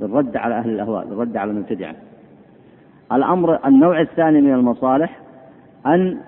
للرد 0.00 0.36
على 0.36 0.54
أهل 0.54 0.70
الأهواء 0.70 1.06
للرد 1.06 1.36
على 1.36 1.50
المبتدعة 1.50 1.94
الأمر 3.12 3.66
النوع 3.66 4.00
الثاني 4.00 4.40
من 4.40 4.54
المصالح 4.54 5.20
أن 5.86 6.18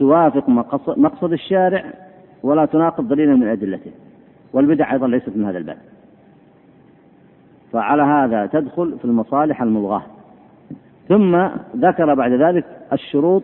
توافق 0.00 0.48
مقصد 0.96 1.32
الشارع 1.32 1.84
ولا 2.42 2.64
تناقض 2.64 3.08
دليلا 3.08 3.36
من 3.36 3.48
أدلته. 3.48 3.90
والبدع 4.52 4.92
أيضا 4.92 5.06
ليست 5.08 5.36
من 5.36 5.44
هذا 5.44 5.58
الباب. 5.58 5.76
فعلى 7.72 8.02
هذا 8.02 8.46
تدخل 8.46 8.98
في 8.98 9.04
المصالح 9.04 9.62
الملغاة 9.62 10.02
ثم 11.08 11.48
ذكر 11.76 12.14
بعد 12.14 12.32
ذلك 12.32 12.64
الشروط 12.92 13.42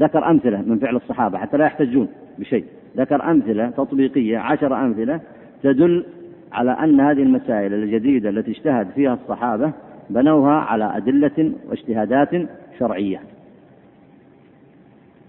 ذكر 0.00 0.30
أمثلة 0.30 0.62
من 0.62 0.78
فعل 0.78 0.96
الصحابة 0.96 1.38
حتى 1.38 1.56
لا 1.56 1.64
يحتجون 1.64 2.08
بشيء. 2.38 2.64
ذكر 2.96 3.30
أمثلة 3.30 3.70
تطبيقية 3.70 4.38
عشر 4.38 4.74
أمثلة 4.74 5.20
تدل 5.62 6.04
على 6.52 6.70
أن 6.70 7.00
هذه 7.00 7.22
المسائل 7.22 7.74
الجديدة 7.74 8.28
التي 8.28 8.50
اجتهد 8.50 8.88
فيها 8.94 9.14
الصحابة 9.14 9.72
بنوها 10.10 10.52
على 10.52 10.96
أدلة 10.96 11.52
واجتهادات 11.70 12.48
شرعية. 12.78 13.20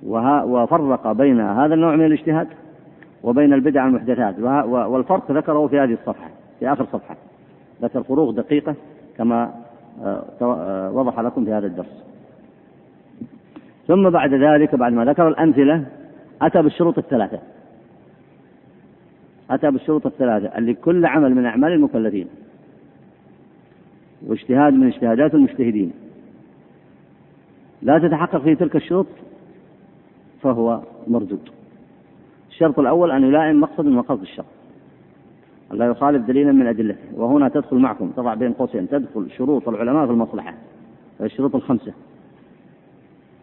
وفرق 0.03 1.11
بين 1.11 1.41
هذا 1.41 1.73
النوع 1.73 1.95
من 1.95 2.05
الاجتهاد 2.05 2.47
وبين 3.23 3.53
البدع 3.53 3.87
المحدثات. 3.87 4.39
والفرق 4.69 5.31
ذكره 5.31 5.67
في 5.67 5.79
هذه 5.79 5.93
الصفحة 5.93 6.29
في 6.59 6.73
آخر 6.73 6.85
صفحة. 6.85 7.15
ذكر 7.81 8.03
فروق 8.03 8.29
دقيقة 8.29 8.75
كما 9.17 9.53
آه، 10.03 10.23
آه، 10.41 10.91
وضح 10.91 11.19
لكم 11.19 11.45
في 11.45 11.53
هذا 11.53 11.67
الدرس. 11.67 12.03
ثم 13.87 14.09
بعد 14.09 14.33
ذلك 14.33 14.75
بعد 14.75 14.93
ما 14.93 15.05
ذكر 15.05 15.27
الأمثلة 15.27 15.85
أتى 16.41 16.61
بالشروط 16.61 16.97
الثلاثة. 16.97 17.39
أتى 19.49 19.71
بالشروط 19.71 20.05
الثلاثة 20.05 20.57
اللي 20.57 20.73
كل 20.73 21.05
عمل 21.05 21.35
من 21.35 21.45
أعمال 21.45 21.71
المكلفين 21.71 22.27
واجتهاد 24.27 24.73
من 24.73 24.87
اجتهادات 24.87 25.33
المجتهدين. 25.33 25.93
لا 27.81 27.99
تتحقق 27.99 28.41
في 28.41 28.55
تلك 28.55 28.75
الشروط 28.75 29.07
فهو 30.41 30.81
مردود. 31.07 31.49
الشرط 32.49 32.79
الأول 32.79 33.11
أن 33.11 33.23
يلائم 33.23 33.61
مقصد 33.61 33.85
من 33.85 33.91
مقاصد 33.91 34.21
الشرط. 34.21 34.45
لا 35.71 35.85
يخالف 35.85 36.25
دليلا 36.25 36.51
من 36.51 36.67
أدلته. 36.67 36.99
وهنا 37.15 37.49
تدخل 37.49 37.77
معكم 37.77 38.09
تضع 38.09 38.33
بين 38.33 38.53
قوسين 38.53 38.89
تدخل 38.89 39.31
شروط 39.37 39.69
العلماء 39.69 40.05
في 40.05 40.11
المصلحة. 40.11 40.53
الشروط 41.21 41.55
الخمسة. 41.55 41.93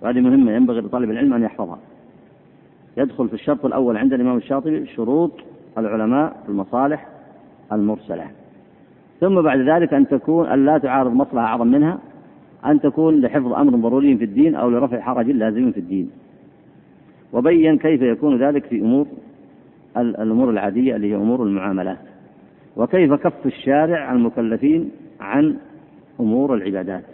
وهذه 0.02 0.20
مهمة 0.20 0.52
ينبغي 0.52 0.80
لطالب 0.80 1.10
العلم 1.10 1.34
أن 1.34 1.42
يحفظها. 1.42 1.78
يدخل 2.96 3.28
في 3.28 3.34
الشرط 3.34 3.64
الأول 3.64 3.96
عند 3.96 4.12
الإمام 4.12 4.36
الشاطبي 4.36 4.86
شروط 4.86 5.32
العلماء 5.78 6.36
في 6.42 6.48
المصالح 6.48 7.08
المرسلة. 7.72 8.26
ثم 9.20 9.42
بعد 9.42 9.58
ذلك 9.58 9.94
أن 9.94 10.08
تكون 10.08 10.46
أن 10.46 10.64
لا 10.64 10.78
تعارض 10.78 11.12
مصلحة 11.12 11.46
أعظم 11.46 11.66
منها 11.66 11.98
أن 12.66 12.80
تكون 12.80 13.20
لحفظ 13.20 13.52
أمر 13.52 13.76
ضروري 13.76 14.16
في 14.16 14.24
الدين 14.24 14.54
أو 14.54 14.70
لرفع 14.70 15.00
حرج 15.00 15.30
لازم 15.30 15.72
في 15.72 15.80
الدين. 15.80 16.10
وبين 17.34 17.78
كيف 17.78 18.02
يكون 18.02 18.36
ذلك 18.38 18.64
في 18.64 18.80
أمور 18.80 19.06
الأمور 19.96 20.50
العادية 20.50 20.96
اللي 20.96 21.12
هي 21.12 21.16
أمور 21.16 21.42
المعاملات. 21.42 21.98
وكيف 22.76 23.12
كف 23.12 23.46
الشارع 23.46 24.12
المكلفين 24.12 24.90
عن 25.20 25.56
أمور 26.20 26.54
العبادات. 26.54 27.04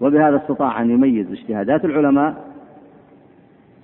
وبهذا 0.00 0.36
استطاع 0.36 0.82
أن 0.82 0.90
يميز 0.90 1.30
اجتهادات 1.32 1.84
العلماء 1.84 2.44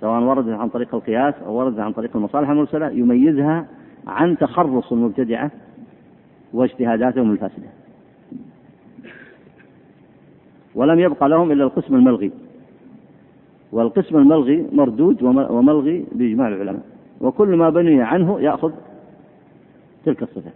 سواء 0.01 0.23
وردت 0.23 0.49
عن 0.49 0.69
طريق 0.69 0.95
القياس 0.95 1.35
أو 1.47 1.55
وردت 1.55 1.79
عن 1.79 1.93
طريق 1.93 2.17
المصالح 2.17 2.51
المرسلة 2.51 2.91
يميزها 2.91 3.67
عن 4.07 4.39
تخرص 4.39 4.93
المبتدعة 4.93 5.51
واجتهاداتهم 6.53 7.33
الفاسدة. 7.33 7.69
ولم 10.75 10.99
يبقى 10.99 11.29
لهم 11.29 11.53
إلا 11.53 11.65
القسم 11.65 11.95
الملغي. 11.95 12.33
والقسم 13.73 14.17
الملغي 14.17 14.67
مردود 14.73 15.23
وملغي 15.23 16.07
بإجماع 16.13 16.49
العلماء. 16.49 16.83
وكل 17.21 17.49
ما 17.49 17.71
بني 17.71 18.03
عنه 18.03 18.41
يأخذ 18.41 18.73
تلك 20.05 20.23
الصفة 20.23 20.51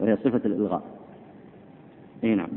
وهي 0.00 0.16
صفة 0.16 0.40
الإلغاء. 0.44 0.82
أي 2.24 2.34
نعم. 2.34 2.48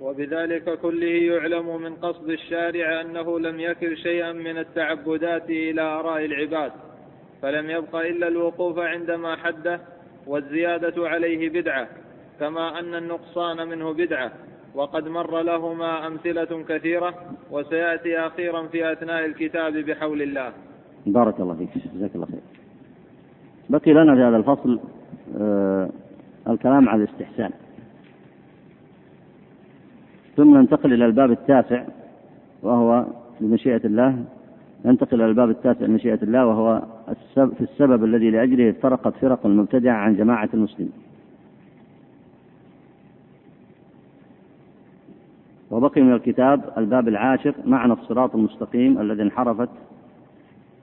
وبذلك 0.00 0.78
كله 0.78 1.06
يعلم 1.06 1.82
من 1.82 1.94
قصد 1.94 2.30
الشارع 2.30 3.00
أنه 3.00 3.38
لم 3.38 3.60
يكل 3.60 3.96
شيئا 3.96 4.32
من 4.32 4.58
التعبدات 4.58 5.50
إلى 5.50 5.80
آراء 5.80 6.24
العباد 6.24 6.72
فلم 7.42 7.70
يبق 7.70 7.96
إلا 7.96 8.28
الوقوف 8.28 8.78
عندما 8.78 9.36
حده 9.36 9.80
والزيادة 10.26 11.08
عليه 11.08 11.48
بدعة 11.48 11.88
كما 12.40 12.78
أن 12.78 12.94
النقصان 12.94 13.68
منه 13.68 13.92
بدعة. 13.92 14.32
وقد 14.74 15.08
مر 15.08 15.42
لهما 15.42 16.06
أمثلة 16.06 16.62
كثيرة 16.68 17.14
وسيأتي 17.50 18.18
أخيرا 18.18 18.66
في 18.66 18.92
أثناء 18.92 19.24
الكتاب 19.26 19.72
بحول 19.72 20.22
الله. 20.22 20.52
بارك 21.06 21.40
الله 21.40 21.54
فيك 21.54 21.70
جزاك 21.94 22.14
الله 22.14 22.26
خير. 22.26 22.40
بقي 23.70 23.92
لنا 23.92 24.14
في 24.14 24.20
هذا 24.20 24.36
الفصل 24.36 24.80
آه 25.40 25.90
الكلام 26.48 26.88
على 26.88 27.02
الاستحسان. 27.04 27.50
ثم 30.36 30.56
ننتقل 30.56 30.92
إلى 30.92 31.06
الباب 31.06 31.30
التاسع 31.30 31.84
وهو 32.62 33.06
بمشيئة 33.40 33.80
الله. 33.84 34.24
ننتقل 34.84 35.16
إلى 35.22 35.26
الباب 35.26 35.50
التاسع 35.50 35.86
بمشيئة 35.86 36.18
الله 36.22 36.46
وهو 36.46 36.82
في 37.34 37.60
السبب 37.60 38.04
الذي 38.04 38.30
لأجله 38.30 38.70
افترقت 38.70 39.14
فرق 39.16 39.46
المبتدعة 39.46 39.96
عن 39.96 40.16
جماعة 40.16 40.48
المسلمين. 40.54 41.05
وبقي 45.70 46.00
من 46.00 46.12
الكتاب 46.12 46.72
الباب 46.78 47.08
العاشر 47.08 47.54
معنى 47.64 47.92
الصراط 47.92 48.34
المستقيم 48.34 49.00
الذي 49.00 49.22
انحرفت 49.22 49.68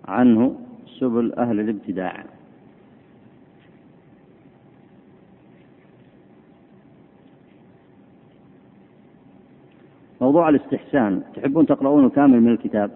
عنه 0.07 0.55
سبل 0.99 1.33
أهل 1.33 1.59
الابتداع. 1.59 2.25
موضوع 10.21 10.49
الاستحسان 10.49 11.23
تحبون 11.35 11.65
تقرؤونه 11.65 12.09
كامل 12.09 12.41
من 12.41 12.51
الكتاب؟ 12.51 12.91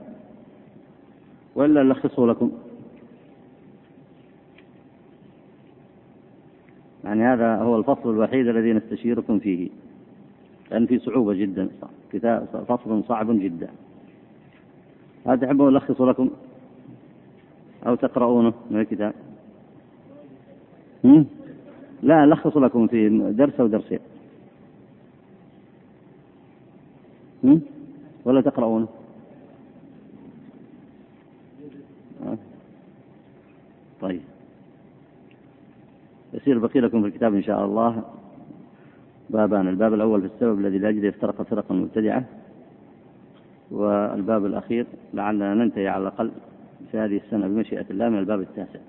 ولا 1.55 1.83
نلخصه 1.83 2.27
لكم. 2.27 2.51
يعني 7.03 7.23
هذا 7.23 7.55
هو 7.55 7.77
الفصل 7.77 8.09
الوحيد 8.09 8.47
الذي 8.47 8.73
نستشيركم 8.73 9.39
فيه. 9.39 9.69
لأن 10.71 10.85
في 10.85 10.99
صعوبة 10.99 11.33
جدا. 11.33 11.69
كتاب 12.13 12.65
فصل 12.67 13.03
صعب 13.03 13.39
جدا. 13.39 13.69
هل 15.27 15.39
تحبون 15.39 15.75
ألخص 15.75 16.01
لكم؟ 16.01 16.29
أو 17.87 17.95
تقرؤونه 17.95 18.53
من 18.71 18.79
الكتاب؟ 18.79 19.13
لا 22.03 22.23
ألخص 22.23 22.57
لكم 22.57 22.87
في 22.87 23.09
درس 23.31 23.59
أو 23.59 23.67
درسين. 23.67 23.99
ولا 28.25 28.41
تقرؤونه. 28.41 28.87
طيب. 34.01 34.21
يصير 36.33 36.59
بقي 36.59 36.79
لكم 36.79 37.01
في 37.01 37.07
الكتاب 37.07 37.33
إن 37.33 37.43
شاء 37.43 37.65
الله. 37.65 38.03
بابان. 39.29 39.67
الباب 39.67 39.93
الأول 39.93 40.21
في 40.21 40.27
السبب 40.27 40.59
الذي 40.59 40.77
لاجله 40.77 41.09
افترق 41.09 41.41
فرقا 41.41 41.75
مبتدعة. 41.75 42.23
والباب 43.71 44.45
الأخير 44.45 44.85
لعلنا 45.13 45.53
ننتهي 45.53 45.87
على 45.87 46.01
الأقل 46.01 46.31
في 46.91 46.97
هذه 46.97 47.17
السنة 47.17 47.47
بمشيئة 47.47 47.85
الله 47.89 48.09
من 48.09 48.19
الباب 48.19 48.41
التاسع. 48.41 48.79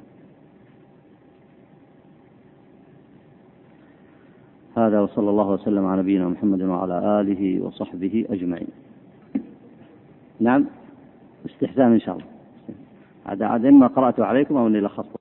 هذا 4.77 5.01
وصلى 5.01 5.31
الله 5.31 5.51
وسلم 5.51 5.87
على 5.87 6.03
نبينا 6.03 6.29
محمد 6.29 6.63
وعلى 6.63 7.21
آله 7.21 7.65
وصحبه 7.65 8.25
أجمعين. 8.31 8.69
نعم 10.41 10.65
استحسان 11.47 11.93
إن 11.93 12.01
شاء 12.01 12.15
الله. 12.15 12.27
هذا 13.27 13.47
عاد 13.47 13.65
إما 13.65 13.87
قرأته 13.87 14.25
عليكم 14.25 14.57
أو 14.57 14.67
أني 14.67 14.81
لخصته 14.81 15.18